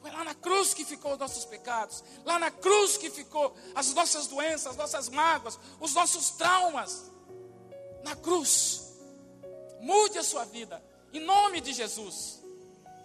Foi 0.00 0.10
lá 0.10 0.22
na 0.22 0.34
cruz 0.34 0.74
que 0.74 0.84
ficou 0.84 1.12
os 1.12 1.18
nossos 1.18 1.44
pecados. 1.46 2.04
Lá 2.24 2.38
na 2.38 2.50
cruz 2.50 2.96
que 2.96 3.08
ficou 3.08 3.56
as 3.74 3.92
nossas 3.94 4.26
doenças, 4.26 4.66
as 4.66 4.76
nossas 4.76 5.08
mágoas, 5.08 5.58
os 5.80 5.94
nossos 5.94 6.30
traumas 6.30 7.10
na 8.02 8.14
cruz. 8.14 8.92
Mude 9.80 10.18
a 10.18 10.22
sua 10.22 10.44
vida, 10.44 10.82
em 11.12 11.20
nome 11.20 11.60
de 11.60 11.72
Jesus. 11.72 12.42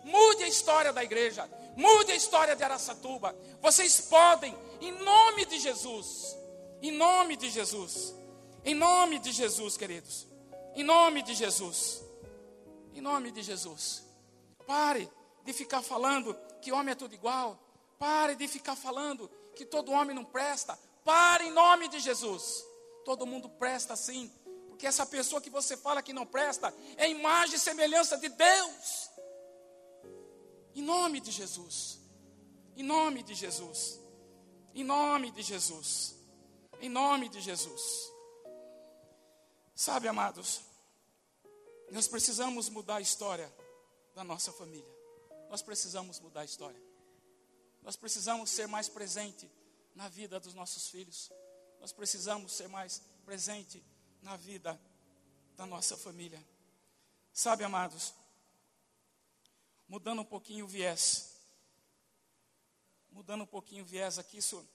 Mude 0.04 0.44
a 0.44 0.48
história 0.48 0.92
da 0.92 1.04
igreja, 1.04 1.50
mude 1.76 2.12
a 2.12 2.16
história 2.16 2.56
de 2.56 2.64
Araçatuba. 2.64 3.36
Vocês 3.62 4.02
podem, 4.02 4.56
em 4.82 4.92
nome 4.92 5.46
de 5.46 5.60
Jesus. 5.60 6.36
Em 6.82 6.92
nome 6.92 7.36
de 7.36 7.50
Jesus. 7.50 8.14
Em 8.64 8.76
nome 8.76 9.20
de 9.20 9.32
Jesus, 9.32 9.78
queridos. 9.78 10.28
Em 10.76 10.84
nome 10.84 11.22
de 11.22 11.34
Jesus. 11.34 12.04
Em 12.94 13.02
nome 13.02 13.32
de 13.32 13.42
Jesus. 13.42 14.04
Pare 14.66 15.10
de 15.44 15.54
ficar 15.54 15.82
falando 15.82 16.36
que 16.62 16.72
homem 16.72 16.92
é 16.92 16.96
tudo 16.96 17.14
igual. 17.14 17.58
Pare 17.98 18.36
de 18.36 18.48
ficar 18.48 18.76
falando 18.76 19.30
que 19.56 19.66
todo 19.66 19.92
homem 19.92 20.16
não 20.16 20.26
presta. 20.26 20.78
Pare 21.04 21.46
em 21.46 21.52
nome 21.52 21.88
de 21.88 22.00
Jesus. 22.00 22.66
Todo 23.04 23.26
mundo 23.26 23.50
presta 23.50 23.96
sim 23.96 24.32
que 24.78 24.88
essa 24.88 25.06
pessoa 25.06 25.42
que 25.42 25.50
você 25.50 25.76
fala 25.76 26.02
que 26.02 26.14
não 26.14 26.26
presta 26.26 26.74
é 26.96 27.10
imagem 27.10 27.56
e 27.56 27.60
semelhança 27.60 28.18
de 28.18 28.30
Deus. 28.30 29.10
Em 30.74 30.82
nome 30.82 31.20
de 31.20 31.32
Jesus. 31.32 32.00
Em 32.78 32.84
nome 32.84 33.22
de 33.22 33.36
Jesus. 33.36 34.00
Em 34.74 34.84
nome 34.84 35.32
de 35.32 35.42
Jesus. 35.42 36.16
Em 36.80 36.88
nome 36.88 37.28
de 37.28 37.42
Jesus. 37.42 38.19
Sabe, 39.80 40.10
amados, 40.10 40.60
nós 41.90 42.06
precisamos 42.06 42.68
mudar 42.68 42.98
a 42.98 43.02
história 43.02 43.50
da 44.14 44.26
nossa 44.26 44.52
família. 44.52 44.94
Nós 45.50 45.62
precisamos 45.62 46.20
mudar 46.20 46.42
a 46.42 46.44
história. 46.44 46.84
Nós 47.82 47.96
precisamos 47.96 48.50
ser 48.50 48.68
mais 48.68 48.90
presente 48.90 49.50
na 49.96 50.10
vida 50.10 50.38
dos 50.38 50.54
nossos 50.54 50.90
filhos. 50.90 51.32
Nós 51.80 51.94
precisamos 51.94 52.52
ser 52.52 52.68
mais 52.68 53.02
presente 53.24 53.82
na 54.22 54.36
vida 54.36 54.78
da 55.56 55.66
nossa 55.66 55.96
família. 55.96 56.46
Sabe, 57.32 57.64
amados, 57.64 58.14
mudando 59.88 60.24
um 60.24 60.26
pouquinho 60.26 60.66
o 60.66 60.68
viés, 60.68 61.40
mudando 63.12 63.46
um 63.46 63.48
pouquinho 63.48 63.86
o 63.86 63.88
viés 63.88 64.20
aqui, 64.20 64.40
isso 64.40 64.68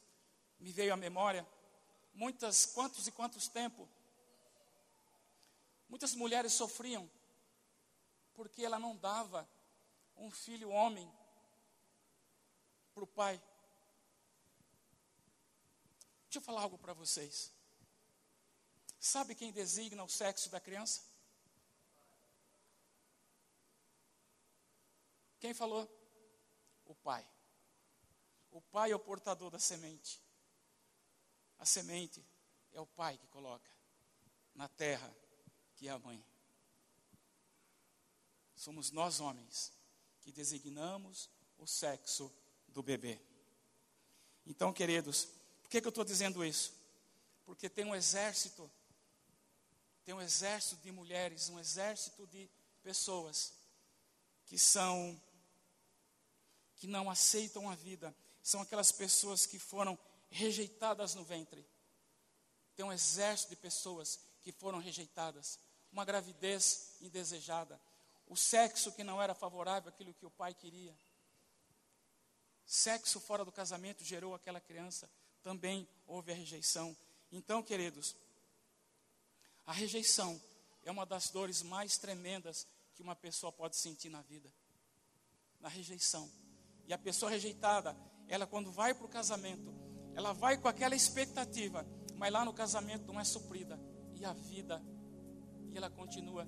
me 0.58 0.72
veio 0.72 0.94
à 0.94 0.96
memória. 0.96 1.46
Muitas, 2.14 2.64
quantos 2.64 3.06
e 3.06 3.12
quantos 3.12 3.48
tempos, 3.48 3.86
muitas 5.88 6.14
mulheres 6.14 6.52
sofriam 6.52 7.10
porque 8.34 8.64
ela 8.64 8.78
não 8.78 8.96
dava 8.96 9.48
um 10.16 10.30
filho 10.30 10.70
homem 10.70 11.10
para 12.92 13.04
o 13.04 13.06
pai. 13.06 13.42
Deixa 16.24 16.38
eu 16.38 16.42
falar 16.42 16.62
algo 16.62 16.78
para 16.78 16.92
vocês. 16.92 17.52
Sabe 18.98 19.34
quem 19.34 19.52
designa 19.52 20.02
o 20.02 20.08
sexo 20.08 20.48
da 20.50 20.60
criança? 20.60 21.02
Quem 25.38 25.52
falou? 25.52 25.88
O 26.86 26.94
pai. 26.94 27.28
O 28.50 28.60
pai 28.60 28.92
é 28.92 28.96
o 28.96 28.98
portador 29.00 29.50
da 29.50 29.58
semente. 29.58 30.22
A 31.58 31.66
semente 31.66 32.24
é 32.72 32.80
o 32.80 32.86
pai 32.86 33.18
que 33.18 33.26
coloca 33.26 33.70
na 34.54 34.68
terra, 34.68 35.14
que 35.84 35.88
é 35.88 35.92
a 35.92 35.98
mãe. 35.98 36.24
Somos 38.56 38.90
nós 38.90 39.20
homens 39.20 39.70
que 40.22 40.32
designamos 40.32 41.28
o 41.58 41.66
sexo 41.66 42.32
do 42.68 42.82
bebê. 42.82 43.20
Então, 44.46 44.72
queridos, 44.72 45.28
por 45.60 45.68
que, 45.68 45.82
que 45.82 45.86
eu 45.86 45.90
estou 45.90 46.02
dizendo 46.02 46.42
isso? 46.42 46.72
Porque 47.44 47.68
tem 47.68 47.84
um 47.84 47.94
exército 47.94 48.70
tem 50.06 50.14
um 50.14 50.22
exército 50.22 50.76
de 50.76 50.90
mulheres, 50.90 51.50
um 51.50 51.58
exército 51.58 52.26
de 52.28 52.48
pessoas 52.82 53.52
que 54.46 54.58
são 54.58 55.20
que 56.76 56.86
não 56.86 57.10
aceitam 57.10 57.68
a 57.68 57.74
vida, 57.74 58.14
são 58.42 58.62
aquelas 58.62 58.90
pessoas 58.90 59.44
que 59.44 59.58
foram 59.58 59.98
rejeitadas 60.30 61.14
no 61.14 61.24
ventre. 61.24 61.66
Tem 62.74 62.86
um 62.86 62.92
exército 62.92 63.50
de 63.50 63.56
pessoas 63.56 64.18
que 64.44 64.52
foram 64.52 64.78
rejeitadas, 64.78 65.58
uma 65.94 66.04
gravidez 66.04 66.96
indesejada, 67.00 67.80
o 68.26 68.36
sexo 68.36 68.90
que 68.90 69.04
não 69.04 69.22
era 69.22 69.32
favorável 69.32 69.88
àquilo 69.88 70.12
que 70.12 70.26
o 70.26 70.30
pai 70.30 70.52
queria. 70.52 70.94
Sexo 72.66 73.20
fora 73.20 73.44
do 73.44 73.52
casamento 73.52 74.02
gerou 74.02 74.34
aquela 74.34 74.60
criança, 74.60 75.08
também 75.40 75.88
houve 76.04 76.32
a 76.32 76.34
rejeição. 76.34 76.96
Então, 77.30 77.62
queridos, 77.62 78.16
a 79.64 79.72
rejeição 79.72 80.40
é 80.82 80.90
uma 80.90 81.06
das 81.06 81.30
dores 81.30 81.62
mais 81.62 81.96
tremendas 81.96 82.66
que 82.96 83.02
uma 83.02 83.14
pessoa 83.14 83.52
pode 83.52 83.76
sentir 83.76 84.08
na 84.08 84.22
vida. 84.22 84.52
Na 85.60 85.68
rejeição. 85.68 86.28
E 86.88 86.92
a 86.92 86.98
pessoa 86.98 87.30
rejeitada, 87.30 87.96
ela 88.26 88.48
quando 88.48 88.72
vai 88.72 88.94
para 88.94 89.06
o 89.06 89.08
casamento, 89.08 89.72
ela 90.12 90.32
vai 90.32 90.58
com 90.58 90.66
aquela 90.66 90.96
expectativa, 90.96 91.86
mas 92.16 92.32
lá 92.32 92.44
no 92.44 92.52
casamento 92.52 93.06
não 93.06 93.20
é 93.20 93.24
suprida. 93.24 93.78
E 94.14 94.24
a 94.24 94.32
vida, 94.32 94.82
ela 95.78 95.90
continua 95.90 96.46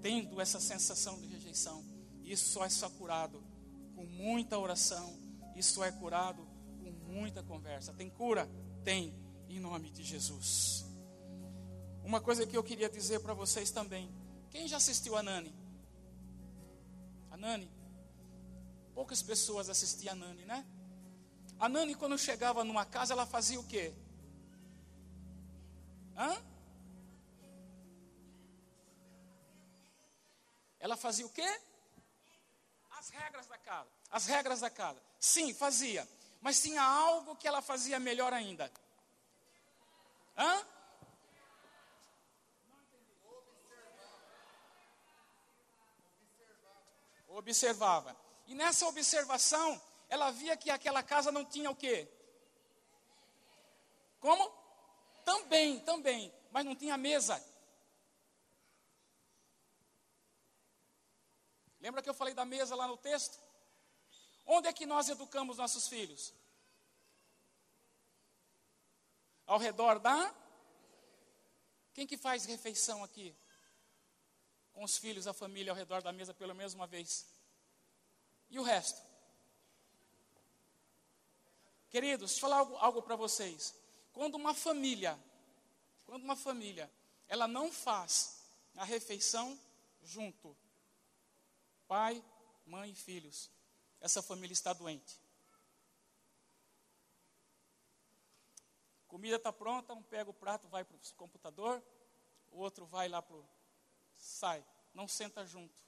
tendo 0.00 0.40
essa 0.40 0.60
sensação 0.60 1.18
de 1.20 1.26
rejeição. 1.26 1.84
Isso 2.24 2.50
só 2.50 2.64
é 2.64 2.68
só 2.68 2.88
curado 2.90 3.42
com 3.94 4.04
muita 4.04 4.58
oração, 4.58 5.18
isso 5.54 5.82
é 5.82 5.90
curado 5.92 6.46
com 6.82 6.90
muita 6.90 7.42
conversa. 7.42 7.92
Tem 7.92 8.08
cura? 8.08 8.48
Tem, 8.84 9.14
em 9.48 9.58
nome 9.58 9.90
de 9.90 10.02
Jesus. 10.02 10.84
Uma 12.04 12.20
coisa 12.20 12.46
que 12.46 12.56
eu 12.56 12.62
queria 12.62 12.88
dizer 12.88 13.20
para 13.20 13.34
vocês 13.34 13.70
também. 13.70 14.10
Quem 14.50 14.66
já 14.66 14.78
assistiu 14.78 15.16
a 15.16 15.22
Nani? 15.22 15.54
A 17.30 17.36
Nani? 17.36 17.70
Poucas 18.94 19.22
pessoas 19.22 19.68
assistiam 19.68 20.12
a 20.12 20.16
Nani, 20.16 20.44
né? 20.44 20.66
A 21.58 21.68
Nani, 21.68 21.94
quando 21.94 22.16
chegava 22.18 22.64
numa 22.64 22.84
casa, 22.84 23.12
ela 23.12 23.26
fazia 23.26 23.60
o 23.60 23.64
quê? 23.64 23.92
Hã? 26.16 26.36
Ela 30.80 30.96
fazia 30.96 31.26
o 31.26 31.30
quê? 31.30 31.60
As 32.90 33.10
regras 33.10 33.46
da 33.46 33.58
casa. 33.58 33.90
As 34.10 34.26
regras 34.26 34.60
da 34.60 34.70
casa. 34.70 35.00
Sim, 35.20 35.54
fazia. 35.54 36.08
Mas 36.40 36.60
tinha 36.60 36.82
algo 36.82 37.36
que 37.36 37.46
ela 37.46 37.62
fazia 37.62 38.00
melhor 38.00 38.32
ainda. 38.32 38.72
Hã? 40.36 40.66
observava. 47.40 48.16
E 48.46 48.54
nessa 48.54 48.86
observação, 48.86 49.80
ela 50.08 50.30
via 50.30 50.56
que 50.56 50.70
aquela 50.70 51.02
casa 51.02 51.32
não 51.32 51.44
tinha 51.44 51.70
o 51.70 51.76
quê? 51.76 52.08
Como? 54.20 54.50
Também, 55.24 55.80
também, 55.80 56.32
mas 56.50 56.64
não 56.64 56.74
tinha 56.74 56.96
mesa. 56.96 57.42
Lembra 61.80 62.02
que 62.02 62.08
eu 62.08 62.14
falei 62.14 62.34
da 62.34 62.44
mesa 62.44 62.74
lá 62.74 62.86
no 62.86 62.96
texto? 62.96 63.38
Onde 64.46 64.68
é 64.68 64.72
que 64.72 64.86
nós 64.86 65.08
educamos 65.08 65.58
nossos 65.58 65.88
filhos? 65.88 66.32
Ao 69.46 69.58
redor 69.58 69.98
da? 69.98 70.34
Quem 71.92 72.06
que 72.06 72.16
faz 72.16 72.44
refeição 72.44 73.02
aqui? 73.02 73.34
com 74.80 74.84
os 74.84 74.96
filhos, 74.96 75.26
a 75.26 75.34
família 75.34 75.72
ao 75.72 75.76
redor 75.76 76.02
da 76.02 76.10
mesa 76.10 76.32
pelo 76.32 76.54
menos 76.54 76.72
uma 76.72 76.86
vez. 76.86 77.26
E 78.48 78.58
o 78.58 78.62
resto? 78.62 78.98
Queridos, 81.90 82.30
deixa 82.30 82.36
eu 82.36 82.40
falar 82.40 82.58
algo, 82.60 82.76
algo 82.76 83.02
para 83.02 83.14
vocês. 83.14 83.74
Quando 84.10 84.36
uma 84.36 84.54
família, 84.54 85.18
quando 86.06 86.22
uma 86.22 86.34
família, 86.34 86.90
ela 87.28 87.46
não 87.46 87.70
faz 87.70 88.42
a 88.74 88.84
refeição 88.84 89.58
junto, 90.02 90.56
pai, 91.90 92.24
mãe 92.64 92.92
e 92.92 92.94
filhos, 92.94 93.50
essa 94.00 94.22
família 94.22 94.52
está 94.52 94.72
doente. 94.72 95.20
Comida 99.08 99.34
está 99.34 99.52
pronta, 99.52 99.92
um 99.92 100.02
pega 100.04 100.30
o 100.30 100.32
prato, 100.32 100.68
vai 100.68 100.84
para 100.84 100.96
o 100.96 101.14
computador, 101.16 101.82
o 102.52 102.58
outro 102.58 102.86
vai 102.86 103.08
lá 103.08 103.20
para 103.20 103.34
o 103.34 103.44
sai, 104.14 104.64
não 104.94 105.08
senta 105.08 105.44
junto. 105.44 105.82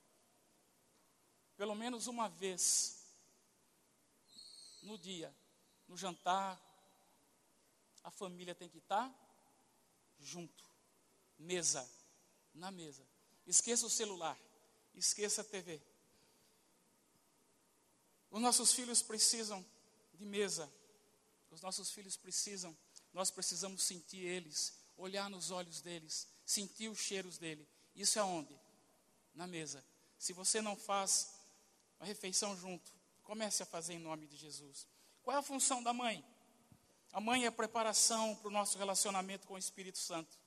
Pelo 1.57 1.77
menos 1.77 2.09
uma 2.09 2.29
vez 2.29 3.07
no 4.83 4.99
dia, 4.99 5.33
no 5.87 5.97
jantar, 5.97 6.61
a 8.03 8.11
família 8.11 8.57
tem 8.57 8.69
que 8.69 8.79
estar 8.79 9.09
junto, 10.19 10.65
mesa, 11.39 11.89
na 12.53 12.73
mesa. 12.73 13.07
Esqueça 13.47 13.87
o 13.87 13.91
celular, 13.91 14.37
esqueça 14.97 15.43
a 15.43 15.45
TV. 15.45 15.92
Os 18.33 18.41
nossos 18.41 18.73
filhos 18.73 19.03
precisam 19.03 19.65
de 20.15 20.25
mesa. 20.25 20.69
Os 21.51 21.61
nossos 21.61 21.93
filhos 21.93 22.17
precisam, 22.17 22.75
nós 23.13 23.31
precisamos 23.31 23.83
sentir 23.83 24.25
eles, 24.25 24.73
olhar 24.97 25.29
nos 25.29 25.51
olhos 25.51 25.83
deles, 25.83 26.27
sentir 26.47 26.89
os 26.89 26.99
cheiros 26.99 27.37
dele. 27.37 27.69
Isso 27.95 28.19
é 28.19 28.23
onde? 28.23 28.59
Na 29.35 29.47
mesa. 29.47 29.85
Se 30.19 30.33
você 30.33 30.63
não 30.63 30.75
faz 30.75 31.35
a 32.01 32.07
refeição 32.07 32.57
junto, 32.57 32.91
comece 33.23 33.63
a 33.63 33.67
fazer 33.67 33.93
em 33.93 33.99
nome 33.99 34.27
de 34.27 34.37
Jesus. 34.39 34.87
Qual 35.23 35.37
é 35.37 35.39
a 35.39 35.43
função 35.43 35.83
da 35.83 35.93
mãe? 35.93 36.25
A 37.13 37.21
mãe 37.21 37.45
é 37.45 37.49
a 37.49 37.53
preparação 37.53 38.35
para 38.37 38.49
o 38.49 38.51
nosso 38.51 38.79
relacionamento 38.79 39.47
com 39.47 39.55
o 39.55 39.59
Espírito 39.59 39.99
Santo. 39.99 40.39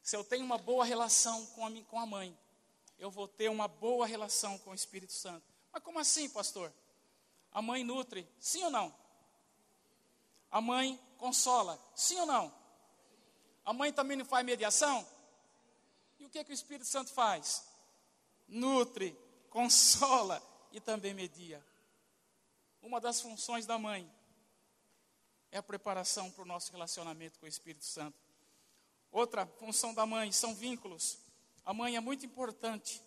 Se 0.00 0.14
eu 0.14 0.22
tenho 0.22 0.44
uma 0.44 0.58
boa 0.58 0.84
relação 0.84 1.44
com 1.46 1.66
a, 1.66 1.82
com 1.82 1.98
a 1.98 2.06
mãe, 2.06 2.38
eu 3.00 3.10
vou 3.10 3.26
ter 3.26 3.50
uma 3.50 3.66
boa 3.66 4.06
relação 4.06 4.56
com 4.60 4.70
o 4.70 4.74
Espírito 4.74 5.12
Santo. 5.12 5.44
Mas 5.72 5.82
como 5.82 5.98
assim, 5.98 6.28
pastor? 6.28 6.72
A 7.52 7.60
mãe 7.60 7.82
nutre, 7.84 8.28
sim 8.38 8.62
ou 8.64 8.70
não? 8.70 8.94
A 10.50 10.60
mãe 10.60 10.98
consola, 11.18 11.78
sim 11.94 12.18
ou 12.20 12.26
não? 12.26 12.52
A 13.64 13.72
mãe 13.72 13.92
também 13.92 14.16
não 14.16 14.24
faz 14.24 14.44
mediação? 14.44 15.06
E 16.18 16.24
o 16.24 16.30
que, 16.30 16.38
é 16.38 16.44
que 16.44 16.50
o 16.50 16.54
Espírito 16.54 16.86
Santo 16.86 17.12
faz? 17.12 17.64
Nutre, 18.48 19.16
consola 19.48 20.42
e 20.72 20.80
também 20.80 21.14
media. 21.14 21.64
Uma 22.82 23.00
das 23.00 23.20
funções 23.20 23.66
da 23.66 23.78
mãe 23.78 24.10
é 25.52 25.58
a 25.58 25.62
preparação 25.62 26.30
para 26.30 26.42
o 26.42 26.46
nosso 26.46 26.72
relacionamento 26.72 27.38
com 27.38 27.46
o 27.46 27.48
Espírito 27.48 27.84
Santo. 27.84 28.18
Outra 29.10 29.46
função 29.46 29.92
da 29.92 30.06
mãe 30.06 30.30
são 30.30 30.54
vínculos. 30.54 31.18
A 31.64 31.74
mãe 31.74 31.96
é 31.96 32.00
muito 32.00 32.24
importante 32.24 33.02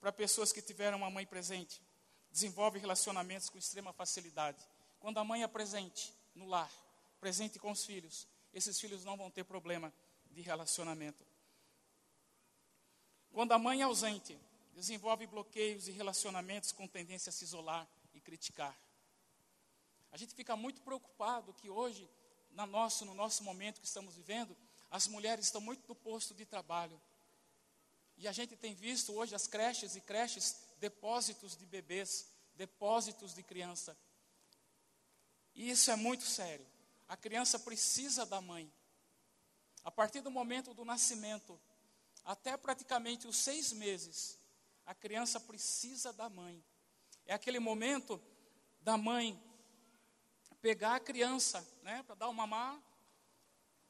para 0.00 0.12
pessoas 0.12 0.52
que 0.52 0.62
tiveram 0.62 0.98
uma 0.98 1.10
mãe 1.10 1.26
presente. 1.26 1.80
Desenvolve 2.34 2.80
relacionamentos 2.80 3.48
com 3.48 3.56
extrema 3.56 3.92
facilidade. 3.92 4.58
Quando 4.98 5.18
a 5.18 5.24
mãe 5.24 5.44
é 5.44 5.46
presente 5.46 6.12
no 6.34 6.48
lar, 6.48 6.68
presente 7.20 7.60
com 7.60 7.70
os 7.70 7.84
filhos, 7.84 8.26
esses 8.52 8.80
filhos 8.80 9.04
não 9.04 9.16
vão 9.16 9.30
ter 9.30 9.44
problema 9.44 9.94
de 10.32 10.40
relacionamento. 10.40 11.24
Quando 13.30 13.52
a 13.52 13.58
mãe 13.58 13.82
é 13.82 13.84
ausente, 13.84 14.36
desenvolve 14.74 15.28
bloqueios 15.28 15.86
e 15.86 15.92
relacionamentos 15.92 16.72
com 16.72 16.88
tendência 16.88 17.30
a 17.30 17.32
se 17.32 17.44
isolar 17.44 17.86
e 18.12 18.20
criticar. 18.20 18.76
A 20.10 20.16
gente 20.16 20.34
fica 20.34 20.56
muito 20.56 20.82
preocupado 20.82 21.54
que 21.54 21.70
hoje, 21.70 22.10
na 22.50 22.66
nosso, 22.66 23.04
no 23.04 23.14
nosso 23.14 23.44
momento 23.44 23.80
que 23.80 23.86
estamos 23.86 24.16
vivendo, 24.16 24.56
as 24.90 25.06
mulheres 25.06 25.44
estão 25.44 25.60
muito 25.60 25.86
no 25.86 25.94
posto 25.94 26.34
de 26.34 26.44
trabalho. 26.44 27.00
E 28.16 28.26
a 28.26 28.32
gente 28.32 28.56
tem 28.56 28.74
visto 28.74 29.12
hoje 29.12 29.36
as 29.36 29.46
creches 29.46 29.94
e 29.94 30.00
creches 30.00 30.63
depósitos 30.84 31.56
de 31.56 31.64
bebês, 31.64 32.28
depósitos 32.54 33.32
de 33.32 33.42
criança. 33.42 33.96
E 35.54 35.70
isso 35.70 35.90
é 35.90 35.96
muito 35.96 36.24
sério. 36.24 36.66
A 37.08 37.16
criança 37.16 37.58
precisa 37.58 38.26
da 38.26 38.38
mãe. 38.38 38.70
A 39.82 39.90
partir 39.90 40.20
do 40.20 40.30
momento 40.30 40.74
do 40.74 40.84
nascimento, 40.84 41.58
até 42.22 42.54
praticamente 42.58 43.26
os 43.26 43.36
seis 43.36 43.72
meses, 43.72 44.38
a 44.84 44.94
criança 44.94 45.40
precisa 45.40 46.12
da 46.12 46.28
mãe. 46.28 46.62
É 47.24 47.32
aquele 47.32 47.58
momento 47.58 48.20
da 48.82 48.98
mãe 48.98 49.42
pegar 50.60 50.96
a 50.96 51.00
criança, 51.00 51.66
né, 51.82 52.02
para 52.02 52.14
dar 52.14 52.28
o 52.28 52.34
mamar. 52.34 52.78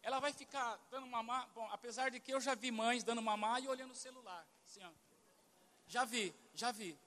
Ela 0.00 0.20
vai 0.20 0.32
ficar 0.32 0.76
dando 0.92 1.08
mamar. 1.08 1.48
Bom, 1.56 1.68
apesar 1.72 2.12
de 2.12 2.20
que 2.20 2.32
eu 2.32 2.40
já 2.40 2.54
vi 2.54 2.70
mães 2.70 3.02
dando 3.02 3.20
mamar 3.20 3.60
e 3.60 3.66
olhando 3.66 3.90
o 3.90 3.96
celular. 3.96 4.46
Assim, 4.64 4.84
ó. 4.84 5.03
Já 5.94 6.04
vi, 6.04 6.34
já 6.54 6.72
vi. 6.72 6.98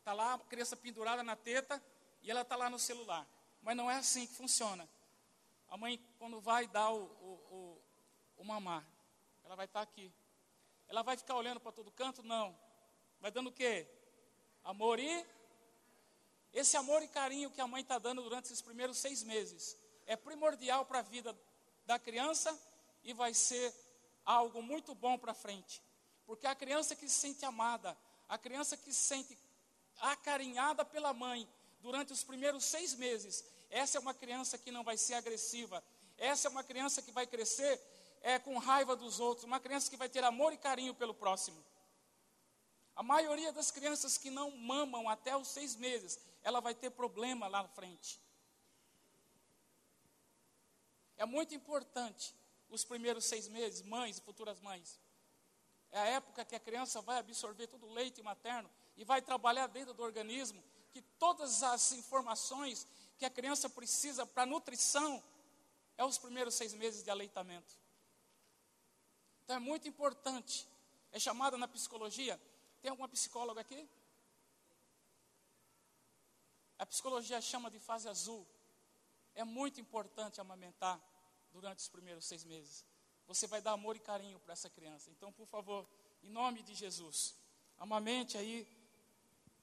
Está 0.00 0.12
lá 0.12 0.34
a 0.34 0.38
criança 0.38 0.76
pendurada 0.76 1.22
na 1.22 1.34
teta 1.34 1.82
e 2.22 2.30
ela 2.30 2.42
está 2.42 2.56
lá 2.56 2.68
no 2.68 2.78
celular. 2.78 3.26
Mas 3.62 3.74
não 3.74 3.90
é 3.90 3.94
assim 3.94 4.26
que 4.26 4.34
funciona. 4.34 4.86
A 5.66 5.78
mãe, 5.78 5.98
quando 6.18 6.38
vai 6.42 6.66
dar 6.66 6.90
o, 6.90 7.04
o, 7.04 7.30
o, 7.50 7.82
o 8.36 8.44
mamar, 8.44 8.86
ela 9.44 9.56
vai 9.56 9.64
estar 9.64 9.78
tá 9.78 9.82
aqui. 9.90 10.12
Ela 10.88 11.00
vai 11.00 11.16
ficar 11.16 11.36
olhando 11.36 11.58
para 11.58 11.72
todo 11.72 11.90
canto? 11.90 12.22
Não. 12.22 12.54
Vai 13.18 13.30
dando 13.30 13.46
o 13.46 13.52
quê? 13.52 13.88
Amor 14.62 15.00
e. 15.00 15.26
Esse 16.52 16.76
amor 16.76 17.02
e 17.02 17.08
carinho 17.08 17.50
que 17.50 17.62
a 17.62 17.66
mãe 17.66 17.80
está 17.80 17.98
dando 17.98 18.22
durante 18.22 18.44
esses 18.44 18.60
primeiros 18.60 18.98
seis 18.98 19.22
meses 19.22 19.74
é 20.04 20.16
primordial 20.16 20.84
para 20.84 20.98
a 20.98 21.02
vida 21.02 21.34
da 21.86 21.98
criança 21.98 22.54
e 23.02 23.14
vai 23.14 23.32
ser 23.32 23.74
algo 24.22 24.60
muito 24.60 24.94
bom 24.94 25.16
para 25.16 25.32
frente. 25.32 25.82
Porque 26.26 26.46
a 26.46 26.54
criança 26.54 26.94
que 26.94 27.08
se 27.08 27.14
sente 27.14 27.42
amada, 27.46 27.96
a 28.28 28.38
criança 28.38 28.76
que 28.76 28.92
se 28.92 29.04
sente 29.04 29.38
acarinhada 29.98 30.84
pela 30.84 31.12
mãe 31.12 31.48
durante 31.80 32.12
os 32.12 32.22
primeiros 32.22 32.64
seis 32.64 32.94
meses, 32.94 33.44
essa 33.70 33.98
é 33.98 34.00
uma 34.00 34.14
criança 34.14 34.56
que 34.56 34.70
não 34.70 34.82
vai 34.82 34.96
ser 34.96 35.14
agressiva. 35.14 35.82
Essa 36.16 36.48
é 36.48 36.50
uma 36.50 36.62
criança 36.62 37.02
que 37.02 37.10
vai 37.10 37.26
crescer 37.26 37.80
é, 38.22 38.38
com 38.38 38.56
raiva 38.58 38.96
dos 38.96 39.20
outros, 39.20 39.44
uma 39.44 39.60
criança 39.60 39.90
que 39.90 39.96
vai 39.96 40.08
ter 40.08 40.24
amor 40.24 40.52
e 40.52 40.56
carinho 40.56 40.94
pelo 40.94 41.12
próximo. 41.12 41.62
A 42.96 43.02
maioria 43.02 43.52
das 43.52 43.70
crianças 43.70 44.16
que 44.16 44.30
não 44.30 44.50
mamam 44.52 45.08
até 45.08 45.36
os 45.36 45.48
seis 45.48 45.74
meses, 45.74 46.18
ela 46.42 46.60
vai 46.60 46.74
ter 46.74 46.90
problema 46.90 47.48
lá 47.48 47.62
na 47.62 47.68
frente. 47.68 48.20
É 51.16 51.24
muito 51.24 51.54
importante 51.54 52.34
os 52.70 52.84
primeiros 52.84 53.24
seis 53.24 53.48
meses, 53.48 53.82
mães 53.82 54.18
e 54.18 54.20
futuras 54.20 54.60
mães. 54.60 54.98
É 55.94 56.00
a 56.00 56.06
época 56.06 56.44
que 56.44 56.56
a 56.56 56.58
criança 56.58 57.00
vai 57.00 57.18
absorver 57.18 57.68
todo 57.68 57.86
o 57.86 57.92
leite 57.92 58.20
materno 58.20 58.68
e 58.96 59.04
vai 59.04 59.22
trabalhar 59.22 59.68
dentro 59.68 59.94
do 59.94 60.02
organismo, 60.02 60.60
que 60.90 61.00
todas 61.00 61.62
as 61.62 61.92
informações 61.92 62.84
que 63.16 63.24
a 63.24 63.30
criança 63.30 63.70
precisa 63.70 64.26
para 64.26 64.44
nutrição 64.44 65.22
é 65.96 66.04
os 66.04 66.18
primeiros 66.18 66.56
seis 66.56 66.74
meses 66.74 67.04
de 67.04 67.10
aleitamento. 67.10 67.78
Então 69.44 69.54
é 69.54 69.60
muito 69.60 69.86
importante. 69.86 70.66
É 71.12 71.20
chamada 71.20 71.56
na 71.56 71.68
psicologia. 71.68 72.40
Tem 72.82 72.90
alguma 72.90 73.08
psicóloga 73.08 73.60
aqui? 73.60 73.88
A 76.76 76.84
psicologia 76.84 77.40
chama 77.40 77.70
de 77.70 77.78
fase 77.78 78.08
azul. 78.08 78.44
É 79.32 79.44
muito 79.44 79.80
importante 79.80 80.40
amamentar 80.40 81.00
durante 81.52 81.78
os 81.78 81.88
primeiros 81.88 82.24
seis 82.24 82.42
meses. 82.42 82.84
Você 83.26 83.46
vai 83.46 83.60
dar 83.60 83.72
amor 83.72 83.96
e 83.96 84.00
carinho 84.00 84.38
para 84.40 84.52
essa 84.52 84.68
criança. 84.68 85.10
Então, 85.10 85.32
por 85.32 85.46
favor, 85.46 85.86
em 86.22 86.30
nome 86.30 86.62
de 86.62 86.74
Jesus, 86.74 87.34
amamente 87.78 88.36
aí 88.36 88.66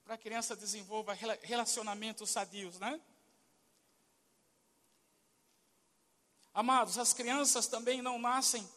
para 0.03 0.15
a 0.15 0.17
criança 0.17 0.55
desenvolva 0.55 1.13
relacionamentos 1.13 2.29
sadios, 2.29 2.79
né? 2.79 2.99
Amados, 6.53 6.97
as 6.97 7.13
crianças 7.13 7.67
também 7.67 8.01
não 8.01 8.19
nascem 8.19 8.67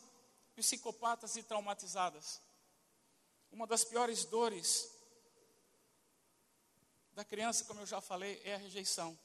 psicopatas 0.55 1.35
e 1.37 1.43
traumatizadas. 1.43 2.41
Uma 3.51 3.66
das 3.66 3.85
piores 3.85 4.24
dores 4.24 4.91
da 7.12 7.24
criança, 7.24 7.64
como 7.64 7.80
eu 7.80 7.87
já 7.87 8.01
falei, 8.01 8.41
é 8.45 8.55
a 8.55 8.59
rejeição. 8.59 9.18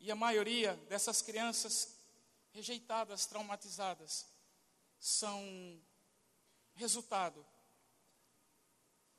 E 0.00 0.10
a 0.10 0.16
maioria 0.16 0.74
dessas 0.88 1.22
crianças 1.22 1.96
rejeitadas, 2.52 3.26
traumatizadas, 3.26 4.26
são 4.98 5.80
resultado 6.74 7.44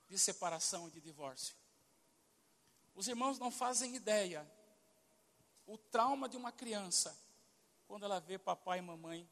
de 0.08 0.18
separação 0.18 0.88
e 0.88 0.92
de 0.92 1.02
divórcio. 1.02 1.56
Os 2.96 3.08
irmãos 3.08 3.38
não 3.40 3.52
fazem 3.52 3.96
ideia 3.96 4.50
o 5.66 5.78
trauma 5.78 6.28
de 6.28 6.36
uma 6.36 6.52
criança 6.52 7.18
quando 7.88 8.04
ela 8.04 8.20
vê 8.20 8.38
papai 8.38 8.80
e 8.80 8.82
mamãe 8.82 9.30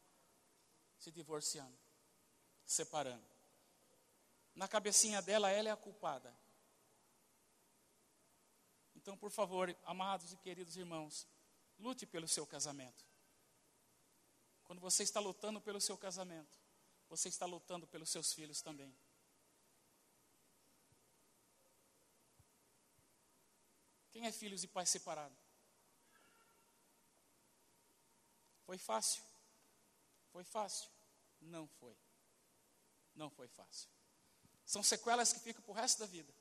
se 0.97 1.11
divorciando 1.11 1.87
separando. 2.67 3.25
Na 4.53 4.67
cabecinha 4.67 5.21
dela, 5.21 5.49
ela 5.49 5.69
é 5.69 5.71
a 5.71 5.77
culpada. 5.77 6.33
Então, 8.95 9.17
por 9.17 9.31
favor, 9.31 9.75
amados 9.85 10.33
e 10.33 10.37
queridos 10.37 10.75
irmãos, 10.75 11.25
lute 11.79 12.05
pelo 12.05 12.27
seu 12.27 12.45
casamento. 12.45 13.05
Quando 14.67 14.81
você 14.81 15.01
está 15.01 15.21
lutando 15.21 15.61
pelo 15.61 15.79
seu 15.79 15.97
casamento, 15.97 16.59
você 17.07 17.29
está 17.29 17.45
lutando 17.45 17.87
pelos 17.87 18.09
seus 18.09 18.33
filhos 18.33 18.61
também. 18.61 18.93
Quem 24.11 24.27
é 24.27 24.31
filhos 24.31 24.65
e 24.65 24.67
pais 24.67 24.89
separados? 24.89 25.37
Foi 28.65 28.77
fácil? 28.77 29.23
Foi 30.33 30.43
fácil? 30.43 30.89
Não 31.39 31.65
foi. 31.65 31.95
Não 33.15 33.29
foi 33.29 33.47
fácil. 33.47 33.87
São 34.65 34.83
sequelas 34.83 35.31
que 35.31 35.39
ficam 35.39 35.61
para 35.61 35.71
o 35.71 35.75
resto 35.75 35.99
da 35.99 36.05
vida. 36.05 36.33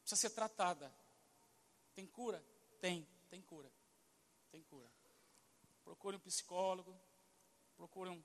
Precisa 0.00 0.20
ser 0.20 0.30
tratada. 0.30 0.92
Tem 1.94 2.04
cura? 2.04 2.44
Tem, 2.80 3.06
tem 3.28 3.40
cura. 3.40 3.70
Tem 4.50 4.60
cura. 4.64 4.90
Procure 5.84 6.16
um 6.16 6.20
psicólogo, 6.20 6.98
procure 7.80 8.10
um, 8.10 8.22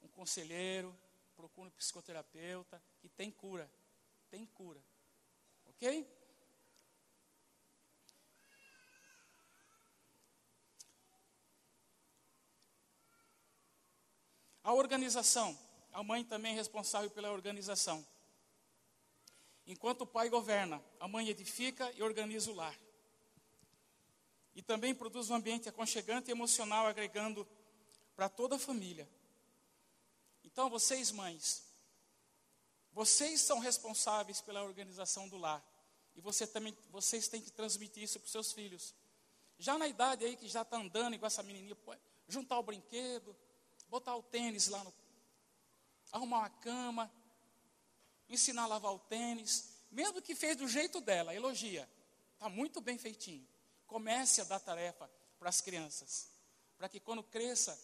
um 0.00 0.08
conselheiro, 0.08 0.96
procure 1.36 1.68
um 1.68 1.70
psicoterapeuta, 1.72 2.82
que 2.98 3.10
tem 3.10 3.30
cura. 3.30 3.70
Tem 4.30 4.46
cura. 4.46 4.82
Ok? 5.66 6.08
A 14.64 14.72
organização 14.72 15.54
a 15.92 16.02
mãe 16.02 16.24
também 16.24 16.52
é 16.52 16.54
responsável 16.54 17.10
pela 17.10 17.30
organização. 17.30 18.06
Enquanto 19.66 20.02
o 20.02 20.06
pai 20.06 20.30
governa, 20.30 20.82
a 20.98 21.06
mãe 21.06 21.28
edifica 21.28 21.90
e 21.92 22.02
organiza 22.02 22.50
o 22.50 22.54
lar. 22.54 22.78
E 24.54 24.62
também 24.62 24.94
produz 24.94 25.28
um 25.28 25.34
ambiente 25.34 25.68
aconchegante 25.68 26.30
e 26.30 26.32
emocional, 26.32 26.86
agregando 26.86 27.46
para 28.16 28.28
toda 28.28 28.56
a 28.56 28.58
família. 28.58 29.08
Então, 30.42 30.70
vocês, 30.70 31.12
mães, 31.12 31.62
vocês 32.92 33.42
são 33.42 33.58
responsáveis 33.58 34.40
pela 34.40 34.64
organização 34.64 35.28
do 35.28 35.36
lar. 35.36 35.62
E 36.16 36.20
você 36.22 36.46
também, 36.46 36.76
vocês 36.90 37.28
têm 37.28 37.42
que 37.42 37.50
transmitir 37.50 38.02
isso 38.02 38.18
para 38.18 38.24
os 38.24 38.32
seus 38.32 38.52
filhos. 38.52 38.94
Já 39.58 39.76
na 39.76 39.86
idade 39.86 40.24
aí 40.24 40.34
que 40.34 40.48
já 40.48 40.62
está 40.62 40.78
andando 40.78 41.14
igual 41.14 41.26
essa 41.26 41.42
menininha, 41.42 41.76
juntar 42.26 42.58
o 42.58 42.62
brinquedo, 42.62 43.36
botar 43.88 44.16
o 44.16 44.22
tênis 44.22 44.68
lá 44.68 44.82
no 44.82 44.92
arrumar 46.12 46.38
uma 46.38 46.50
cama, 46.50 47.12
ensinar 48.28 48.64
a 48.64 48.66
lavar 48.66 48.94
o 48.94 48.98
tênis, 48.98 49.68
mesmo 49.90 50.22
que 50.22 50.34
fez 50.34 50.56
do 50.56 50.66
jeito 50.66 51.00
dela, 51.00 51.34
elogia. 51.34 51.88
Está 52.34 52.48
muito 52.48 52.80
bem 52.80 52.96
feitinho. 52.96 53.46
Comece 53.86 54.40
a 54.40 54.44
dar 54.44 54.60
tarefa 54.60 55.10
para 55.38 55.48
as 55.48 55.60
crianças, 55.60 56.28
para 56.78 56.88
que 56.88 56.98
quando 57.00 57.22
cresça, 57.22 57.78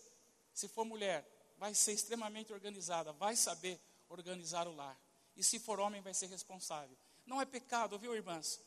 se 0.53 0.69
for 0.69 0.85
mulher, 0.85 1.27
vai 1.59 1.75
ser 1.75 1.93
extremamente 1.93 2.53
organizada, 2.53 3.13
vai 3.13 3.37
saber 3.37 3.81
organizar 4.09 4.67
o 4.67 4.75
lar. 4.75 4.99
E 5.37 5.43
se 5.43 5.59
for 5.59 5.81
homem, 5.81 6.01
vai 6.03 6.13
ser 6.13 6.27
responsável. 6.27 6.97
Não 7.25 7.41
é 7.41 7.45
pecado, 7.45 7.99
viu, 7.99 8.15
irmãs? 8.15 8.61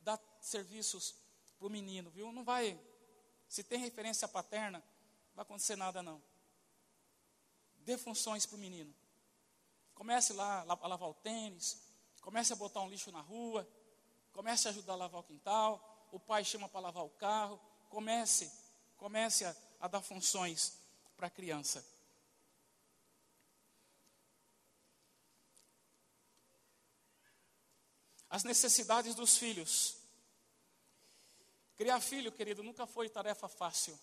Dar 0.00 0.20
serviços 0.40 1.14
para 1.58 1.66
o 1.66 1.70
menino, 1.70 2.10
viu? 2.10 2.30
Não 2.30 2.44
vai. 2.44 2.78
Se 3.48 3.62
tem 3.62 3.78
referência 3.78 4.28
paterna, 4.28 4.78
não 4.78 5.36
vai 5.36 5.42
acontecer 5.42 5.76
nada, 5.76 6.02
não 6.02 6.22
dê 7.78 7.96
funções 7.96 8.44
para 8.44 8.56
o 8.56 8.58
menino. 8.58 8.94
Comece 9.94 10.34
lá 10.34 10.60
a 10.60 10.64
lavar 10.64 11.08
o 11.08 11.14
tênis, 11.14 11.88
Comece 12.28 12.52
a 12.52 12.56
botar 12.56 12.82
um 12.82 12.90
lixo 12.90 13.10
na 13.10 13.22
rua, 13.22 13.66
comece 14.32 14.68
a 14.68 14.70
ajudar 14.70 14.92
a 14.92 14.96
lavar 14.96 15.20
o 15.20 15.24
quintal, 15.24 16.08
o 16.12 16.20
pai 16.20 16.44
chama 16.44 16.68
para 16.68 16.80
lavar 16.80 17.04
o 17.04 17.08
carro, 17.08 17.58
comece, 17.88 18.52
comece 18.98 19.46
a, 19.46 19.56
a 19.80 19.88
dar 19.88 20.02
funções 20.02 20.78
para 21.18 21.26
a 21.26 21.30
criança. 21.30 21.84
As 28.30 28.44
necessidades 28.44 29.16
dos 29.16 29.36
filhos. 29.36 29.96
Criar 31.76 32.00
filho, 32.00 32.30
querido, 32.30 32.62
nunca 32.62 32.86
foi 32.86 33.08
tarefa 33.08 33.48
fácil 33.48 33.98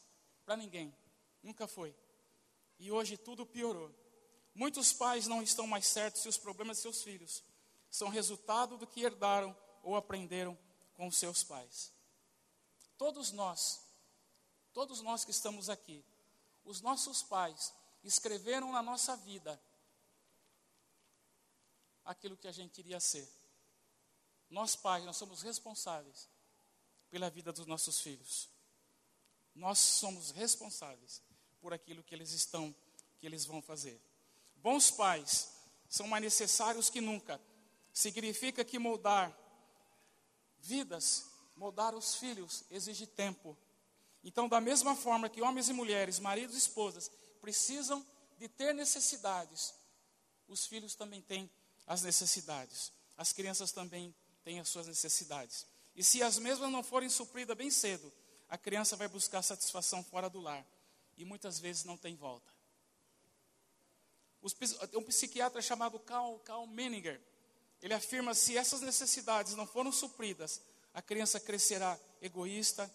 para 0.45 0.57
ninguém. 0.57 0.93
Nunca 1.41 1.67
foi. 1.67 1.95
E 2.77 2.91
hoje 2.91 3.17
tudo 3.17 3.45
piorou. 3.45 3.89
Muitos 4.53 4.91
pais 4.91 5.25
não 5.25 5.41
estão 5.41 5.65
mais 5.65 5.87
certos 5.87 6.21
se 6.21 6.27
os 6.27 6.37
problemas 6.37 6.77
de 6.77 6.83
seus 6.83 7.01
filhos 7.01 7.43
são 7.89 8.09
resultado 8.09 8.77
do 8.77 8.85
que 8.85 9.03
herdaram 9.03 9.55
ou 9.83 9.95
aprenderam 9.95 10.57
com 10.95 11.09
seus 11.09 11.43
pais. 11.43 11.93
Todos 12.97 13.31
nós, 13.31 13.81
todos 14.73 14.99
nós 14.99 15.23
que 15.23 15.31
estamos 15.31 15.69
aqui, 15.69 16.03
os 16.65 16.81
nossos 16.81 17.23
pais 17.23 17.73
escreveram 18.03 18.71
na 18.71 18.81
nossa 18.81 19.15
vida 19.15 19.61
aquilo 22.03 22.37
que 22.37 22.47
a 22.47 22.51
gente 22.51 22.79
iria 22.79 22.99
ser. 22.99 23.27
Nós 24.49 24.75
pais, 24.75 25.05
nós 25.05 25.17
somos 25.17 25.41
responsáveis 25.41 26.29
pela 27.09 27.29
vida 27.29 27.51
dos 27.51 27.65
nossos 27.65 27.99
filhos. 27.99 28.49
Nós 29.53 29.79
somos 29.79 30.31
responsáveis 30.31 31.21
por 31.61 31.73
aquilo 31.73 32.03
que 32.03 32.13
eles 32.13 32.31
estão, 32.31 32.75
que 33.17 33.25
eles 33.25 33.45
vão 33.45 33.61
fazer. 33.61 33.99
Bons 34.57 34.91
pais 34.91 35.53
são 35.87 36.07
mais 36.07 36.23
necessários 36.23 36.89
que 36.89 37.01
nunca 37.01 37.39
significa 37.93 38.65
que 38.65 38.77
moldar 38.77 39.35
vidas, 40.59 41.25
moldar 41.55 41.95
os 41.95 42.15
filhos, 42.15 42.65
exige 42.69 43.07
tempo. 43.07 43.57
Então, 44.25 44.49
da 44.49 44.59
mesma 44.59 44.95
forma 44.95 45.29
que 45.29 45.39
homens 45.39 45.69
e 45.69 45.73
mulheres, 45.73 46.19
maridos 46.19 46.55
e 46.55 46.57
esposas, 46.57 47.11
precisam 47.39 48.03
de 48.39 48.47
ter 48.49 48.73
necessidades, 48.73 49.71
os 50.47 50.65
filhos 50.65 50.95
também 50.95 51.21
têm 51.21 51.49
as 51.85 52.01
necessidades. 52.01 52.91
As 53.15 53.31
crianças 53.31 53.71
também 53.71 54.13
têm 54.43 54.59
as 54.59 54.67
suas 54.67 54.87
necessidades. 54.87 55.67
E 55.95 56.03
se 56.03 56.23
as 56.23 56.39
mesmas 56.39 56.71
não 56.71 56.81
forem 56.81 57.07
supridas 57.07 57.55
bem 57.55 57.69
cedo, 57.69 58.11
a 58.49 58.57
criança 58.57 58.95
vai 58.95 59.07
buscar 59.07 59.43
satisfação 59.43 60.03
fora 60.03 60.27
do 60.27 60.41
lar. 60.41 60.65
E 61.15 61.23
muitas 61.23 61.59
vezes 61.59 61.83
não 61.83 61.95
tem 61.95 62.15
volta. 62.15 62.51
Um 64.93 65.03
psiquiatra 65.03 65.61
chamado 65.61 65.99
Carl, 65.99 66.39
Carl 66.39 66.65
Menninger, 66.65 67.21
ele 67.79 67.93
afirma: 67.93 68.33
se 68.33 68.57
essas 68.57 68.81
necessidades 68.81 69.53
não 69.53 69.67
foram 69.67 69.91
supridas, 69.91 70.61
a 70.95 71.01
criança 71.01 71.39
crescerá 71.39 71.99
egoísta 72.21 72.91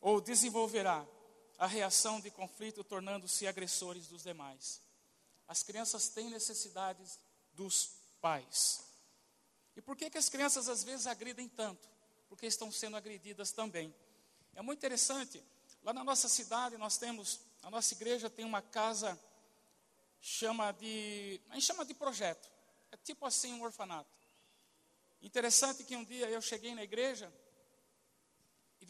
ou 0.00 0.20
desenvolverá 0.20 1.06
a 1.58 1.66
reação 1.66 2.20
de 2.20 2.30
conflito, 2.30 2.82
tornando-se 2.82 3.46
agressores 3.46 4.06
dos 4.06 4.22
demais. 4.22 4.80
As 5.46 5.62
crianças 5.62 6.08
têm 6.08 6.30
necessidades 6.30 7.18
dos 7.52 7.90
pais. 8.20 8.82
E 9.76 9.82
por 9.82 9.96
que, 9.96 10.08
que 10.08 10.18
as 10.18 10.28
crianças 10.28 10.68
às 10.68 10.82
vezes 10.82 11.06
agridem 11.06 11.48
tanto? 11.48 11.88
Porque 12.28 12.46
estão 12.46 12.72
sendo 12.72 12.96
agredidas 12.96 13.52
também. 13.52 13.94
É 14.54 14.62
muito 14.62 14.78
interessante, 14.78 15.42
lá 15.82 15.92
na 15.92 16.02
nossa 16.02 16.28
cidade 16.28 16.76
nós 16.76 16.96
temos, 16.96 17.40
a 17.62 17.70
nossa 17.70 17.94
igreja 17.94 18.30
tem 18.30 18.44
uma 18.44 18.62
casa, 18.62 19.18
chama 20.20 20.72
de, 20.72 21.40
a 21.50 21.54
gente 21.54 21.66
chama 21.66 21.84
de 21.84 21.94
projeto. 21.94 22.50
É 22.90 22.96
tipo 22.96 23.26
assim 23.26 23.52
um 23.52 23.62
orfanato. 23.62 24.10
Interessante 25.22 25.84
que 25.84 25.94
um 25.94 26.04
dia 26.04 26.28
eu 26.30 26.40
cheguei 26.40 26.74
na 26.74 26.82
igreja 26.82 27.32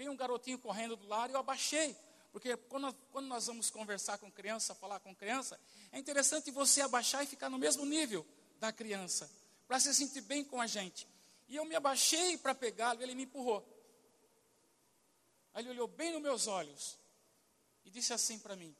veio 0.00 0.12
um 0.12 0.16
garotinho 0.16 0.58
correndo 0.58 0.96
do 0.96 1.06
lado 1.06 1.30
e 1.30 1.34
eu 1.34 1.40
abaixei. 1.40 1.94
Porque 2.32 2.56
quando, 2.56 2.90
quando 3.12 3.26
nós 3.26 3.48
vamos 3.48 3.68
conversar 3.68 4.16
com 4.16 4.32
criança, 4.32 4.74
falar 4.74 4.98
com 4.98 5.14
criança, 5.14 5.60
é 5.92 5.98
interessante 5.98 6.50
você 6.50 6.80
abaixar 6.80 7.22
e 7.22 7.26
ficar 7.26 7.50
no 7.50 7.58
mesmo 7.58 7.84
nível 7.84 8.26
da 8.58 8.72
criança, 8.72 9.30
para 9.68 9.78
se 9.78 9.92
sentir 9.92 10.22
bem 10.22 10.42
com 10.42 10.58
a 10.58 10.66
gente. 10.66 11.06
E 11.48 11.56
eu 11.56 11.66
me 11.66 11.74
abaixei 11.74 12.38
para 12.38 12.54
pegá-lo 12.54 13.00
e 13.00 13.02
ele 13.02 13.14
me 13.14 13.24
empurrou. 13.24 13.62
Aí 15.52 15.62
ele 15.62 15.70
olhou 15.70 15.86
bem 15.86 16.12
nos 16.12 16.22
meus 16.22 16.46
olhos 16.46 16.98
e 17.84 17.90
disse 17.90 18.14
assim 18.14 18.38
para 18.38 18.56
mim: 18.56 18.74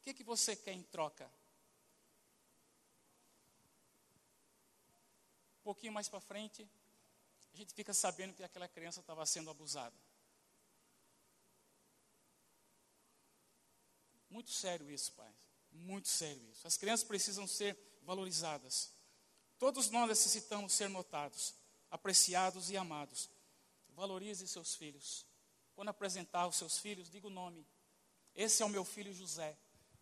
O 0.00 0.02
que, 0.02 0.14
que 0.14 0.24
você 0.24 0.56
quer 0.56 0.72
em 0.72 0.82
troca? 0.82 1.30
Um 5.60 5.62
pouquinho 5.62 5.92
mais 5.92 6.08
para 6.08 6.18
frente, 6.18 6.68
a 7.52 7.56
gente 7.56 7.74
fica 7.74 7.92
sabendo 7.92 8.34
que 8.34 8.42
aquela 8.42 8.66
criança 8.66 9.00
estava 9.00 9.24
sendo 9.26 9.50
abusada. 9.50 9.94
Muito 14.30 14.50
sério 14.50 14.90
isso, 14.90 15.12
pai. 15.12 15.30
Muito 15.70 16.08
sério 16.08 16.42
isso. 16.50 16.66
As 16.66 16.76
crianças 16.78 17.06
precisam 17.06 17.46
ser 17.46 17.76
valorizadas. 18.02 18.90
Todos 19.58 19.90
nós 19.90 20.08
necessitamos 20.08 20.72
ser 20.72 20.88
notados, 20.88 21.54
apreciados 21.90 22.70
e 22.70 22.76
amados. 22.76 23.28
Valorize 23.90 24.48
seus 24.48 24.74
filhos. 24.74 25.26
Quando 25.74 25.90
apresentar 25.90 26.46
os 26.46 26.56
seus 26.56 26.78
filhos, 26.78 27.10
diga 27.10 27.26
o 27.26 27.30
nome. 27.30 27.66
Esse 28.34 28.62
é 28.62 28.66
o 28.66 28.70
meu 28.70 28.84
filho 28.84 29.12
José. 29.12 29.56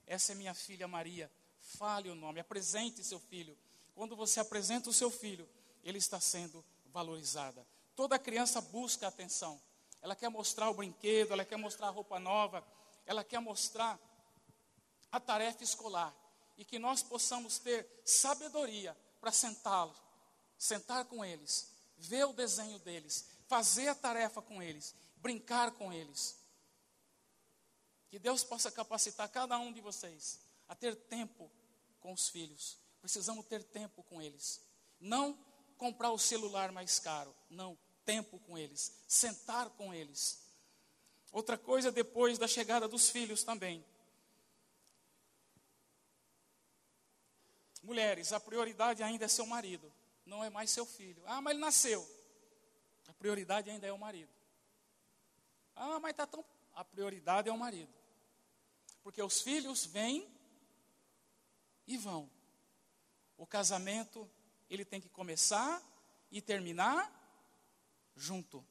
Essa 0.06 0.32
é 0.32 0.34
minha 0.36 0.54
filha 0.54 0.86
Maria. 0.86 1.30
Fale 1.58 2.08
o 2.08 2.14
nome, 2.14 2.40
apresente 2.40 3.02
seu 3.02 3.18
filho. 3.18 3.58
Quando 3.94 4.14
você 4.14 4.38
apresenta 4.38 4.88
o 4.88 4.92
seu 4.92 5.10
filho, 5.10 5.48
ele 5.82 5.98
está 5.98 6.20
sendo 6.20 6.64
valorizada. 6.92 7.66
Toda 7.94 8.18
criança 8.18 8.60
busca 8.60 9.08
atenção. 9.08 9.60
Ela 10.02 10.16
quer 10.16 10.28
mostrar 10.28 10.70
o 10.70 10.74
brinquedo, 10.74 11.32
ela 11.32 11.44
quer 11.44 11.56
mostrar 11.56 11.88
a 11.88 11.90
roupa 11.90 12.18
nova, 12.18 12.66
ela 13.06 13.22
quer 13.22 13.40
mostrar 13.40 13.98
a 15.10 15.20
tarefa 15.20 15.62
escolar. 15.62 16.14
E 16.56 16.64
que 16.64 16.78
nós 16.78 17.02
possamos 17.02 17.58
ter 17.58 17.86
sabedoria 18.04 18.96
para 19.20 19.32
sentá-los, 19.32 19.96
sentar 20.58 21.04
com 21.06 21.24
eles, 21.24 21.70
ver 21.96 22.24
o 22.26 22.32
desenho 22.32 22.78
deles, 22.80 23.26
fazer 23.46 23.88
a 23.88 23.94
tarefa 23.94 24.42
com 24.42 24.62
eles, 24.62 24.94
brincar 25.16 25.70
com 25.72 25.92
eles. 25.92 26.38
Que 28.08 28.18
Deus 28.18 28.42
possa 28.44 28.70
capacitar 28.70 29.28
cada 29.28 29.58
um 29.58 29.72
de 29.72 29.80
vocês 29.80 30.40
a 30.68 30.74
ter 30.74 30.96
tempo 30.96 31.50
com 32.00 32.12
os 32.12 32.28
filhos. 32.28 32.78
Precisamos 33.00 33.46
ter 33.46 33.62
tempo 33.62 34.02
com 34.04 34.20
eles. 34.20 34.60
Não 34.98 35.38
comprar 35.80 36.10
o 36.12 36.18
celular 36.18 36.70
mais 36.70 36.98
caro. 36.98 37.34
Não, 37.48 37.76
tempo 38.04 38.38
com 38.40 38.58
eles. 38.58 38.92
Sentar 39.08 39.70
com 39.70 39.94
eles. 39.94 40.38
Outra 41.32 41.56
coisa 41.56 41.90
depois 41.90 42.36
da 42.36 42.46
chegada 42.46 42.86
dos 42.86 43.08
filhos 43.08 43.42
também. 43.42 43.82
Mulheres, 47.82 48.30
a 48.34 48.38
prioridade 48.38 49.02
ainda 49.02 49.24
é 49.24 49.28
seu 49.28 49.46
marido, 49.46 49.90
não 50.26 50.44
é 50.44 50.50
mais 50.50 50.70
seu 50.70 50.84
filho. 50.84 51.22
Ah, 51.24 51.40
mas 51.40 51.54
ele 51.54 51.62
nasceu. 51.62 52.06
A 53.08 53.14
prioridade 53.14 53.70
ainda 53.70 53.86
é 53.86 53.92
o 53.92 53.98
marido. 53.98 54.30
Ah, 55.74 55.98
mas 55.98 56.10
está 56.10 56.26
tão. 56.26 56.44
A 56.74 56.84
prioridade 56.84 57.48
é 57.48 57.52
o 57.52 57.56
marido. 57.56 57.92
Porque 59.02 59.22
os 59.22 59.40
filhos 59.40 59.86
vêm 59.86 60.30
e 61.86 61.96
vão. 61.96 62.30
O 63.38 63.46
casamento, 63.46 64.30
ele 64.70 64.84
tem 64.84 65.00
que 65.00 65.08
começar 65.08 65.82
e 66.30 66.40
terminar 66.40 67.10
junto. 68.14 68.64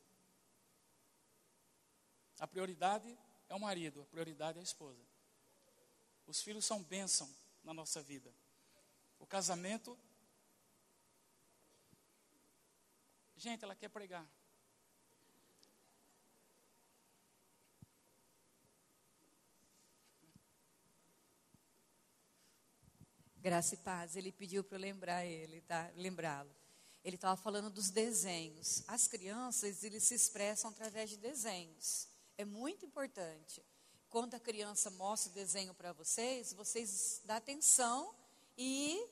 A 2.39 2.47
prioridade 2.47 3.18
é 3.50 3.54
o 3.54 3.60
marido, 3.60 4.02
a 4.02 4.06
prioridade 4.06 4.58
é 4.58 4.62
a 4.62 4.64
esposa. 4.64 5.04
Os 6.26 6.41
filhos 6.41 6.66
são 6.66 6.82
bênção 6.82 7.30
na 7.64 7.74
nossa 7.74 8.02
vida. 8.02 8.34
O 9.20 9.26
casamento. 9.26 10.00
Gente, 13.36 13.64
ela 13.64 13.76
quer 13.76 13.89
pregar. 13.89 14.26
Graça 23.50 23.74
e 23.74 23.78
paz, 23.78 24.16
ele 24.16 24.32
pediu 24.32 24.64
para 24.64 24.78
eu 24.78 24.82
lembrar 24.82 25.26
ele, 25.26 25.62
tá? 25.62 25.91
Lembrá-lo. 25.95 26.56
Ele 27.04 27.16
estava 27.16 27.36
falando 27.36 27.72
dos 27.72 27.89
desenhos. 27.89 28.84
As 28.88 29.08
crianças, 29.08 29.84
eles 29.84 30.04
se 30.04 30.14
expressam 30.14 30.70
através 30.70 31.10
de 31.10 31.18
desenhos. 31.18 32.08
É 32.38 32.45
muito 32.45 32.86
importante. 32.86 33.66
Quando 34.08 34.36
a 34.36 34.39
criança 34.39 34.91
mostra 34.91 35.32
o 35.32 35.34
desenho 35.34 35.74
para 35.74 35.91
vocês, 35.93 36.54
vocês 36.54 37.22
dão 37.26 37.38
atenção 37.38 38.14
e 38.56 39.04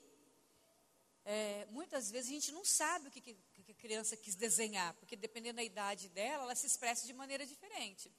é, 1.26 1.66
muitas 1.72 2.12
vezes 2.12 2.30
a 2.30 2.34
gente 2.34 2.52
não 2.52 2.64
sabe 2.64 3.08
o 3.08 3.12
que, 3.12 3.20
que, 3.20 3.34
que, 3.34 3.72
a 3.72 3.74
criança 3.74 4.16
quis 4.16 4.36
desenhar, 4.36 4.94
porque 5.00 5.16
dependendo 5.16 5.56
da 5.56 5.64
idade 5.64 6.10
dela, 6.10 6.44
ela 6.44 6.54
se 6.54 6.68
expressa 6.68 7.08
de 7.08 7.14
maneira 7.14 7.44
diferente. 7.44 8.12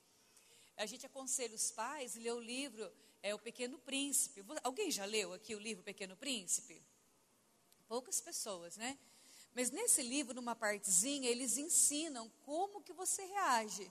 A 0.76 0.84
gente 0.84 1.06
aconselha 1.06 1.54
os 1.54 1.70
pais 1.70 2.16
ler 2.16 2.32
o 2.32 2.40
livro 2.40 2.92
é, 3.22 3.34
O 3.34 3.38
Pequeno 3.38 3.78
Príncipe. 3.78 4.44
Alguém 4.62 4.90
já 4.90 5.04
leu 5.04 5.32
aqui 5.32 5.54
o 5.54 5.58
livro 5.58 5.82
Pequeno 5.82 6.16
Príncipe? 6.16 6.82
poucas 7.88 8.20
pessoas, 8.20 8.76
né? 8.76 8.98
Mas 9.54 9.70
nesse 9.70 10.02
livro, 10.02 10.34
numa 10.34 10.54
partezinha, 10.54 11.28
eles 11.28 11.56
ensinam 11.56 12.30
como 12.44 12.82
que 12.82 12.92
você 12.92 13.24
reage. 13.24 13.90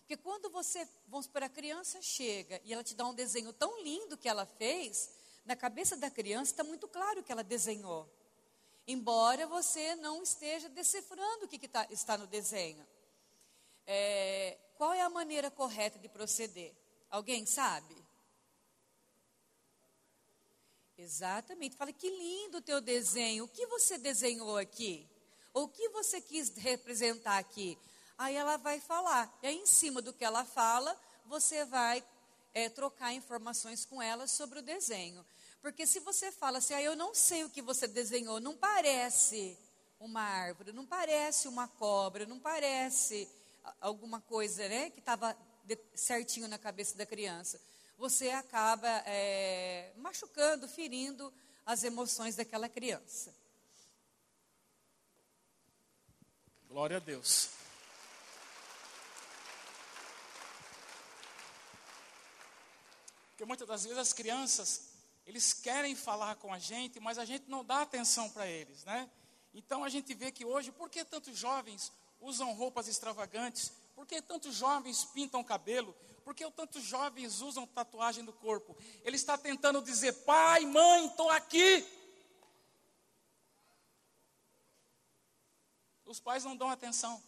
Porque 0.00 0.16
quando 0.16 0.50
você, 0.50 0.86
vamos 1.06 1.26
para 1.26 1.46
a 1.46 1.48
criança 1.48 2.02
chega 2.02 2.60
e 2.64 2.72
ela 2.72 2.82
te 2.82 2.94
dá 2.94 3.06
um 3.06 3.14
desenho 3.14 3.52
tão 3.52 3.82
lindo 3.82 4.18
que 4.18 4.28
ela 4.28 4.44
fez, 4.44 5.10
na 5.44 5.54
cabeça 5.56 5.96
da 5.96 6.10
criança 6.10 6.52
está 6.52 6.64
muito 6.64 6.88
claro 6.88 7.22
que 7.22 7.32
ela 7.32 7.44
desenhou. 7.44 8.08
Embora 8.86 9.46
você 9.46 9.94
não 9.96 10.22
esteja 10.22 10.68
decifrando 10.68 11.44
o 11.44 11.48
que, 11.48 11.58
que 11.58 11.68
tá, 11.68 11.86
está 11.90 12.18
no 12.18 12.26
desenho. 12.26 12.86
É, 13.86 14.58
qual 14.76 14.92
é 14.92 15.00
a 15.00 15.08
maneira 15.08 15.50
correta 15.50 15.98
de 15.98 16.08
proceder? 16.08 16.74
Alguém 17.08 17.46
sabe? 17.46 17.96
Exatamente. 20.98 21.76
Fala, 21.76 21.92
que 21.92 22.08
lindo 22.08 22.58
o 22.58 22.62
teu 22.62 22.80
desenho. 22.80 23.44
O 23.44 23.48
que 23.48 23.66
você 23.66 23.98
desenhou 23.98 24.56
aqui? 24.56 25.06
Ou 25.52 25.64
o 25.64 25.68
que 25.68 25.88
você 25.90 26.20
quis 26.20 26.54
representar 26.56 27.38
aqui? 27.38 27.78
Aí 28.16 28.34
ela 28.34 28.56
vai 28.56 28.80
falar. 28.80 29.32
E 29.42 29.46
aí, 29.46 29.56
em 29.56 29.66
cima 29.66 30.00
do 30.00 30.12
que 30.12 30.24
ela 30.24 30.44
fala, 30.44 30.98
você 31.26 31.64
vai 31.66 32.02
é, 32.54 32.68
trocar 32.70 33.12
informações 33.12 33.84
com 33.84 34.00
ela 34.00 34.26
sobre 34.26 34.58
o 34.58 34.62
desenho. 34.62 35.24
Porque 35.60 35.86
se 35.86 36.00
você 36.00 36.32
fala 36.32 36.58
assim, 36.58 36.74
ah, 36.74 36.82
eu 36.82 36.96
não 36.96 37.14
sei 37.14 37.44
o 37.44 37.50
que 37.50 37.60
você 37.60 37.86
desenhou, 37.86 38.40
não 38.40 38.56
parece 38.56 39.58
uma 40.00 40.22
árvore, 40.22 40.72
não 40.72 40.86
parece 40.86 41.48
uma 41.48 41.68
cobra, 41.68 42.24
não 42.24 42.38
parece 42.38 43.28
alguma 43.80 44.20
coisa 44.20 44.68
né, 44.68 44.90
que 44.90 45.00
estava 45.00 45.36
certinho 45.94 46.46
na 46.48 46.58
cabeça 46.58 46.96
da 46.96 47.04
criança 47.04 47.60
você 47.96 48.30
acaba 48.30 48.88
é, 49.06 49.92
machucando, 49.96 50.68
ferindo 50.68 51.32
as 51.64 51.82
emoções 51.82 52.36
daquela 52.36 52.68
criança. 52.68 53.34
Glória 56.68 56.98
a 56.98 57.00
Deus. 57.00 57.48
Porque 63.30 63.44
muitas 63.44 63.68
das 63.68 63.84
vezes 63.84 63.98
as 63.98 64.12
crianças, 64.12 64.88
eles 65.26 65.52
querem 65.52 65.94
falar 65.94 66.36
com 66.36 66.52
a 66.52 66.58
gente, 66.58 67.00
mas 67.00 67.18
a 67.18 67.24
gente 67.24 67.48
não 67.48 67.64
dá 67.64 67.82
atenção 67.82 68.30
para 68.30 68.46
eles, 68.46 68.84
né? 68.84 69.10
Então 69.52 69.84
a 69.84 69.88
gente 69.88 70.14
vê 70.14 70.30
que 70.30 70.44
hoje, 70.44 70.70
por 70.70 70.88
que 70.88 71.04
tantos 71.04 71.36
jovens 71.36 71.92
usam 72.20 72.52
roupas 72.52 72.88
extravagantes? 72.88 73.72
Por 73.94 74.06
que 74.06 74.20
tantos 74.20 74.54
jovens 74.54 75.04
pintam 75.04 75.42
cabelo? 75.42 75.94
Por 76.26 76.34
que 76.34 76.50
tantos 76.50 76.82
jovens 76.82 77.40
usam 77.40 77.64
tatuagem 77.68 78.24
no 78.24 78.32
corpo? 78.32 78.76
Ele 79.04 79.14
está 79.14 79.38
tentando 79.38 79.80
dizer: 79.80 80.12
pai, 80.24 80.66
mãe, 80.66 81.06
estou 81.06 81.30
aqui. 81.30 81.86
Os 86.04 86.18
pais 86.18 86.42
não 86.42 86.56
dão 86.56 86.68
atenção. 86.68 87.22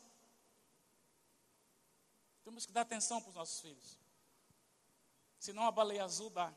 Temos 2.42 2.66
que 2.66 2.72
dar 2.72 2.80
atenção 2.80 3.20
para 3.20 3.28
os 3.28 3.36
nossos 3.36 3.61
filhos. 3.61 3.96
Senão 5.38 5.64
a 5.64 5.70
baleia 5.70 6.03
azul 6.03 6.30
dá. 6.30 6.53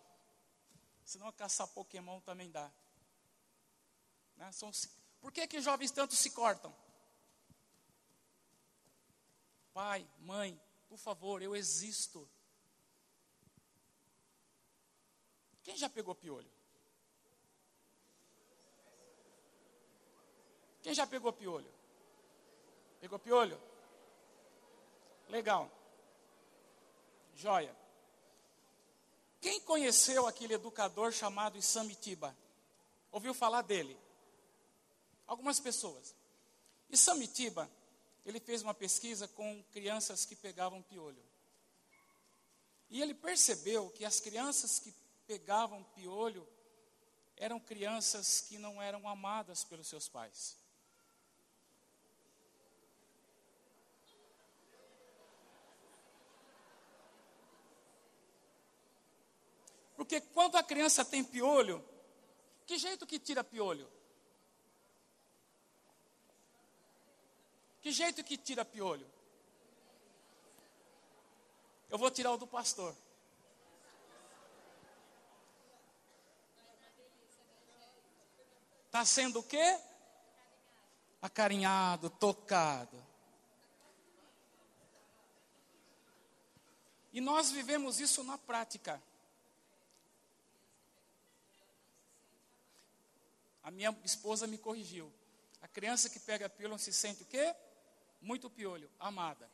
Senão 1.05 1.31
caçar 1.33 1.67
Pokémon 1.67 2.21
também 2.21 2.49
dá. 2.49 2.71
Né? 4.35 4.51
São, 4.51 4.71
por 5.19 5.31
que, 5.31 5.45
que 5.45 5.61
jovens 5.61 5.91
tanto 5.91 6.15
se 6.15 6.31
cortam? 6.31 6.75
Pai, 9.75 10.09
mãe, 10.21 10.59
por 10.91 10.97
favor, 10.97 11.41
eu 11.41 11.55
existo. 11.55 12.29
Quem 15.63 15.77
já 15.77 15.89
pegou 15.89 16.13
piolho? 16.13 16.51
Quem 20.81 20.93
já 20.93 21.07
pegou 21.07 21.31
piolho? 21.31 21.73
Pegou 22.99 23.17
piolho? 23.17 23.57
Legal. 25.29 25.71
Joia. 27.35 27.73
Quem 29.39 29.61
conheceu 29.61 30.27
aquele 30.27 30.55
educador 30.55 31.13
chamado 31.13 31.57
Isamitiba? 31.57 32.35
Ouviu 33.13 33.33
falar 33.33 33.61
dele? 33.61 33.97
Algumas 35.25 35.57
pessoas. 35.57 36.13
Isamitiba 36.89 37.71
ele 38.25 38.39
fez 38.39 38.61
uma 38.61 38.73
pesquisa 38.73 39.27
com 39.27 39.63
crianças 39.71 40.25
que 40.25 40.35
pegavam 40.35 40.81
piolho. 40.81 41.23
E 42.89 43.01
ele 43.01 43.13
percebeu 43.13 43.89
que 43.89 44.05
as 44.05 44.19
crianças 44.19 44.79
que 44.79 44.93
pegavam 45.25 45.83
piolho 45.95 46.47
eram 47.37 47.59
crianças 47.59 48.41
que 48.41 48.57
não 48.57 48.81
eram 48.81 49.07
amadas 49.07 49.63
pelos 49.63 49.87
seus 49.87 50.07
pais. 50.07 50.57
Porque 59.95 60.19
quando 60.19 60.57
a 60.57 60.63
criança 60.63 61.05
tem 61.05 61.23
piolho, 61.23 61.83
que 62.65 62.77
jeito 62.77 63.05
que 63.05 63.19
tira 63.19 63.43
piolho? 63.43 63.87
Que 67.81 67.91
jeito 67.91 68.23
que 68.23 68.37
tira 68.37 68.63
piolho? 68.63 69.09
Eu 71.89 71.97
vou 71.97 72.11
tirar 72.11 72.31
o 72.31 72.37
do 72.37 72.47
pastor. 72.47 72.95
Está 78.85 79.03
sendo 79.03 79.39
o 79.39 79.43
quê? 79.43 79.79
Acarinhado, 81.21 82.09
tocado. 82.09 83.01
E 87.11 87.19
nós 87.19 87.51
vivemos 87.51 87.99
isso 87.99 88.23
na 88.23 88.37
prática. 88.37 89.01
A 93.63 93.71
minha 93.71 93.95
esposa 94.03 94.47
me 94.47 94.57
corrigiu. 94.57 95.11
A 95.61 95.67
criança 95.67 96.09
que 96.09 96.19
pega 96.19 96.49
pílula 96.49 96.77
se 96.77 96.93
sente 96.93 97.23
o 97.23 97.25
quê? 97.25 97.55
Muito 98.21 98.49
piolho, 98.49 98.89
amada. 98.99 99.49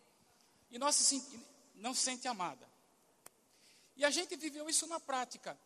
E 0.70 0.78
nós 0.78 0.96
se, 0.96 1.24
não 1.76 1.94
se 1.94 2.02
sente 2.02 2.28
amada. 2.28 2.68
E 3.96 4.06
a 4.06 4.10
gente 4.10 4.36
viveu 4.36 4.70
isso 4.70 4.86
na 4.88 5.00
prática. 5.00 5.58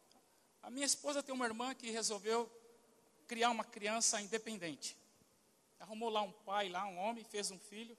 A 0.62 0.70
minha 0.70 0.86
esposa 0.86 1.24
tem 1.24 1.34
uma 1.34 1.45
irmã 1.45 1.74
que 1.74 1.89
resolveu 1.89 2.49
criar 3.28 3.49
uma 3.49 3.64
criança 3.64 4.22
independente. 4.22 4.95
Arrumou 5.80 6.10
lá 6.10 6.22
um 6.22 6.32
pai, 6.32 6.70
lá 6.70 6.86
um 6.86 6.97
homem, 6.97 7.24
fez 7.24 7.49
um 7.49 7.58
filho, 7.58 7.97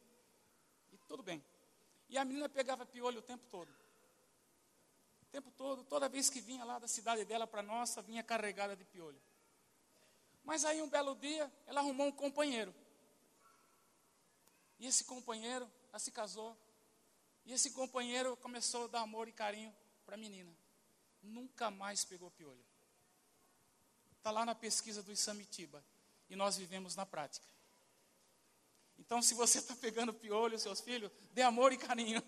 e 0.92 0.96
tudo 1.08 1.22
bem. 1.22 1.44
E 2.08 2.16
a 2.16 2.24
menina 2.24 2.48
pegava 2.48 2.86
piolho 2.86 3.18
o 3.18 3.22
tempo 3.22 3.44
todo. 3.50 3.68
O 5.22 5.26
tempo 5.32 5.50
todo, 5.50 5.82
toda 5.84 6.08
vez 6.08 6.30
que 6.30 6.40
vinha 6.40 6.64
lá 6.64 6.78
da 6.78 6.86
cidade 6.86 7.24
dela 7.24 7.46
para 7.46 7.62
nossa, 7.62 8.00
vinha 8.02 8.22
carregada 8.22 8.76
de 8.76 8.84
piolho. 8.84 9.20
Mas 10.44 10.64
aí 10.64 10.80
um 10.82 10.88
belo 10.88 11.14
dia, 11.16 11.50
ela 11.66 11.80
arrumou 11.80 12.06
um 12.06 12.12
companheiro. 12.12 12.74
E 14.82 14.86
esse 14.88 15.04
companheiro, 15.04 15.70
ela 15.90 15.98
se 16.00 16.10
casou. 16.10 16.58
E 17.44 17.52
esse 17.52 17.70
companheiro 17.70 18.36
começou 18.38 18.86
a 18.86 18.88
dar 18.88 19.02
amor 19.02 19.28
e 19.28 19.32
carinho 19.32 19.72
para 20.04 20.16
a 20.16 20.18
menina. 20.18 20.52
Nunca 21.22 21.70
mais 21.70 22.04
pegou 22.04 22.32
piolho. 22.32 22.64
Está 24.18 24.32
lá 24.32 24.44
na 24.44 24.56
pesquisa 24.56 25.00
do 25.00 25.12
Isamitiba. 25.12 25.84
E 26.28 26.34
nós 26.34 26.56
vivemos 26.56 26.96
na 26.96 27.06
prática. 27.06 27.46
Então, 28.98 29.22
se 29.22 29.34
você 29.34 29.60
está 29.60 29.76
pegando 29.76 30.12
piolho, 30.12 30.58
seus 30.58 30.80
filhos, 30.80 31.12
dê 31.30 31.42
amor 31.42 31.72
e 31.72 31.76
carinho. 31.76 32.20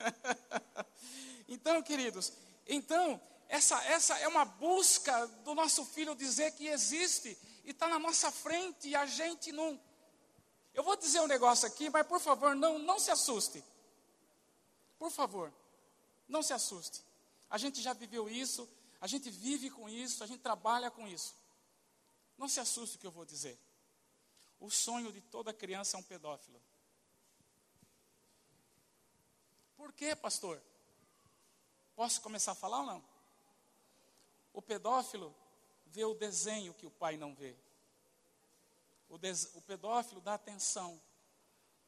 então, 1.46 1.82
queridos, 1.82 2.32
então, 2.66 3.20
essa, 3.50 3.84
essa 3.84 4.18
é 4.18 4.28
uma 4.28 4.46
busca 4.46 5.26
do 5.44 5.54
nosso 5.54 5.84
filho 5.84 6.14
dizer 6.14 6.52
que 6.52 6.68
existe 6.68 7.36
e 7.64 7.72
está 7.72 7.86
na 7.86 7.98
nossa 7.98 8.32
frente 8.32 8.88
e 8.88 8.96
a 8.96 9.04
gente 9.04 9.52
não 9.52 9.78
eu 10.78 10.84
vou 10.84 10.94
dizer 10.94 11.20
um 11.20 11.26
negócio 11.26 11.66
aqui, 11.66 11.90
mas 11.90 12.06
por 12.06 12.20
favor, 12.20 12.54
não, 12.54 12.78
não 12.78 13.00
se 13.00 13.10
assuste. 13.10 13.64
Por 14.96 15.10
favor, 15.10 15.52
não 16.28 16.40
se 16.40 16.52
assuste. 16.52 17.02
A 17.50 17.58
gente 17.58 17.82
já 17.82 17.92
viveu 17.92 18.30
isso, 18.30 18.68
a 19.00 19.08
gente 19.08 19.28
vive 19.28 19.70
com 19.70 19.88
isso, 19.88 20.22
a 20.22 20.26
gente 20.28 20.38
trabalha 20.38 20.88
com 20.88 21.08
isso. 21.08 21.34
Não 22.36 22.48
se 22.48 22.60
assuste 22.60 22.94
o 22.94 23.00
que 23.00 23.06
eu 23.08 23.10
vou 23.10 23.24
dizer. 23.24 23.58
O 24.60 24.70
sonho 24.70 25.12
de 25.12 25.20
toda 25.20 25.52
criança 25.52 25.96
é 25.96 26.00
um 26.00 26.02
pedófilo. 26.04 26.62
Por 29.76 29.92
quê, 29.92 30.14
pastor? 30.14 30.62
Posso 31.96 32.20
começar 32.20 32.52
a 32.52 32.54
falar 32.54 32.78
ou 32.78 32.86
não? 32.86 33.04
O 34.52 34.62
pedófilo 34.62 35.34
vê 35.86 36.04
o 36.04 36.14
desenho 36.14 36.72
que 36.72 36.86
o 36.86 36.90
pai 36.90 37.16
não 37.16 37.34
vê. 37.34 37.56
O, 39.08 39.16
des, 39.16 39.50
o 39.54 39.62
pedófilo 39.62 40.20
dá 40.20 40.34
atenção, 40.34 41.00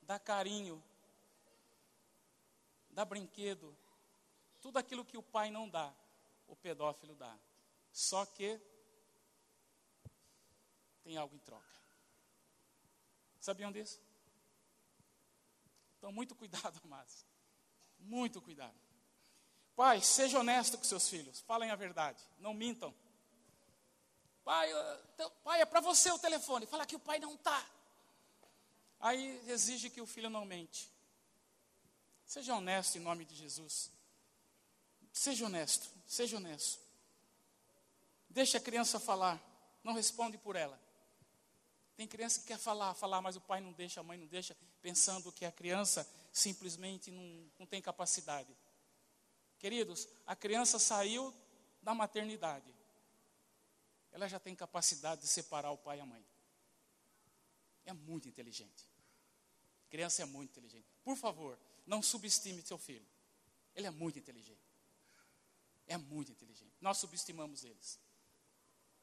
dá 0.02 0.18
carinho, 0.18 0.82
dá 2.90 3.04
brinquedo. 3.04 3.76
Tudo 4.60 4.78
aquilo 4.78 5.04
que 5.04 5.16
o 5.16 5.22
pai 5.22 5.50
não 5.50 5.68
dá, 5.68 5.92
o 6.46 6.56
pedófilo 6.56 7.14
dá. 7.14 7.36
Só 7.92 8.24
que 8.26 8.60
tem 11.02 11.16
algo 11.16 11.34
em 11.34 11.40
troca. 11.40 11.66
Sabiam 13.40 13.72
disso? 13.72 14.00
Então, 15.98 16.12
muito 16.12 16.34
cuidado, 16.34 16.80
amados. 16.84 17.26
Muito 17.98 18.40
cuidado. 18.40 18.78
Pai, 19.76 20.00
seja 20.00 20.38
honesto 20.38 20.76
com 20.76 20.84
seus 20.84 21.08
filhos. 21.08 21.40
Falem 21.40 21.70
a 21.70 21.76
verdade. 21.76 22.22
Não 22.38 22.52
mintam. 22.52 22.94
Pai, 24.50 24.68
pai 25.44 25.60
é 25.60 25.64
para 25.64 25.78
você 25.78 26.10
o 26.10 26.18
telefone. 26.18 26.66
Fala 26.66 26.84
que 26.84 26.96
o 26.96 26.98
pai 26.98 27.20
não 27.20 27.34
está. 27.34 27.64
Aí 28.98 29.40
exige 29.46 29.88
que 29.88 30.00
o 30.00 30.06
filho 30.06 30.28
não 30.28 30.44
mente. 30.44 30.90
Seja 32.26 32.56
honesto 32.56 32.96
em 32.96 33.00
nome 33.00 33.24
de 33.24 33.36
Jesus. 33.36 33.92
Seja 35.12 35.46
honesto, 35.46 35.88
seja 36.04 36.36
honesto. 36.36 36.80
Deixa 38.28 38.58
a 38.58 38.60
criança 38.60 38.98
falar, 38.98 39.40
não 39.84 39.92
responde 39.92 40.36
por 40.36 40.56
ela. 40.56 40.76
Tem 41.96 42.08
criança 42.08 42.40
que 42.40 42.48
quer 42.48 42.58
falar, 42.58 42.92
falar, 42.94 43.20
mas 43.20 43.36
o 43.36 43.40
pai 43.40 43.60
não 43.60 43.70
deixa, 43.70 44.00
a 44.00 44.02
mãe 44.02 44.18
não 44.18 44.26
deixa, 44.26 44.56
pensando 44.82 45.30
que 45.30 45.44
a 45.44 45.52
criança 45.52 46.04
simplesmente 46.32 47.12
não, 47.12 47.52
não 47.56 47.66
tem 47.66 47.80
capacidade. 47.80 48.52
Queridos, 49.60 50.08
a 50.26 50.34
criança 50.34 50.76
saiu 50.76 51.32
da 51.80 51.94
maternidade. 51.94 52.79
Ela 54.12 54.28
já 54.28 54.38
tem 54.38 54.54
capacidade 54.54 55.20
de 55.22 55.28
separar 55.28 55.70
o 55.70 55.78
pai 55.78 55.98
e 55.98 56.00
a 56.00 56.06
mãe. 56.06 56.24
É 57.84 57.92
muito 57.92 58.28
inteligente. 58.28 58.88
A 59.86 59.90
criança 59.90 60.22
é 60.22 60.24
muito 60.24 60.50
inteligente. 60.50 60.86
Por 61.02 61.16
favor, 61.16 61.58
não 61.86 62.02
subestime 62.02 62.62
seu 62.62 62.78
filho. 62.78 63.06
Ele 63.74 63.86
é 63.86 63.90
muito 63.90 64.18
inteligente. 64.18 64.60
É 65.86 65.96
muito 65.96 66.30
inteligente. 66.30 66.72
Nós 66.80 66.98
subestimamos 66.98 67.64
eles. 67.64 67.98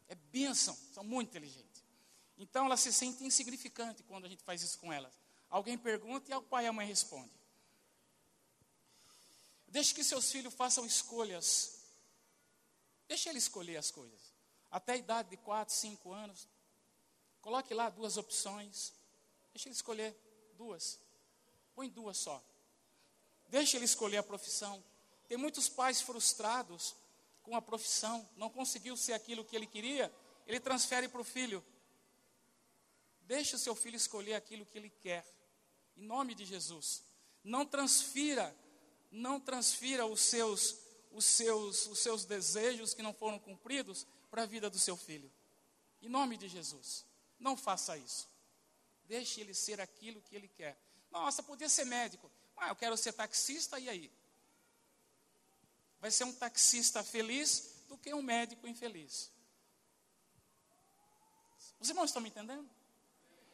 É 0.07 0.15
bênção, 0.15 0.75
são 0.93 1.03
muito 1.03 1.29
inteligentes. 1.29 1.83
Então 2.37 2.65
elas 2.65 2.79
se 2.79 2.93
sentem 2.93 3.27
insignificantes 3.27 4.05
quando 4.07 4.25
a 4.25 4.29
gente 4.29 4.43
faz 4.43 4.61
isso 4.61 4.77
com 4.79 4.93
elas. 4.93 5.13
Alguém 5.49 5.77
pergunta 5.77 6.31
e 6.31 6.35
o 6.35 6.41
pai 6.41 6.65
e 6.65 6.67
a 6.67 6.73
mãe 6.73 6.85
respondem. 6.85 7.37
Deixe 9.67 9.93
que 9.93 10.03
seus 10.03 10.31
filhos 10.31 10.53
façam 10.53 10.85
escolhas. 10.85 11.81
Deixe 13.07 13.27
ele 13.27 13.37
escolher 13.37 13.77
as 13.77 13.91
coisas. 13.91 14.36
Até 14.71 14.93
a 14.93 14.97
idade 14.97 15.29
de 15.29 15.37
4, 15.37 15.73
5 15.73 16.11
anos. 16.11 16.47
Coloque 17.41 17.73
lá 17.73 17.89
duas 17.89 18.17
opções. 18.17 18.93
Deixe 19.53 19.69
ele 19.69 19.75
escolher 19.75 20.15
duas. 20.55 20.99
Põe 21.75 21.89
duas 21.89 22.17
só. 22.17 22.43
Deixe 23.49 23.77
ele 23.77 23.85
escolher 23.85 24.17
a 24.17 24.23
profissão. 24.23 24.83
Tem 25.27 25.37
muitos 25.37 25.69
pais 25.69 26.01
frustrados 26.01 26.95
com 27.47 27.55
a 27.55 27.61
profissão, 27.61 28.27
não 28.35 28.49
conseguiu 28.49 28.97
ser 28.97 29.13
aquilo 29.13 29.45
que 29.45 29.55
ele 29.55 29.65
queria, 29.65 30.13
ele 30.45 30.59
transfere 30.59 31.07
para 31.07 31.21
o 31.21 31.23
filho. 31.23 31.63
Deixe 33.21 33.55
o 33.55 33.59
seu 33.59 33.73
filho 33.73 33.95
escolher 33.95 34.33
aquilo 34.33 34.65
que 34.65 34.77
ele 34.77 34.89
quer. 34.89 35.25
Em 35.95 36.03
nome 36.03 36.35
de 36.35 36.45
Jesus. 36.45 37.03
Não 37.43 37.65
transfira, 37.65 38.53
não 39.09 39.39
transfira 39.39 40.05
os 40.05 40.19
seus 40.19 40.77
os 41.09 41.23
seus 41.23 41.87
os 41.87 41.99
seus 41.99 42.25
desejos 42.25 42.93
que 42.93 43.01
não 43.01 43.13
foram 43.13 43.39
cumpridos 43.39 44.05
para 44.29 44.43
a 44.43 44.45
vida 44.45 44.69
do 44.69 44.79
seu 44.79 44.95
filho. 44.97 45.31
Em 46.01 46.09
nome 46.09 46.37
de 46.37 46.47
Jesus. 46.47 47.05
Não 47.39 47.55
faça 47.55 47.97
isso. 47.97 48.27
Deixe 49.05 49.41
ele 49.41 49.53
ser 49.53 49.79
aquilo 49.79 50.21
que 50.21 50.35
ele 50.35 50.47
quer. 50.47 50.77
Nossa, 51.11 51.41
podia 51.41 51.69
ser 51.69 51.85
médico. 51.85 52.29
Ah, 52.55 52.69
eu 52.69 52.75
quero 52.75 52.97
ser 52.97 53.13
taxista, 53.13 53.79
e 53.79 53.87
aí? 53.89 54.11
Vai 55.99 56.11
ser 56.11 56.25
um 56.25 56.33
taxista 56.33 57.03
feliz 57.03 57.83
do 57.87 57.97
que 57.97 58.13
um 58.13 58.21
médico 58.21 58.67
infeliz. 58.67 59.31
Os 61.79 61.89
irmãos 61.89 62.09
estão 62.09 62.21
me 62.21 62.29
entendendo? 62.29 62.69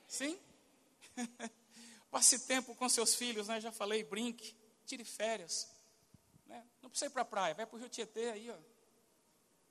Sim? 0.08 0.40
Passe 2.10 2.40
tempo 2.40 2.76
com 2.76 2.88
seus 2.88 3.16
filhos, 3.16 3.48
né? 3.48 3.60
Já 3.60 3.72
falei, 3.72 4.04
brinque, 4.04 4.56
tire 4.86 5.04
férias. 5.04 5.68
Né? 6.46 6.66
Não 6.82 6.90
precisa 6.90 7.08
ir 7.08 7.14
para 7.14 7.24
a 7.24 7.26
praia, 7.26 7.54
vai 7.54 7.66
para 7.66 7.76
o 7.76 7.80
Rio 7.80 7.90
Tietê 7.90 8.30
aí, 8.30 8.50
ó. 8.50 8.58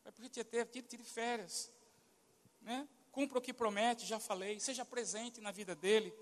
Vai 0.03 0.13
para 0.13 0.25
o 0.25 0.29
Tietê, 0.29 0.65
tire, 0.65 0.87
tire 0.87 1.05
férias. 1.05 1.71
Né? 2.61 2.89
Cumpra 3.11 3.39
o 3.39 3.43
que 3.43 3.53
promete, 3.53 4.07
já 4.07 4.19
falei. 4.19 4.59
Seja 4.59 4.85
presente 4.85 5.41
na 5.41 5.51
vida 5.51 5.75
dele. 5.75 6.13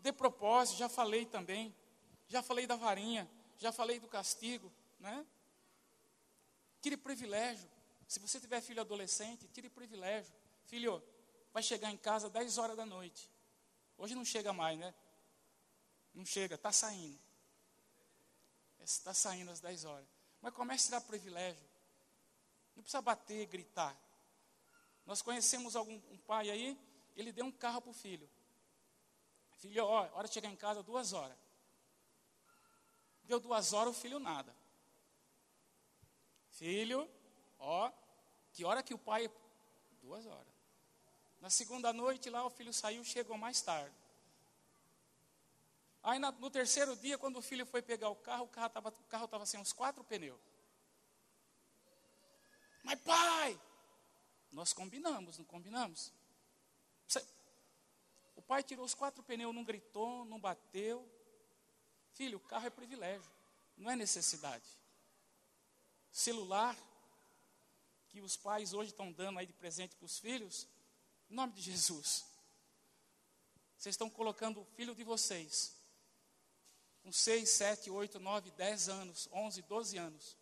Dê 0.00 0.12
propósito, 0.12 0.78
já 0.78 0.88
falei 0.88 1.26
também. 1.26 1.74
Já 2.28 2.42
falei 2.42 2.66
da 2.66 2.76
varinha, 2.76 3.30
já 3.58 3.70
falei 3.70 4.00
do 4.00 4.08
castigo, 4.08 4.72
né? 4.98 5.26
Tire 6.80 6.96
privilégio. 6.96 7.68
Se 8.08 8.18
você 8.18 8.40
tiver 8.40 8.60
filho 8.60 8.80
adolescente, 8.80 9.46
tire 9.48 9.68
privilégio. 9.68 10.32
Filho, 10.64 11.02
vai 11.52 11.62
chegar 11.62 11.90
em 11.90 11.96
casa 11.96 12.30
10 12.30 12.58
horas 12.58 12.76
da 12.76 12.86
noite. 12.86 13.30
Hoje 13.98 14.14
não 14.14 14.24
chega 14.24 14.52
mais, 14.52 14.78
né? 14.78 14.94
Não 16.14 16.24
chega, 16.24 16.54
está 16.54 16.72
saindo. 16.72 17.18
Está 18.80 19.14
saindo 19.14 19.50
às 19.50 19.60
10 19.60 19.84
horas. 19.84 20.08
Mas 20.40 20.54
comece 20.54 20.86
a 20.86 20.86
tirar 20.86 21.00
privilégio. 21.02 21.62
Não 22.74 22.82
precisa 22.82 23.02
bater, 23.02 23.46
gritar. 23.46 23.96
Nós 25.04 25.22
conhecemos 25.22 25.76
algum 25.76 26.00
um 26.10 26.18
pai 26.18 26.50
aí, 26.50 26.78
ele 27.16 27.32
deu 27.32 27.44
um 27.44 27.52
carro 27.52 27.80
para 27.80 27.90
o 27.90 27.94
filho. 27.94 28.28
Filho, 29.58 29.84
ó, 29.84 30.08
hora 30.14 30.28
de 30.28 30.34
chegar 30.34 30.48
em 30.48 30.56
casa, 30.56 30.82
duas 30.82 31.12
horas. 31.12 31.36
Deu 33.24 33.38
duas 33.38 33.72
horas, 33.72 33.96
o 33.96 34.00
filho 34.00 34.18
nada. 34.18 34.54
Filho, 36.50 37.08
ó, 37.58 37.90
que 38.52 38.64
hora 38.64 38.82
que 38.82 38.94
o 38.94 38.98
pai. 38.98 39.30
Duas 40.00 40.26
horas. 40.26 40.52
Na 41.40 41.50
segunda 41.50 41.92
noite 41.92 42.28
lá 42.30 42.44
o 42.44 42.50
filho 42.50 42.72
saiu, 42.72 43.04
chegou 43.04 43.36
mais 43.38 43.60
tarde. 43.60 43.94
Aí 46.02 46.18
na, 46.18 46.32
no 46.32 46.50
terceiro 46.50 46.96
dia, 46.96 47.16
quando 47.16 47.36
o 47.36 47.42
filho 47.42 47.64
foi 47.64 47.80
pegar 47.80 48.08
o 48.08 48.16
carro, 48.16 48.44
o 48.44 48.48
carro 48.48 48.66
estava 48.66 48.92
carro 49.08 49.28
tava 49.28 49.46
sem 49.46 49.60
uns 49.60 49.72
quatro 49.72 50.02
pneus. 50.02 50.40
Mas 52.82 53.00
pai, 53.00 53.60
nós 54.50 54.72
combinamos, 54.72 55.38
não 55.38 55.44
combinamos? 55.44 56.12
Você, 57.06 57.24
o 58.36 58.42
pai 58.42 58.62
tirou 58.62 58.84
os 58.84 58.94
quatro 58.94 59.22
pneus, 59.22 59.54
não 59.54 59.64
gritou, 59.64 60.24
não 60.24 60.40
bateu. 60.40 61.08
Filho, 62.12 62.38
o 62.38 62.40
carro 62.40 62.66
é 62.66 62.70
privilégio, 62.70 63.30
não 63.76 63.90
é 63.90 63.96
necessidade. 63.96 64.66
Celular, 66.10 66.76
que 68.08 68.20
os 68.20 68.36
pais 68.36 68.74
hoje 68.74 68.90
estão 68.90 69.10
dando 69.10 69.38
aí 69.38 69.46
de 69.46 69.54
presente 69.54 69.96
para 69.96 70.04
os 70.04 70.18
filhos, 70.18 70.68
em 71.30 71.34
nome 71.34 71.54
de 71.54 71.62
Jesus. 71.62 72.26
Vocês 73.78 73.94
estão 73.94 74.10
colocando 74.10 74.60
o 74.60 74.64
filho 74.76 74.94
de 74.94 75.02
vocês, 75.02 75.74
com 77.02 77.10
6, 77.10 77.48
7, 77.48 77.90
8, 77.90 78.20
9, 78.20 78.50
10 78.50 78.88
anos, 78.90 79.28
11, 79.32 79.62
12 79.62 79.96
anos, 79.96 80.36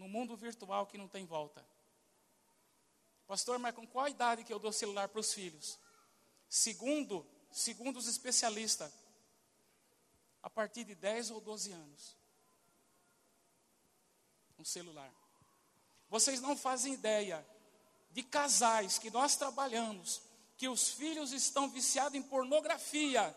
no 0.00 0.08
mundo 0.08 0.34
virtual 0.34 0.86
que 0.86 0.96
não 0.96 1.06
tem 1.06 1.26
volta. 1.26 1.62
Pastor, 3.26 3.58
mas 3.58 3.74
com 3.74 3.86
qual 3.86 4.08
idade 4.08 4.42
que 4.42 4.52
eu 4.52 4.58
dou 4.58 4.72
celular 4.72 5.08
para 5.08 5.20
os 5.20 5.34
filhos? 5.34 5.78
Segundo, 6.48 7.24
segundo 7.52 7.98
os 7.98 8.08
especialistas, 8.08 8.90
a 10.42 10.48
partir 10.48 10.84
de 10.84 10.94
10 10.94 11.32
ou 11.32 11.40
12 11.40 11.72
anos. 11.72 12.16
Um 14.58 14.64
celular. 14.64 15.12
Vocês 16.08 16.40
não 16.40 16.56
fazem 16.56 16.94
ideia 16.94 17.46
de 18.10 18.22
casais 18.22 18.98
que 18.98 19.10
nós 19.10 19.36
trabalhamos, 19.36 20.22
que 20.56 20.66
os 20.66 20.88
filhos 20.88 21.32
estão 21.32 21.68
viciados 21.68 22.14
em 22.14 22.22
pornografia, 22.22 23.36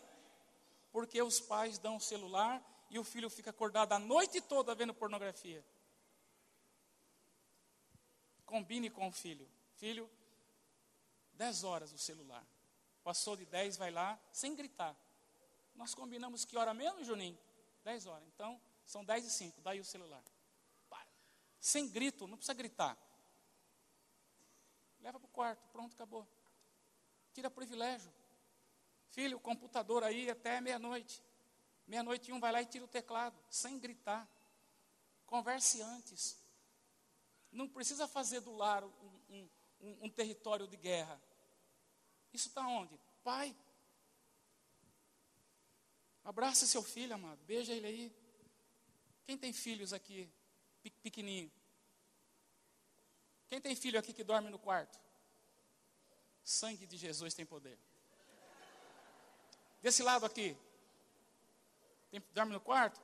porque 0.93 1.21
os 1.21 1.41
pais 1.41 1.77
dão 1.77 1.97
o 1.97 2.01
celular 2.01 2.63
e 2.89 2.97
o 2.97 3.03
filho 3.03 3.29
fica 3.29 3.49
acordado 3.49 3.91
a 3.91 3.99
noite 3.99 4.39
toda 4.39 4.73
vendo 4.73 4.93
pornografia. 4.93 5.63
Combine 8.53 8.87
com 8.91 9.07
o 9.07 9.11
filho. 9.11 9.49
Filho, 9.77 10.07
10 11.33 11.63
horas 11.63 11.91
o 11.91 11.97
celular. 11.97 12.45
Passou 13.03 13.35
de 13.35 13.47
10, 13.47 13.77
vai 13.77 13.89
lá, 13.89 14.19
sem 14.31 14.55
gritar. 14.55 14.95
Nós 15.73 15.95
combinamos 15.95 16.45
que 16.45 16.55
hora 16.55 16.71
mesmo, 16.71 17.03
Juninho? 17.03 17.35
10 17.83 18.05
horas. 18.05 18.27
Então, 18.27 18.61
são 18.85 19.03
10 19.03 19.25
e 19.25 19.31
5, 19.31 19.59
daí 19.61 19.79
o 19.79 19.83
celular. 19.83 20.23
Para. 20.87 21.07
Sem 21.59 21.89
grito, 21.89 22.27
não 22.27 22.37
precisa 22.37 22.53
gritar. 22.53 22.95
Leva 24.99 25.19
para 25.19 25.25
o 25.25 25.31
quarto, 25.31 25.67
pronto, 25.69 25.95
acabou. 25.95 26.27
Tira 27.33 27.49
privilégio. 27.49 28.13
Filho, 29.09 29.37
o 29.37 29.41
computador 29.41 30.03
aí 30.03 30.29
até 30.29 30.61
meia-noite. 30.61 31.23
Meia-noite 31.87 32.31
um 32.31 32.39
vai 32.39 32.51
lá 32.51 32.61
e 32.61 32.67
tira 32.67 32.85
o 32.85 32.87
teclado, 32.87 33.35
sem 33.49 33.79
gritar. 33.79 34.29
Converse 35.25 35.81
antes. 35.81 36.42
Não 37.53 37.67
precisa 37.67 38.07
fazer 38.07 38.41
do 38.41 38.53
lar 38.55 38.83
um, 38.83 39.49
um, 39.79 39.97
um, 40.01 40.09
território 40.09 40.67
de 40.67 40.75
guerra. 40.75 41.21
Isso 42.33 42.49
está 42.49 42.67
onde? 42.67 42.99
Pai, 43.23 43.55
Abraça 46.23 46.65
seu 46.65 46.81
filho, 46.81 47.13
amado. 47.13 47.43
Beija 47.43 47.73
ele 47.73 47.87
aí. 47.87 48.15
Quem 49.25 49.37
tem 49.37 49.51
filhos 49.51 49.91
aqui, 49.91 50.29
pequenininho? 51.01 51.51
Quem 53.47 53.59
tem 53.59 53.75
filho 53.75 53.99
aqui 53.99 54.13
que 54.13 54.23
dorme 54.23 54.49
no 54.49 54.57
quarto? 54.57 54.99
Sangue 56.43 56.85
de 56.85 56.97
Jesus 56.97 57.33
tem 57.33 57.45
poder. 57.45 57.77
Desse 59.81 60.01
lado 60.01 60.25
aqui. 60.25 60.55
Tem, 62.09 62.23
dorme 62.33 62.53
no 62.53 62.61
quarto? 62.61 63.01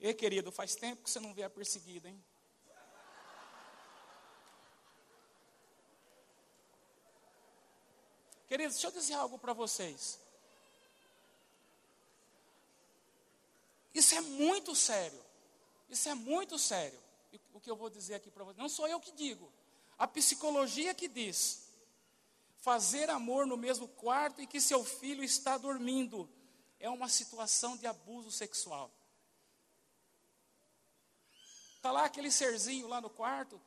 Ei, 0.00 0.14
querido, 0.14 0.52
faz 0.52 0.76
tempo 0.76 1.02
que 1.02 1.10
você 1.10 1.18
não 1.18 1.34
vê 1.34 1.42
a 1.42 1.50
perseguida, 1.50 2.08
hein? 2.08 2.24
Queridos, 8.46 8.74
deixa 8.74 8.86
eu 8.86 8.92
dizer 8.92 9.14
algo 9.14 9.38
para 9.38 9.52
vocês. 9.52 10.18
Isso 13.92 14.14
é 14.14 14.20
muito 14.20 14.74
sério. 14.74 15.20
Isso 15.88 16.08
é 16.08 16.14
muito 16.14 16.58
sério. 16.58 16.98
O 17.52 17.60
que 17.60 17.70
eu 17.70 17.76
vou 17.76 17.90
dizer 17.90 18.14
aqui 18.14 18.30
para 18.30 18.44
vocês. 18.44 18.56
Não 18.56 18.68
sou 18.68 18.86
eu 18.86 19.00
que 19.00 19.10
digo. 19.12 19.52
A 19.98 20.06
psicologia 20.06 20.94
que 20.94 21.08
diz. 21.08 21.68
Fazer 22.58 23.10
amor 23.10 23.46
no 23.46 23.56
mesmo 23.56 23.88
quarto 23.88 24.40
e 24.40 24.46
que 24.46 24.60
seu 24.60 24.84
filho 24.84 25.24
está 25.24 25.58
dormindo 25.58 26.28
é 26.80 26.88
uma 26.88 27.08
situação 27.08 27.76
de 27.76 27.86
abuso 27.86 28.30
sexual. 28.30 28.90
Está 31.88 32.00
lá 32.00 32.04
aquele 32.04 32.30
serzinho 32.30 32.86
lá 32.86 33.00
no 33.00 33.08
quarto, 33.08 33.58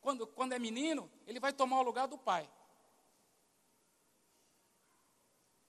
quando, 0.00 0.26
quando 0.26 0.54
é 0.54 0.58
menino, 0.58 1.10
ele 1.26 1.38
vai 1.38 1.52
tomar 1.52 1.80
o 1.80 1.82
lugar 1.82 2.08
do 2.08 2.16
pai. 2.16 2.50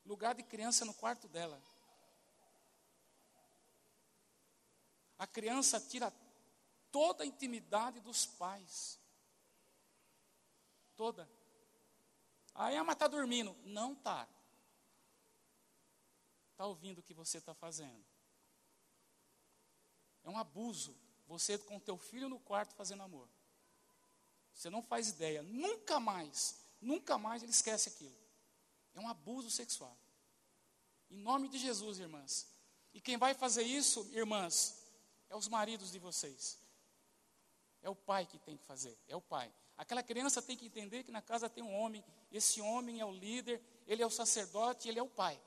lugar 0.06 0.34
de 0.34 0.42
criança 0.42 0.86
no 0.86 0.94
quarto 0.94 1.28
dela. 1.28 1.62
A 5.18 5.28
criança 5.28 5.78
tira 5.78 6.10
toda 6.90 7.26
a 7.26 7.28
intimidade 7.28 8.00
dos 8.00 8.26
pais. 8.26 8.98
Toda. 10.96 11.30
Aí 12.56 12.78
ama 12.78 12.94
está 12.94 13.10
dormindo. 13.10 13.54
Não 13.66 13.92
está. 13.92 14.26
Está 16.54 16.66
ouvindo 16.66 17.00
o 17.00 17.04
que 17.04 17.14
você 17.14 17.40
está 17.40 17.54
fazendo. 17.54 18.06
É 20.24 20.30
um 20.30 20.38
abuso. 20.38 21.09
Você 21.30 21.60
com 21.60 21.80
teu 21.80 21.96
filho 21.96 22.28
no 22.28 22.40
quarto 22.40 22.74
fazendo 22.74 23.04
amor. 23.04 23.30
Você 24.52 24.68
não 24.68 24.82
faz 24.82 25.10
ideia. 25.10 25.44
Nunca 25.44 26.00
mais, 26.00 26.60
nunca 26.82 27.20
mais 27.20 27.44
ele 27.44 27.52
esquece 27.52 27.88
aquilo. 27.90 28.18
É 28.96 29.00
um 29.00 29.08
abuso 29.08 29.52
sexual. 29.52 29.96
Em 31.08 31.18
nome 31.18 31.48
de 31.48 31.60
Jesus, 31.60 32.00
irmãs. 32.00 32.48
E 32.96 33.00
quem 33.00 33.16
vai 33.16 33.36
fazer 33.36 33.62
isso, 33.62 34.10
irmãs, 34.12 34.84
é 35.30 35.36
os 35.36 35.48
maridos 35.48 35.92
de 35.92 36.00
vocês. 36.00 36.58
É 37.84 37.90
o 37.92 37.96
pai 37.96 38.26
que 38.26 38.40
tem 38.40 38.58
que 38.58 38.66
fazer, 38.66 38.98
é 39.08 39.16
o 39.16 39.22
pai. 39.22 39.54
Aquela 39.78 40.02
criança 40.02 40.42
tem 40.42 40.58
que 40.58 40.66
entender 40.66 41.04
que 41.04 41.12
na 41.12 41.22
casa 41.22 41.48
tem 41.48 41.64
um 41.64 41.74
homem, 41.74 42.04
esse 42.32 42.60
homem 42.60 43.00
é 43.00 43.06
o 43.06 43.14
líder, 43.14 43.62
ele 43.86 44.02
é 44.02 44.06
o 44.06 44.10
sacerdote, 44.10 44.90
ele 44.90 44.98
é 44.98 45.04
o 45.04 45.08
pai. 45.08 45.40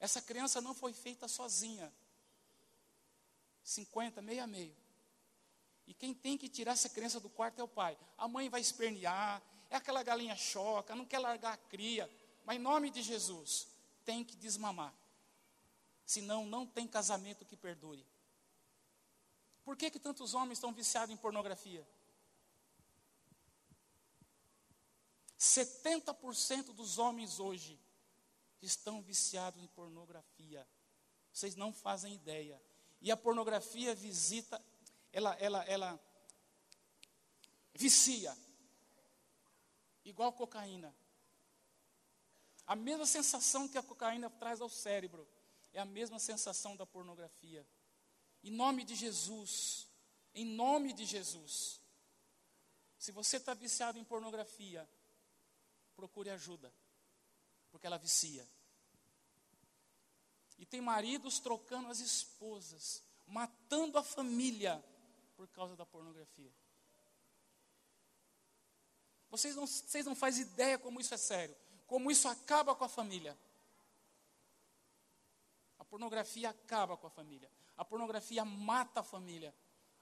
Essa 0.00 0.22
criança 0.22 0.58
não 0.62 0.72
foi 0.74 0.94
feita 0.94 1.28
sozinha. 1.28 1.92
50, 3.68 4.22
meio 4.22 4.42
a 4.42 4.46
meio. 4.46 4.74
E 5.86 5.94
quem 5.94 6.14
tem 6.14 6.36
que 6.36 6.48
tirar 6.48 6.72
essa 6.72 6.88
criança 6.88 7.20
do 7.20 7.28
quarto 7.28 7.60
é 7.60 7.64
o 7.64 7.68
pai. 7.68 7.98
A 8.16 8.26
mãe 8.26 8.48
vai 8.48 8.60
espernear, 8.60 9.42
é 9.70 9.76
aquela 9.76 10.02
galinha 10.02 10.36
choca, 10.36 10.94
não 10.94 11.04
quer 11.04 11.18
largar 11.18 11.52
a 11.52 11.56
cria. 11.56 12.10
Mas 12.44 12.56
em 12.56 12.60
nome 12.60 12.90
de 12.90 13.02
Jesus, 13.02 13.68
tem 14.04 14.24
que 14.24 14.36
desmamar. 14.36 14.94
Senão 16.04 16.46
não 16.46 16.66
tem 16.66 16.86
casamento 16.86 17.44
que 17.44 17.56
perdure. 17.56 18.04
Por 19.64 19.76
que, 19.76 19.90
que 19.90 19.98
tantos 19.98 20.32
homens 20.32 20.58
estão 20.58 20.72
viciados 20.72 21.12
em 21.14 21.16
pornografia? 21.16 21.86
70% 25.38 26.72
dos 26.72 26.98
homens 26.98 27.38
hoje 27.38 27.78
estão 28.62 29.02
viciados 29.02 29.62
em 29.62 29.66
pornografia. 29.68 30.66
Vocês 31.30 31.54
não 31.54 31.72
fazem 31.72 32.14
ideia. 32.14 32.60
E 33.00 33.10
a 33.10 33.16
pornografia 33.16 33.94
visita, 33.94 34.62
ela, 35.12 35.34
ela, 35.34 35.64
ela 35.64 36.00
vicia, 37.74 38.36
igual 40.04 40.32
cocaína. 40.32 40.94
A 42.66 42.74
mesma 42.76 43.06
sensação 43.06 43.68
que 43.68 43.78
a 43.78 43.82
cocaína 43.82 44.28
traz 44.28 44.60
ao 44.60 44.68
cérebro 44.68 45.26
é 45.72 45.80
a 45.80 45.84
mesma 45.84 46.18
sensação 46.18 46.76
da 46.76 46.84
pornografia. 46.84 47.66
Em 48.42 48.50
nome 48.50 48.84
de 48.84 48.94
Jesus, 48.94 49.86
em 50.34 50.44
nome 50.44 50.92
de 50.92 51.04
Jesus. 51.04 51.80
Se 52.98 53.12
você 53.12 53.36
está 53.36 53.54
viciado 53.54 53.98
em 53.98 54.04
pornografia, 54.04 54.88
procure 55.94 56.30
ajuda, 56.30 56.72
porque 57.70 57.86
ela 57.86 57.96
vicia. 57.96 58.46
E 60.58 60.66
tem 60.66 60.80
maridos 60.80 61.38
trocando 61.38 61.88
as 61.88 62.00
esposas, 62.00 63.02
matando 63.26 63.98
a 63.98 64.02
família 64.02 64.84
por 65.36 65.46
causa 65.48 65.76
da 65.76 65.86
pornografia. 65.86 66.52
Vocês 69.30 69.54
não, 69.54 69.66
vocês 69.66 70.04
não 70.04 70.14
fazem 70.14 70.42
ideia 70.42 70.78
como 70.78 71.00
isso 71.00 71.14
é 71.14 71.18
sério 71.18 71.54
como 71.88 72.10
isso 72.10 72.28
acaba 72.28 72.74
com 72.74 72.84
a 72.84 72.88
família. 72.88 73.36
A 75.78 75.84
pornografia 75.84 76.50
acaba 76.50 76.96
com 76.96 77.06
a 77.06 77.10
família. 77.10 77.50
A 77.76 77.84
pornografia 77.84 78.44
mata 78.44 79.00
a 79.00 79.02
família. 79.02 79.54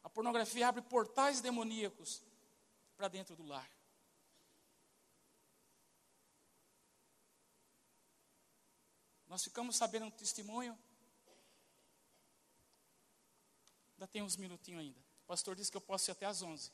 A 0.03 0.11
pornografia 0.11 0.69
abre 0.69 0.83
portais 0.83 1.41
demoníacos 1.41 2.23
para 2.97 3.07
dentro 3.07 3.37
do 3.37 3.45
lar. 3.45 3.71
Nós 9.27 9.43
ficamos 9.43 9.77
sabendo 9.77 10.07
um 10.07 10.11
testemunho. 10.11 10.79
Ainda 13.95 14.07
tem 14.07 14.23
uns 14.23 14.37
minutinhos 14.37 14.81
ainda. 14.81 15.01
O 15.25 15.27
pastor 15.27 15.57
disse 15.57 15.71
que 15.71 15.77
eu 15.77 15.81
posso 15.81 16.11
ir 16.11 16.13
até 16.13 16.27
às 16.27 16.43
11. 16.43 16.71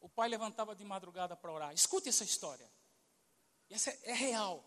o 0.00 0.08
pai 0.08 0.28
levantava 0.28 0.74
de 0.74 0.84
madrugada 0.84 1.36
para 1.36 1.52
orar. 1.52 1.72
Escute 1.74 2.08
essa 2.08 2.24
história. 2.24 2.68
Essa 3.68 3.90
é, 3.90 4.00
é 4.04 4.12
real. 4.12 4.64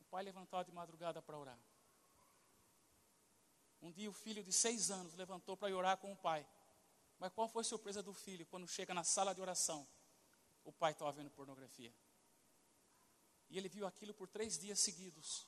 O 0.00 0.04
pai 0.04 0.24
levantava 0.24 0.64
de 0.64 0.72
madrugada 0.72 1.20
para 1.20 1.38
orar. 1.38 1.58
Um 3.82 3.92
dia 3.92 4.08
o 4.08 4.12
filho 4.12 4.42
de 4.42 4.52
seis 4.52 4.90
anos 4.90 5.14
levantou 5.14 5.56
para 5.56 5.74
orar 5.76 5.98
com 5.98 6.10
o 6.12 6.16
pai. 6.16 6.46
Mas 7.18 7.32
qual 7.32 7.48
foi 7.48 7.60
a 7.60 7.64
surpresa 7.64 8.02
do 8.02 8.12
filho 8.12 8.46
quando 8.46 8.66
chega 8.66 8.94
na 8.94 9.04
sala 9.04 9.34
de 9.34 9.40
oração? 9.40 9.86
O 10.66 10.72
pai 10.72 10.92
estava 10.92 11.12
vendo 11.12 11.30
pornografia. 11.30 11.94
E 13.48 13.56
ele 13.56 13.68
viu 13.68 13.86
aquilo 13.86 14.12
por 14.12 14.28
três 14.28 14.58
dias 14.58 14.80
seguidos. 14.80 15.46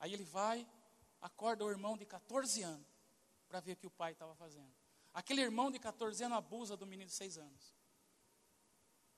Aí 0.00 0.12
ele 0.12 0.24
vai, 0.24 0.68
acorda 1.20 1.64
o 1.64 1.70
irmão 1.70 1.96
de 1.96 2.04
14 2.04 2.62
anos 2.62 2.86
para 3.48 3.60
ver 3.60 3.72
o 3.72 3.76
que 3.76 3.86
o 3.86 3.90
pai 3.90 4.12
estava 4.12 4.34
fazendo. 4.34 4.74
Aquele 5.14 5.40
irmão 5.40 5.70
de 5.70 5.78
14 5.78 6.22
anos 6.24 6.38
abusa 6.38 6.76
do 6.76 6.84
menino 6.84 7.08
de 7.08 7.14
6 7.14 7.38
anos. 7.38 7.74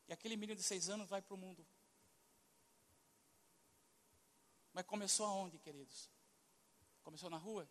E 0.06 0.12
aquele 0.12 0.36
menino 0.36 0.56
de 0.56 0.62
6 0.62 0.90
anos 0.90 1.08
vai 1.08 1.22
para 1.22 1.34
o 1.34 1.38
mundo. 1.38 1.66
Mas 4.74 4.84
começou 4.84 5.26
aonde, 5.26 5.58
queridos? 5.58 6.10
Começou 7.02 7.30
na 7.30 7.38
rua? 7.38 7.68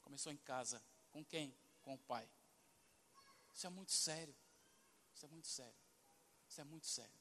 Começou 0.00 0.32
em 0.32 0.36
casa. 0.36 0.80
Com 1.10 1.24
quem? 1.24 1.52
Com 1.82 1.94
o 1.94 1.98
pai. 1.98 2.30
Isso 3.54 3.66
é 3.66 3.70
muito 3.70 3.92
sério. 3.92 4.34
Isso 5.14 5.24
é 5.24 5.28
muito 5.28 5.48
sério. 5.48 5.76
Isso 6.48 6.60
é 6.60 6.64
muito 6.64 6.86
sério. 6.86 7.20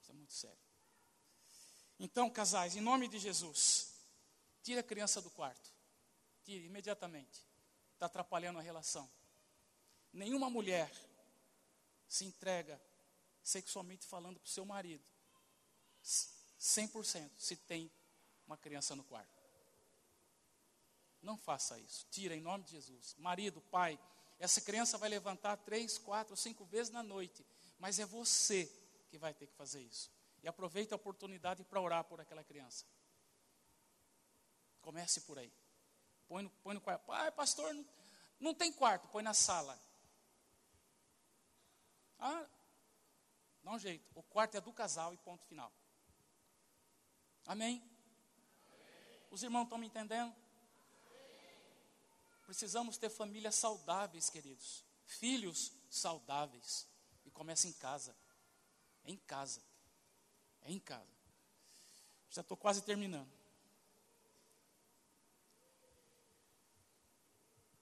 Isso 0.00 0.10
é 0.10 0.14
muito 0.14 0.32
sério. 0.32 0.58
Então, 1.98 2.28
casais, 2.28 2.76
em 2.76 2.80
nome 2.80 3.08
de 3.08 3.18
Jesus, 3.18 3.94
tire 4.62 4.80
a 4.80 4.82
criança 4.82 5.20
do 5.20 5.30
quarto. 5.30 5.72
Tire 6.44 6.66
imediatamente 6.66 7.52
está 8.02 8.06
atrapalhando 8.06 8.58
a 8.58 8.62
relação. 8.62 9.08
Nenhuma 10.12 10.50
mulher 10.50 10.90
se 12.08 12.24
entrega 12.24 12.80
sexualmente 13.42 14.06
falando 14.06 14.40
para 14.40 14.46
o 14.46 14.50
seu 14.50 14.64
marido 14.64 15.08
100% 16.02 17.30
se 17.38 17.56
tem 17.56 17.90
uma 18.44 18.56
criança 18.56 18.96
no 18.96 19.04
quarto. 19.04 19.40
Não 21.22 21.38
faça 21.38 21.78
isso. 21.78 22.04
Tira 22.10 22.34
em 22.34 22.40
nome 22.40 22.64
de 22.64 22.72
Jesus. 22.72 23.14
Marido, 23.18 23.60
pai, 23.60 23.98
essa 24.42 24.60
criança 24.60 24.98
vai 24.98 25.08
levantar 25.08 25.56
três, 25.58 25.98
quatro, 25.98 26.36
cinco 26.36 26.64
vezes 26.64 26.92
na 26.92 27.00
noite, 27.00 27.46
mas 27.78 28.00
é 28.00 28.04
você 28.04 28.66
que 29.08 29.16
vai 29.16 29.32
ter 29.32 29.46
que 29.46 29.54
fazer 29.54 29.80
isso. 29.80 30.10
E 30.42 30.48
aproveite 30.48 30.92
a 30.92 30.96
oportunidade 30.96 31.62
para 31.62 31.80
orar 31.80 32.02
por 32.02 32.20
aquela 32.20 32.42
criança. 32.42 32.84
Comece 34.80 35.20
por 35.20 35.38
aí. 35.38 35.52
Põe 36.26 36.42
no, 36.42 36.50
põe 36.50 36.74
no 36.74 36.80
quarto. 36.80 37.04
Pai, 37.04 37.30
pastor, 37.30 37.72
não, 37.72 37.86
não 38.40 38.52
tem 38.52 38.72
quarto, 38.72 39.06
põe 39.06 39.22
na 39.22 39.32
sala. 39.32 39.80
Ah, 42.18 42.44
dá 43.62 43.70
um 43.70 43.78
jeito. 43.78 44.04
O 44.12 44.24
quarto 44.24 44.56
é 44.56 44.60
do 44.60 44.72
casal 44.72 45.14
e 45.14 45.18
ponto 45.18 45.46
final. 45.46 45.72
Amém? 47.46 47.76
Amém. 47.76 49.20
Os 49.30 49.44
irmãos 49.44 49.64
estão 49.64 49.78
me 49.78 49.86
entendendo? 49.86 50.34
Precisamos 52.52 52.98
ter 52.98 53.08
famílias 53.08 53.54
saudáveis, 53.54 54.28
queridos. 54.28 54.84
Filhos 55.06 55.72
saudáveis. 55.88 56.86
E 57.24 57.30
começa 57.30 57.66
em 57.66 57.72
casa. 57.72 58.14
É 59.04 59.10
em 59.10 59.16
casa. 59.16 59.62
É 60.60 60.70
em 60.70 60.78
casa. 60.78 61.16
Já 62.28 62.42
estou 62.42 62.54
quase 62.54 62.82
terminando. 62.82 63.32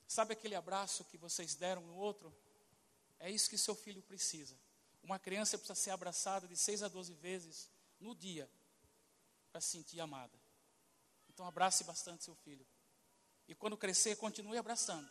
Sabe 0.07 0.35
aquele 0.35 0.55
abraço 0.55 1.05
que 1.07 1.19
vocês 1.19 1.57
deram 1.57 1.83
no 1.83 1.97
outro? 1.97 2.33
É 3.19 3.29
isso 3.29 3.51
que 3.51 3.59
seu 3.59 3.75
filho 3.75 4.03
precisa. 4.03 4.57
Uma 5.03 5.19
criança 5.19 5.59
precisa 5.59 5.75
ser 5.75 5.91
abraçada 5.91 6.47
de 6.47 6.57
6 6.57 6.85
a 6.85 6.89
12 6.89 7.13
vezes 7.15 7.69
no 7.99 8.15
dia 8.15 8.49
para 9.51 9.61
se 9.61 9.71
sentir 9.71 9.99
amada. 9.99 10.39
Então 11.29 11.45
abrace 11.45 11.83
bastante 11.83 12.23
seu 12.23 12.37
filho. 12.37 12.65
E 13.51 13.55
quando 13.57 13.77
crescer, 13.77 14.15
continue 14.15 14.57
abraçando. 14.57 15.11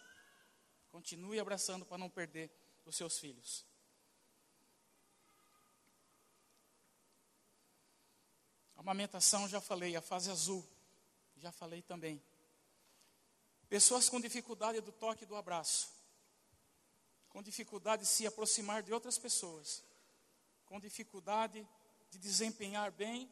Continue 0.89 1.41
abraçando 1.41 1.85
para 1.85 1.97
não 1.97 2.09
perder 2.09 2.49
os 2.85 2.95
seus 2.95 3.19
filhos. 3.19 3.65
A 8.77 8.79
amamentação, 8.79 9.45
já 9.45 9.59
falei, 9.59 9.93
a 9.97 10.01
fase 10.01 10.31
azul, 10.31 10.65
já 11.35 11.51
falei 11.51 11.81
também. 11.81 12.23
Pessoas 13.67 14.07
com 14.07 14.21
dificuldade 14.21 14.79
do 14.79 14.93
toque 14.93 15.25
e 15.25 15.27
do 15.27 15.35
abraço, 15.35 15.91
com 17.27 17.43
dificuldade 17.43 18.03
de 18.03 18.07
se 18.07 18.25
aproximar 18.25 18.81
de 18.81 18.93
outras 18.93 19.17
pessoas, 19.17 19.83
com 20.65 20.79
dificuldade 20.79 21.67
de 22.09 22.17
desempenhar 22.17 22.89
bem 22.89 23.29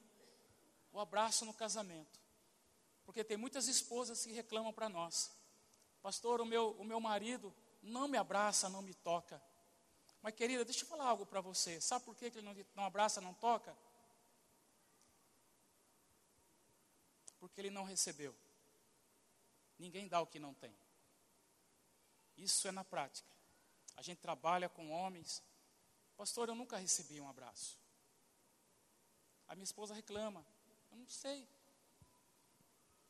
o 0.92 1.00
abraço 1.00 1.46
no 1.46 1.54
casamento. 1.54 2.27
Porque 3.08 3.24
tem 3.24 3.38
muitas 3.38 3.68
esposas 3.68 4.24
que 4.24 4.32
reclamam 4.32 4.72
para 4.72 4.88
nós: 4.88 5.32
Pastor, 6.04 6.42
o 6.42 6.46
meu, 6.46 6.74
o 6.74 6.84
meu 6.84 7.00
marido 7.00 7.52
não 7.82 8.08
me 8.08 8.20
abraça, 8.20 8.70
não 8.70 8.84
me 8.84 8.94
toca. 8.94 9.42
Mas, 10.22 10.36
querida, 10.36 10.64
deixa 10.64 10.84
eu 10.84 10.88
falar 10.88 11.06
algo 11.06 11.26
para 11.26 11.42
você. 11.42 11.82
Sabe 11.82 12.06
por 12.06 12.16
que 12.16 12.26
ele 12.26 12.44
não, 12.44 12.56
não 12.76 12.84
abraça, 12.84 13.20
não 13.20 13.34
toca? 13.34 13.76
porque 17.40 17.62
ele 17.62 17.70
não 17.70 17.84
recebeu. 17.84 18.36
Ninguém 19.78 20.08
dá 20.08 20.20
o 20.22 20.28
que 20.28 20.40
não 20.40 20.54
tem. 20.54 20.76
Isso 22.36 22.68
é 22.68 22.72
na 22.72 22.84
prática. 22.84 23.30
A 23.96 24.02
gente 24.02 24.20
trabalha 24.20 24.70
com 24.70 24.92
homens. 24.92 25.44
Pastor, 26.16 26.50
eu 26.50 26.56
nunca 26.56 26.78
recebi 26.78 27.20
um 27.22 27.30
abraço. 27.30 27.80
A 29.48 29.56
minha 29.56 29.64
esposa 29.64 29.94
reclama. 29.94 30.46
Eu 30.92 30.98
não 30.98 31.08
sei. 31.08 31.48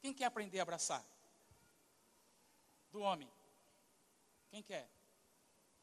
Quem 0.02 0.14
quer 0.14 0.26
aprender 0.26 0.60
a 0.60 0.64
abraçar? 0.64 1.03
Do 2.91 3.02
homem. 3.02 3.30
Quem 4.49 4.64
quer? 4.64 4.90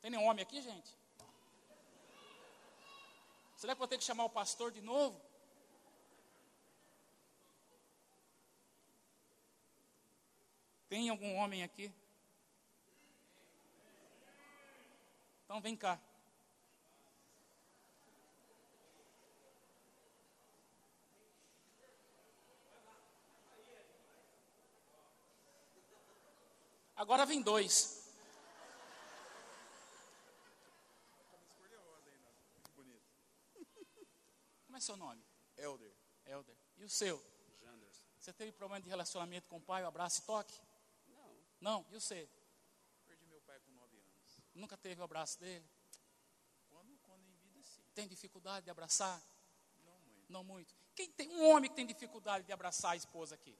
Tem 0.01 0.11
nenhum 0.11 0.24
homem 0.24 0.43
aqui, 0.43 0.61
gente? 0.61 0.97
Será 3.57 3.74
que 3.74 3.78
vou 3.78 3.89
ter 3.89 3.99
que 3.99 4.05
chamar 4.05 4.24
o 4.24 4.31
pastor 4.31 4.70
de 4.70 4.81
novo? 4.81 5.20
Tem 10.89 11.09
algum 11.09 11.35
homem 11.36 11.62
aqui? 11.62 11.93
Então 15.45 15.61
vem 15.61 15.77
cá. 15.77 16.01
Agora 26.96 27.26
vem 27.26 27.42
dois. 27.42 28.04
Como 34.66 34.76
é 34.76 34.80
seu 34.80 34.96
nome? 34.96 35.24
Elder. 35.56 35.94
Elder. 36.26 36.56
E 36.76 36.84
o 36.84 36.90
seu? 36.90 37.22
Janderson. 37.60 38.06
Você 38.18 38.32
teve 38.32 38.50
problema 38.50 38.82
de 38.82 38.88
relacionamento 38.88 39.48
com 39.48 39.58
o 39.58 39.60
pai, 39.60 39.84
o 39.84 39.86
abraço 39.86 40.20
e 40.20 40.24
toque? 40.24 40.60
Não, 41.60 41.86
e 41.90 41.94
você? 41.94 42.28
Perdi 43.06 43.24
meu 43.26 43.40
pai 43.42 43.58
com 43.60 43.70
nove 43.70 43.96
anos. 43.96 44.40
Nunca 44.52 44.76
teve 44.76 45.00
o 45.00 45.04
abraço 45.04 45.38
dele? 45.38 45.64
Quando, 46.68 46.98
quando 46.98 47.26
em 47.28 47.36
vida, 47.36 47.62
sim. 47.62 47.82
Tem 47.94 48.08
dificuldade 48.08 48.64
de 48.64 48.70
abraçar? 48.70 49.22
Não 49.84 50.00
muito. 50.00 50.32
Não 50.32 50.44
muito. 50.44 50.74
Quem 50.94 51.10
tem 51.10 51.28
um 51.30 51.48
homem 51.48 51.70
que 51.70 51.76
tem 51.76 51.86
dificuldade 51.86 52.44
de 52.44 52.52
abraçar 52.52 52.92
a 52.92 52.96
esposa 52.96 53.34
aqui? 53.34 53.56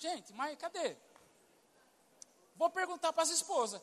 Gente, 0.00 0.32
mas 0.32 0.58
cadê? 0.58 0.96
Vou 2.56 2.70
perguntar 2.70 3.12
para 3.12 3.22
as 3.22 3.28
esposas. 3.28 3.82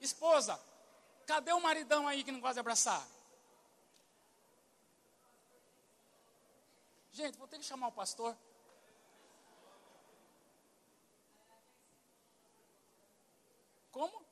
Esposa, 0.00 0.58
cadê 1.26 1.52
o 1.52 1.60
maridão 1.60 2.08
aí 2.08 2.24
que 2.24 2.32
não 2.32 2.40
gosta 2.40 2.54
de 2.54 2.60
abraçar? 2.60 3.06
Gente, 7.12 7.36
vou 7.36 7.46
ter 7.46 7.58
que 7.58 7.66
chamar 7.66 7.88
o 7.88 7.92
pastor. 7.92 8.34
Como? 13.90 14.24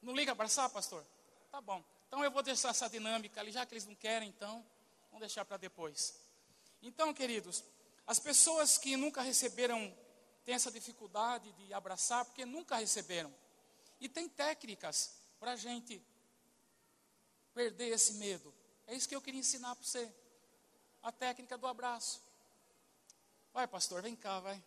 Não 0.00 0.14
liga 0.14 0.32
abraçar, 0.32 0.70
pastor? 0.70 1.04
Tá 1.50 1.60
bom. 1.60 1.84
Então 2.08 2.24
eu 2.24 2.30
vou 2.30 2.42
deixar 2.42 2.70
essa 2.70 2.88
dinâmica 2.88 3.38
ali, 3.38 3.52
já 3.52 3.66
que 3.66 3.74
eles 3.74 3.84
não 3.84 3.94
querem, 3.94 4.30
então, 4.30 4.64
vamos 5.10 5.20
deixar 5.20 5.44
para 5.44 5.58
depois. 5.58 6.21
Então, 6.82 7.14
queridos, 7.14 7.64
as 8.06 8.18
pessoas 8.18 8.76
que 8.76 8.96
nunca 8.96 9.22
receberam 9.22 9.96
têm 10.44 10.54
essa 10.54 10.70
dificuldade 10.70 11.50
de 11.52 11.72
abraçar 11.72 12.24
porque 12.24 12.44
nunca 12.44 12.76
receberam. 12.76 13.32
E 14.00 14.08
tem 14.08 14.28
técnicas 14.28 15.14
para 15.38 15.52
a 15.52 15.56
gente 15.56 16.02
perder 17.54 17.88
esse 17.90 18.14
medo. 18.14 18.52
É 18.86 18.94
isso 18.94 19.08
que 19.08 19.14
eu 19.14 19.22
queria 19.22 19.40
ensinar 19.40 19.76
para 19.76 19.84
você 19.84 20.12
a 21.02 21.12
técnica 21.12 21.56
do 21.56 21.66
abraço. 21.66 22.20
Vai, 23.52 23.68
pastor, 23.68 24.02
vem 24.02 24.16
cá, 24.16 24.40
vai. 24.40 24.62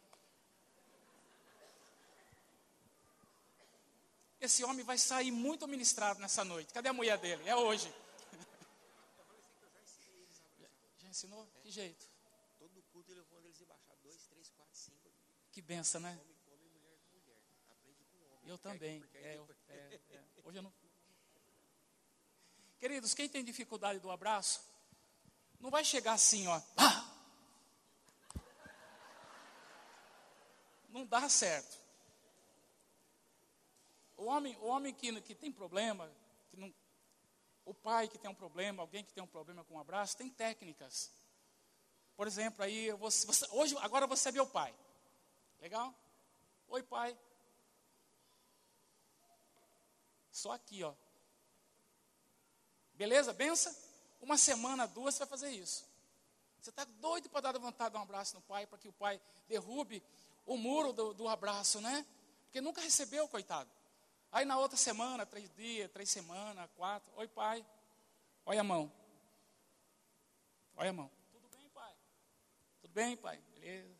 Esse 4.40 4.64
homem 4.64 4.86
vai 4.86 4.98
sair 4.98 5.32
muito 5.32 5.68
ministrado 5.68 6.20
nessa 6.20 6.44
noite. 6.44 6.74
Cadê 6.74 6.90
a 6.90 6.94
mulher 6.94 7.18
dele? 7.18 7.42
É 7.48 7.56
hoje. 7.56 7.94
Ensinou? 11.16 11.48
Que 11.62 11.72
jeito? 11.72 12.06
Todo 12.60 12.84
culto 12.92 13.10
ele 13.10 13.24
manda 13.32 13.48
eles 13.48 13.62
embaixar. 13.62 13.96
Dois, 14.04 14.28
três, 14.28 14.50
quatro, 14.50 14.76
cinco. 14.78 15.10
Que 15.50 15.62
benção, 15.62 16.02
né? 16.02 16.10
Homem, 16.12 16.36
homem, 16.46 16.70
mulher, 16.72 17.00
mulher. 17.10 17.38
Aprende 17.72 18.04
com 18.04 18.18
homem. 18.18 18.50
Eu 18.50 18.58
também. 18.58 19.02
É, 19.14 19.38
depois- 19.38 19.58
é, 19.70 20.02
é. 20.10 20.24
Hoje 20.44 20.58
eu 20.58 20.62
não. 20.62 20.74
Queridos, 22.78 23.14
quem 23.14 23.30
tem 23.30 23.46
dificuldade 23.46 24.00
do 24.00 24.12
abraço, 24.12 24.60
não 25.58 25.72
vai 25.72 25.86
chegar 25.86 26.12
assim, 26.12 26.48
ó. 26.48 26.62
"Ah!" 26.76 27.10
Não 30.90 31.06
dá 31.06 31.30
certo. 31.30 31.82
O 34.18 34.26
homem, 34.26 34.54
o 34.58 34.66
homem 34.66 34.94
que, 34.94 35.22
que 35.22 35.34
tem 35.34 35.50
problema, 35.50 36.12
que 36.50 36.58
não, 36.58 36.74
o 37.66 37.74
pai 37.74 38.08
que 38.08 38.18
tem 38.18 38.30
um 38.30 38.36
problema, 38.36 38.82
alguém 38.84 39.04
que 39.04 39.12
tem 39.14 39.24
um 39.24 39.28
problema 39.28 39.64
com 39.66 39.76
o 39.76 39.80
abraço, 39.80 40.16
tem 40.16 40.30
técnicas. 40.30 41.12
Por 42.16 42.28
exemplo, 42.28 42.64
aí 42.64 42.92
vou, 42.92 43.10
você- 43.10 43.48
hoje, 43.52 43.76
agora 43.82 44.08
você 44.08 44.30
é 44.30 44.32
meu 44.32 44.48
pai. 44.48 44.74
Legal? 45.60 45.94
Oi, 46.68 46.84
pai. 46.84 47.18
Só 50.32 50.52
aqui, 50.52 50.84
ó. 50.84 50.94
Beleza? 52.94 53.34
Benção? 53.34 53.76
Uma 54.22 54.38
semana, 54.38 54.88
duas, 54.88 55.16
você 55.16 55.20
vai 55.20 55.28
fazer 55.28 55.50
isso. 55.50 55.86
Você 56.62 56.70
está 56.70 56.84
doido 56.84 57.30
para 57.30 57.52
dar 57.52 57.60
vontade 57.60 57.94
de 57.94 57.98
um 58.00 58.04
abraço 58.04 58.36
no 58.36 58.42
pai, 58.42 58.66
para 58.66 58.78
que 58.78 58.88
o 58.88 58.94
pai 58.94 59.22
derrube 59.48 60.02
o 60.46 60.58
muro 60.58 60.94
do, 60.94 61.14
do 61.14 61.28
abraço, 61.28 61.82
né? 61.82 62.06
Porque 62.46 62.62
nunca 62.62 62.82
recebeu, 62.82 63.28
coitado. 63.28 63.70
Aí 64.36 64.44
na 64.44 64.57
outra 64.57 64.76
semana, 64.76 65.26
três 65.26 65.49
dias, 65.56 65.90
três 65.91 66.10
semanas, 66.10 66.70
quatro. 66.76 67.10
Oi, 67.16 67.26
pai. 67.26 67.66
Olha 68.45 68.60
a 68.60 68.64
mão. 68.66 68.91
Olha 70.76 70.90
a 70.90 70.94
mão. 70.94 71.10
Tudo 71.32 71.48
bem, 71.48 71.70
pai? 71.70 71.95
Tudo 72.82 72.91
bem, 72.94 73.16
pai? 73.16 73.38
Beleza. 73.53 73.95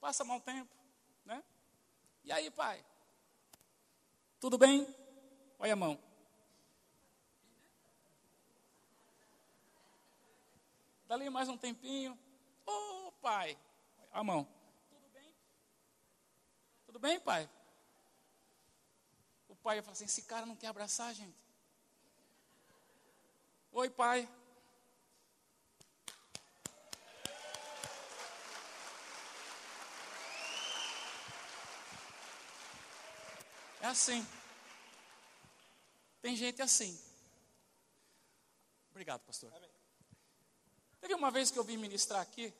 Passa 0.00 0.24
mal 0.24 0.40
tempo, 0.40 0.74
né? 1.24 1.44
E 2.24 2.32
aí, 2.32 2.50
pai? 2.50 2.84
Tudo 4.40 4.58
bem? 4.58 4.84
Olha 5.60 5.74
a 5.74 5.76
mão. 5.76 5.96
Dali 11.06 11.30
mais 11.30 11.48
um 11.48 11.56
tempinho. 11.56 12.18
Ô, 12.66 13.12
pai. 13.22 13.56
A 14.10 14.24
mão. 14.24 14.44
Tudo 14.90 15.08
bem? 15.12 15.34
Tudo 16.84 16.98
bem, 16.98 17.20
pai? 17.20 17.48
pai 19.62 19.76
ia 19.76 19.82
falar 19.82 19.92
assim: 19.92 20.04
esse 20.04 20.22
cara 20.22 20.44
não 20.44 20.56
quer 20.56 20.66
abraçar, 20.66 21.08
a 21.08 21.12
gente. 21.12 21.36
Oi, 23.72 23.88
pai. 23.88 24.28
É 33.80 33.86
assim. 33.86 34.26
Tem 36.20 36.36
gente 36.36 36.60
assim. 36.60 37.00
Obrigado, 38.90 39.20
pastor. 39.22 39.52
Amém. 39.54 39.70
Teve 41.00 41.14
uma 41.14 41.30
vez 41.30 41.50
que 41.50 41.58
eu 41.58 41.64
vim 41.64 41.76
ministrar 41.76 42.20
aqui 42.20 42.52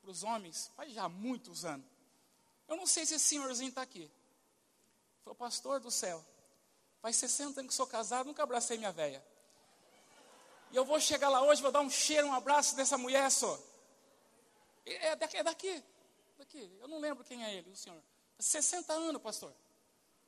para 0.00 0.10
os 0.10 0.22
homens, 0.22 0.72
faz 0.76 0.92
já 0.92 1.08
muitos 1.08 1.64
anos. 1.64 1.86
Eu 2.66 2.76
não 2.76 2.86
sei 2.86 3.06
se 3.06 3.14
esse 3.14 3.24
senhorzinho 3.26 3.68
está 3.68 3.82
aqui. 3.82 4.10
Foi 5.22 5.34
pastor 5.34 5.78
do 5.78 5.90
céu. 5.90 6.24
Faz 7.00 7.16
60 7.16 7.60
anos 7.60 7.70
que 7.70 7.74
sou 7.74 7.86
casado, 7.86 8.26
nunca 8.26 8.42
abracei 8.42 8.78
minha 8.78 8.92
velha. 8.92 9.24
E 10.70 10.76
eu 10.76 10.84
vou 10.84 11.00
chegar 11.00 11.28
lá 11.28 11.42
hoje, 11.42 11.62
vou 11.62 11.70
dar 11.70 11.80
um 11.80 11.90
cheiro, 11.90 12.26
um 12.26 12.34
abraço 12.34 12.74
dessa 12.74 12.98
mulher 12.98 13.30
só. 13.30 13.58
É 14.84 15.16
daqui, 15.16 15.36
é 15.36 15.42
daqui, 15.42 15.82
daqui. 16.38 16.70
Eu 16.80 16.88
não 16.88 16.98
lembro 16.98 17.24
quem 17.24 17.44
é 17.44 17.54
ele, 17.54 17.70
o 17.70 17.76
senhor. 17.76 18.00
60 18.38 18.92
anos, 18.92 19.22
pastor. 19.22 19.52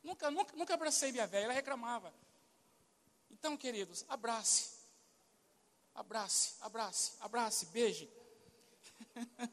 Nunca, 0.02 0.30
nunca, 0.30 0.56
nunca 0.56 0.74
abracei 0.74 1.12
minha 1.12 1.26
velha, 1.26 1.44
ela 1.44 1.52
reclamava. 1.52 2.12
Então, 3.30 3.56
queridos, 3.56 4.04
abrace. 4.08 4.78
Abrace, 5.94 6.54
abrace, 6.60 7.12
abrace, 7.20 7.66
beije. 7.66 8.08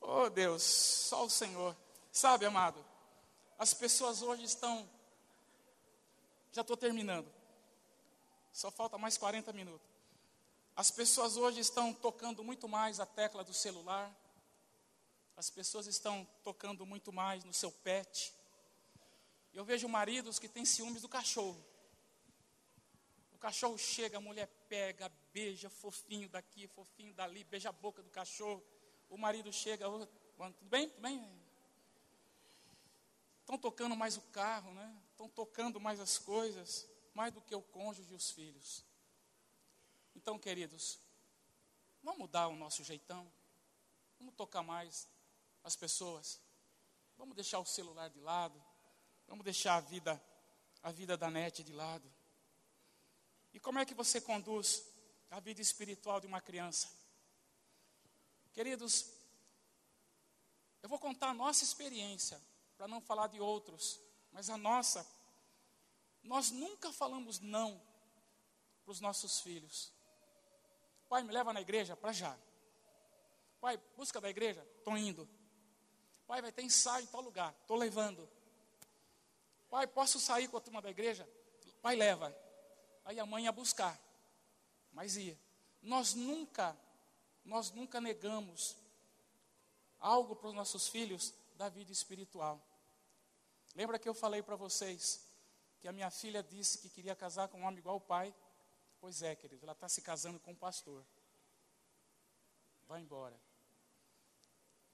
oh 0.00 0.28
Deus, 0.28 0.62
só 0.62 1.24
o 1.24 1.30
Senhor. 1.30 1.74
Sabe, 2.12 2.44
amado, 2.46 2.84
as 3.58 3.72
pessoas 3.72 4.22
hoje 4.22 4.44
estão. 4.44 4.88
Já 6.54 6.60
estou 6.60 6.76
terminando. 6.76 7.28
Só 8.52 8.70
falta 8.70 8.96
mais 8.96 9.18
40 9.18 9.52
minutos. 9.52 9.88
As 10.76 10.88
pessoas 10.88 11.36
hoje 11.36 11.58
estão 11.58 11.92
tocando 11.92 12.44
muito 12.44 12.68
mais 12.68 13.00
a 13.00 13.06
tecla 13.06 13.42
do 13.42 13.52
celular. 13.52 14.08
As 15.36 15.50
pessoas 15.50 15.88
estão 15.88 16.24
tocando 16.44 16.86
muito 16.86 17.12
mais 17.12 17.42
no 17.42 17.52
seu 17.52 17.72
pet. 17.72 18.32
Eu 19.52 19.64
vejo 19.64 19.88
maridos 19.88 20.38
que 20.38 20.48
têm 20.48 20.64
ciúmes 20.64 21.02
do 21.02 21.08
cachorro. 21.08 21.60
O 23.32 23.38
cachorro 23.38 23.76
chega, 23.76 24.18
a 24.18 24.20
mulher 24.20 24.46
pega, 24.68 25.10
beija, 25.32 25.68
fofinho 25.68 26.28
daqui, 26.28 26.68
fofinho 26.68 27.12
dali, 27.14 27.42
beija 27.42 27.70
a 27.70 27.72
boca 27.72 28.00
do 28.00 28.10
cachorro. 28.10 28.62
O 29.10 29.18
marido 29.18 29.52
chega, 29.52 29.86
tudo 29.86 30.08
bem? 30.70 30.88
Tudo 30.88 31.00
bem? 31.00 31.43
Estão 33.44 33.58
tocando 33.58 33.94
mais 33.94 34.16
o 34.16 34.22
carro, 34.22 34.72
né? 34.72 35.02
Estão 35.10 35.28
tocando 35.28 35.78
mais 35.78 36.00
as 36.00 36.18
coisas 36.18 36.88
mais 37.12 37.30
do 37.30 37.42
que 37.42 37.54
o 37.54 37.60
cônjuge 37.60 38.10
e 38.10 38.16
os 38.16 38.30
filhos. 38.30 38.82
Então, 40.16 40.38
queridos, 40.38 40.98
vamos 42.02 42.20
mudar 42.20 42.48
o 42.48 42.56
nosso 42.56 42.82
jeitão, 42.82 43.30
vamos 44.18 44.34
tocar 44.34 44.62
mais 44.62 45.06
as 45.62 45.76
pessoas, 45.76 46.40
vamos 47.18 47.36
deixar 47.36 47.58
o 47.58 47.66
celular 47.66 48.08
de 48.08 48.18
lado, 48.18 48.60
vamos 49.28 49.44
deixar 49.44 49.76
a 49.76 49.80
vida, 49.80 50.18
a 50.82 50.90
vida 50.90 51.18
da 51.18 51.30
net 51.30 51.62
de 51.62 51.72
lado. 51.72 52.10
E 53.52 53.60
como 53.60 53.78
é 53.78 53.84
que 53.84 53.94
você 53.94 54.22
conduz 54.22 54.84
a 55.30 55.38
vida 55.38 55.60
espiritual 55.60 56.18
de 56.18 56.26
uma 56.26 56.40
criança? 56.40 56.90
Queridos, 58.54 59.10
eu 60.82 60.88
vou 60.88 60.98
contar 60.98 61.28
a 61.28 61.34
nossa 61.34 61.62
experiência, 61.62 62.40
para 62.76 62.88
não 62.88 63.00
falar 63.00 63.28
de 63.28 63.40
outros, 63.40 64.00
mas 64.32 64.50
a 64.50 64.56
nossa 64.56 65.06
nós 66.24 66.50
nunca 66.50 66.90
falamos 66.90 67.38
não 67.38 67.80
para 68.82 68.92
os 68.92 69.00
nossos 69.00 69.40
filhos. 69.40 69.92
Pai, 71.08 71.22
me 71.22 71.30
leva 71.30 71.52
na 71.52 71.60
igreja 71.60 71.94
para 71.94 72.12
já. 72.12 72.36
Pai, 73.60 73.78
busca 73.96 74.20
da 74.20 74.30
igreja? 74.30 74.66
Estou 74.78 74.96
indo. 74.96 75.28
Pai, 76.26 76.40
vai 76.40 76.50
ter 76.50 76.62
ensaio 76.62 77.04
em 77.04 77.06
tal 77.08 77.20
lugar? 77.20 77.54
Estou 77.60 77.76
levando. 77.76 78.28
Pai, 79.68 79.86
posso 79.86 80.18
sair 80.18 80.48
com 80.48 80.56
a 80.56 80.60
turma 80.60 80.80
da 80.80 80.90
igreja? 80.90 81.28
Pai, 81.82 81.94
leva. 81.94 82.34
Aí 83.04 83.20
a 83.20 83.26
mãe 83.26 83.44
ia 83.44 83.52
buscar, 83.52 84.00
mas 84.92 85.16
ia. 85.16 85.38
Nós 85.82 86.14
nunca, 86.14 86.74
nós 87.44 87.70
nunca 87.70 88.00
negamos 88.00 88.76
algo 90.00 90.34
para 90.34 90.48
os 90.48 90.54
nossos 90.54 90.88
filhos 90.88 91.34
da 91.54 91.68
vida 91.68 91.92
espiritual. 91.92 92.62
Lembra 93.74 93.98
que 93.98 94.08
eu 94.08 94.14
falei 94.14 94.42
para 94.42 94.56
vocês 94.56 95.26
que 95.80 95.88
a 95.88 95.92
minha 95.92 96.10
filha 96.10 96.42
disse 96.42 96.78
que 96.78 96.88
queria 96.88 97.14
casar 97.14 97.48
com 97.48 97.60
um 97.60 97.64
homem 97.64 97.78
igual 97.78 97.96
o 97.96 98.00
pai. 98.00 98.34
Pois 99.00 99.22
é, 99.22 99.34
querido, 99.34 99.64
ela 99.64 99.72
está 99.72 99.88
se 99.88 100.00
casando 100.00 100.40
com 100.40 100.52
um 100.52 100.56
pastor. 100.56 101.04
Vai 102.86 103.00
embora. 103.00 103.38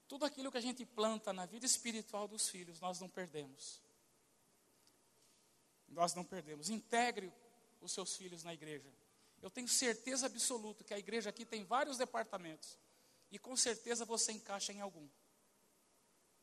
Tudo 0.07 0.25
aquilo 0.25 0.51
que 0.51 0.57
a 0.57 0.61
gente 0.61 0.85
planta 0.85 1.31
na 1.31 1.45
vida 1.45 1.65
espiritual 1.65 2.27
dos 2.27 2.49
filhos, 2.49 2.81
nós 2.81 2.99
não 2.99 3.07
perdemos. 3.07 3.81
Nós 5.87 6.13
não 6.13 6.25
perdemos. 6.25 6.69
Integre 6.69 7.31
os 7.79 7.93
seus 7.93 8.15
filhos 8.17 8.43
na 8.43 8.53
igreja. 8.53 8.91
Eu 9.41 9.49
tenho 9.49 9.67
certeza 9.67 10.25
absoluta 10.25 10.83
que 10.83 10.93
a 10.93 10.99
igreja 10.99 11.29
aqui 11.29 11.45
tem 11.45 11.63
vários 11.63 11.97
departamentos. 11.97 12.77
E 13.31 13.39
com 13.39 13.55
certeza 13.55 14.03
você 14.03 14.33
encaixa 14.33 14.73
em 14.73 14.81
algum. 14.81 15.07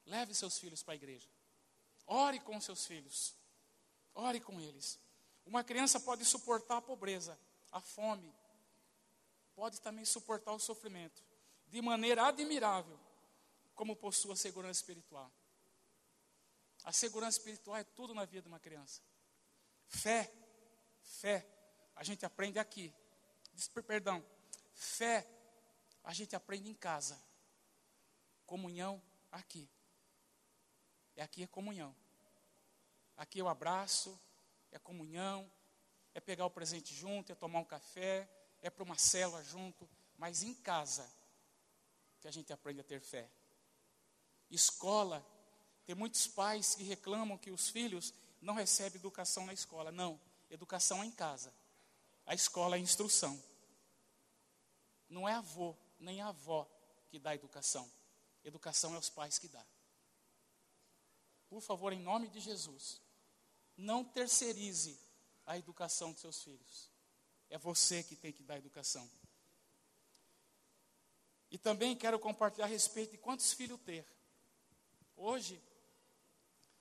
Leve 0.09 0.35
seus 0.35 0.59
filhos 0.59 0.83
para 0.83 0.95
a 0.95 0.97
igreja. 0.97 1.29
Ore 2.07 2.41
com 2.41 2.59
seus 2.61 2.87
filhos. 2.87 3.35
Ore 4.15 4.41
com 4.41 4.59
eles. 4.61 4.99
Uma 5.45 5.63
criança 5.63 6.01
pode 6.01 6.25
suportar 6.25 6.79
a 6.79 6.83
pobreza, 6.83 7.39
a 7.71 7.81
fome, 7.81 8.35
pode 9.55 9.81
também 9.81 10.05
suportar 10.05 10.53
o 10.53 10.59
sofrimento, 10.59 11.23
de 11.67 11.81
maneira 11.81 12.27
admirável, 12.27 12.99
como 13.75 13.97
possui 13.97 14.33
a 14.33 14.37
segurança 14.37 14.81
espiritual. 14.81 15.33
A 16.85 16.93
segurança 16.93 17.39
espiritual 17.39 17.77
é 17.77 17.85
tudo 17.85 18.15
na 18.15 18.25
vida 18.25 18.43
de 18.43 18.49
uma 18.49 18.61
criança. 18.61 19.03
Fé, 19.87 20.33
fé, 21.03 21.47
a 21.95 22.05
gente 22.05 22.25
aprende 22.25 22.59
aqui. 22.59 22.95
Perdão, 23.87 24.25
fé, 24.75 25.27
a 26.03 26.13
gente 26.13 26.35
aprende 26.37 26.69
em 26.69 26.75
casa. 26.75 27.21
Comunhão 28.47 29.03
aqui. 29.31 29.69
É 31.19 31.23
aqui 31.25 31.43
é 31.43 31.49
comunhão. 31.49 31.93
Aqui 33.17 33.41
é 33.41 33.43
o 33.43 33.49
abraço, 33.49 34.17
é 34.71 34.79
comunhão, 34.79 35.51
é 36.15 36.21
pegar 36.21 36.47
o 36.47 36.51
presente 36.51 36.95
junto, 36.95 37.33
é 37.33 37.35
tomar 37.35 37.59
um 37.59 37.65
café, 37.65 38.31
é 38.63 38.71
para 38.71 38.85
uma 38.85 38.97
célula 38.97 39.43
junto, 39.43 39.91
mas 40.17 40.45
em 40.45 40.55
casa 40.55 41.13
que 42.21 42.29
a 42.29 42.31
gente 42.31 42.53
aprende 42.53 42.79
a 42.79 42.85
ter 42.85 43.01
fé. 43.01 43.29
Escola, 44.49 45.27
tem 45.85 45.97
muitos 45.97 46.29
pais 46.29 46.77
que 46.77 46.85
reclamam 46.85 47.37
que 47.37 47.51
os 47.51 47.69
filhos 47.69 48.15
não 48.41 48.55
recebem 48.55 49.01
educação 49.01 49.45
na 49.45 49.53
escola. 49.53 49.91
Não, 49.91 50.21
educação 50.49 51.03
é 51.03 51.07
em 51.07 51.11
casa. 51.11 51.53
A 52.27 52.35
escola 52.37 52.77
é 52.77 52.79
instrução. 52.79 53.43
Não 55.09 55.29
é 55.29 55.35
avô 55.35 55.77
nem 55.99 56.21
avó 56.21 56.65
que 57.09 57.19
dá 57.19 57.35
educação. 57.35 57.91
Educação 58.45 58.95
é 58.95 58.99
os 58.99 59.11
pais 59.11 59.37
que 59.37 59.49
dá. 59.49 59.67
Por 61.49 61.61
favor, 61.61 61.93
em 61.93 62.01
nome 62.01 62.29
de 62.29 62.41
Jesus, 62.41 63.01
não 63.77 64.05
terceirize 64.05 64.99
a 65.47 65.57
educação 65.57 66.13
dos 66.13 66.21
seus 66.21 66.43
filhos. 66.43 66.91
É 67.49 67.57
você 67.57 68.03
que 68.03 68.15
tem 68.15 68.33
que 68.33 68.43
dar 68.43 68.59
educação. 68.59 69.09
E 71.51 71.57
também 71.57 71.97
quero 71.97 72.19
compartilhar 72.19 72.67
a 72.67 72.69
respeito 72.69 73.13
de 73.13 73.19
quantos 73.19 73.53
filhos 73.53 73.81
ter. 73.81 74.07
Hoje, 75.17 75.63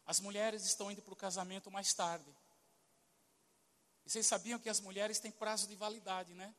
as 0.05 0.19
mulheres 0.19 0.65
estão 0.65 0.91
indo 0.91 1.01
para 1.01 1.13
o 1.13 1.17
casamento 1.17 1.71
mais 1.71 1.93
tarde. 1.93 2.29
E 4.05 4.09
vocês 4.09 4.27
sabiam 4.27 4.59
que 4.59 4.69
as 4.69 4.79
mulheres 4.79 5.19
têm 5.19 5.31
prazo 5.31 5.67
de 5.67 5.75
validade, 5.75 6.33
né? 6.33 6.53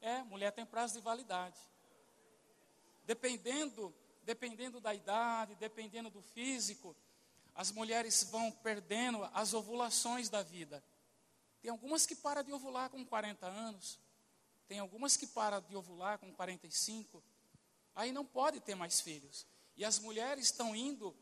É, 0.00 0.22
mulher 0.22 0.52
tem 0.52 0.64
prazo 0.64 0.94
de 0.94 1.00
validade. 1.00 1.58
Dependendo, 3.04 3.94
dependendo 4.28 4.78
da 4.78 4.94
idade, 4.94 5.54
dependendo 5.54 6.10
do 6.10 6.20
físico, 6.20 6.94
as 7.54 7.70
mulheres 7.70 8.24
vão 8.24 8.50
perdendo 8.50 9.24
as 9.32 9.54
ovulações 9.54 10.28
da 10.28 10.42
vida. 10.42 10.84
Tem 11.62 11.70
algumas 11.70 12.04
que 12.04 12.14
param 12.14 12.42
de 12.42 12.52
ovular 12.52 12.90
com 12.90 13.02
40 13.06 13.46
anos, 13.46 13.98
tem 14.66 14.80
algumas 14.80 15.16
que 15.16 15.26
param 15.26 15.62
de 15.62 15.74
ovular 15.74 16.18
com 16.18 16.30
45, 16.30 17.24
aí 17.94 18.12
não 18.12 18.22
pode 18.22 18.60
ter 18.60 18.74
mais 18.74 19.00
filhos. 19.00 19.46
E 19.74 19.82
as 19.82 19.98
mulheres 19.98 20.44
estão 20.44 20.76
indo 20.76 21.16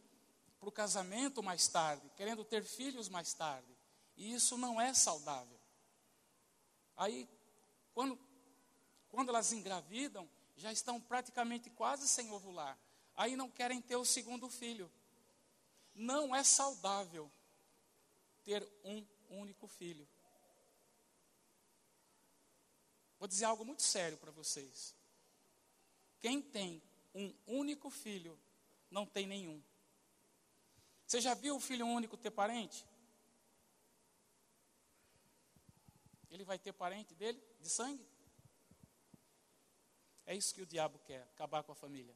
para 0.59 0.69
o 0.69 0.73
casamento 0.73 1.45
mais 1.45 1.69
tarde, 1.69 2.11
querendo 2.16 2.45
ter 2.45 2.65
filhos 2.65 3.09
mais 3.09 3.33
tarde. 3.33 3.73
E 4.16 4.35
isso 4.35 4.59
não 4.59 4.81
é 4.81 4.93
saudável. 4.93 5.61
Aí, 6.97 7.28
quando, 7.95 8.19
quando 9.09 9.28
elas 9.28 9.53
engravidam, 9.53 10.28
já 10.57 10.73
estão 10.73 11.01
praticamente 11.01 11.70
quase 11.70 12.09
sem 12.09 12.33
ovular. 12.33 12.77
Aí 13.16 13.34
não 13.34 13.51
querem 13.51 13.80
ter 13.80 13.97
o 13.97 14.05
segundo 14.05 14.48
filho. 14.48 14.90
Não 15.94 16.34
é 16.36 16.44
saudável 16.44 17.30
ter 18.44 18.66
um 18.84 19.06
único 19.30 19.66
filho. 19.66 20.06
Vou 23.18 23.26
dizer 23.26 23.47
algo 23.47 23.64
muito 23.64 23.82
sério 23.82 24.18
para 24.18 24.30
vocês. 24.30 24.94
Quem 26.20 26.43
tem 26.43 26.82
um 27.14 27.32
único 27.47 27.88
filho, 27.88 28.38
não 28.90 29.06
tem 29.06 29.26
nenhum. 29.26 29.62
Você 31.06 31.20
já 31.20 31.32
viu 31.34 31.56
o 31.56 31.60
filho 31.60 31.86
único 31.86 32.16
ter 32.16 32.30
parente? 32.30 32.84
Ele 36.30 36.44
vai 36.44 36.59
ter 36.59 36.72
parente 36.72 37.14
dele, 37.14 37.43
de 37.60 37.70
sangue? 37.70 38.06
É 40.26 40.34
isso 40.34 40.55
que 40.55 40.60
o 40.60 40.66
diabo 40.66 40.98
quer, 41.06 41.22
acabar 41.34 41.62
com 41.62 41.72
a 41.72 41.76
família. 41.76 42.14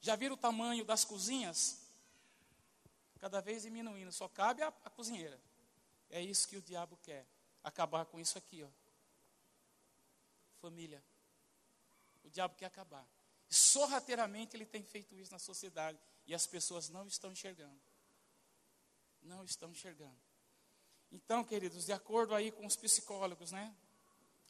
Já 0.00 0.16
viram 0.16 0.34
o 0.34 0.38
tamanho 0.38 0.84
das 0.84 1.04
cozinhas? 1.04 1.80
Cada 3.18 3.40
vez 3.40 3.62
diminuindo, 3.62 4.12
só 4.12 4.28
cabe 4.28 4.62
a, 4.62 4.68
a 4.68 4.90
cozinheira. 4.90 5.40
É 6.10 6.20
isso 6.20 6.48
que 6.48 6.56
o 6.56 6.62
diabo 6.62 6.96
quer, 7.02 7.26
acabar 7.62 8.06
com 8.06 8.18
isso 8.18 8.38
aqui, 8.38 8.62
ó. 8.62 8.68
Família. 10.60 11.02
O 12.24 12.30
diabo 12.30 12.54
quer 12.54 12.66
acabar. 12.66 13.06
Sorrateiramente 13.48 14.56
ele 14.56 14.66
tem 14.66 14.82
feito 14.82 15.14
isso 15.14 15.32
na 15.32 15.38
sociedade. 15.38 15.98
E 16.26 16.34
as 16.34 16.46
pessoas 16.46 16.88
não 16.88 17.06
estão 17.06 17.32
enxergando. 17.32 17.80
Não 19.22 19.44
estão 19.44 19.70
enxergando. 19.70 20.18
Então, 21.10 21.42
queridos, 21.42 21.86
de 21.86 21.92
acordo 21.92 22.34
aí 22.34 22.52
com 22.52 22.66
os 22.66 22.76
psicólogos, 22.76 23.50
né? 23.50 23.74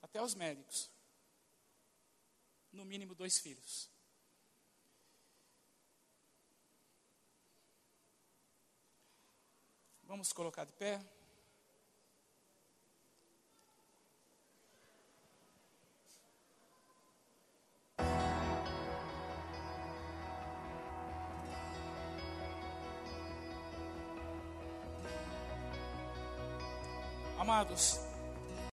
Até 0.03 0.21
os 0.21 0.35
médicos. 0.35 0.91
No 2.73 2.85
mínimo 2.85 3.15
dois 3.15 3.39
filhos. 3.39 3.89
Vamos 10.09 10.33
colocar 10.33 10.65
de 10.65 10.73
pé. 10.73 10.99
Amados, 27.39 28.01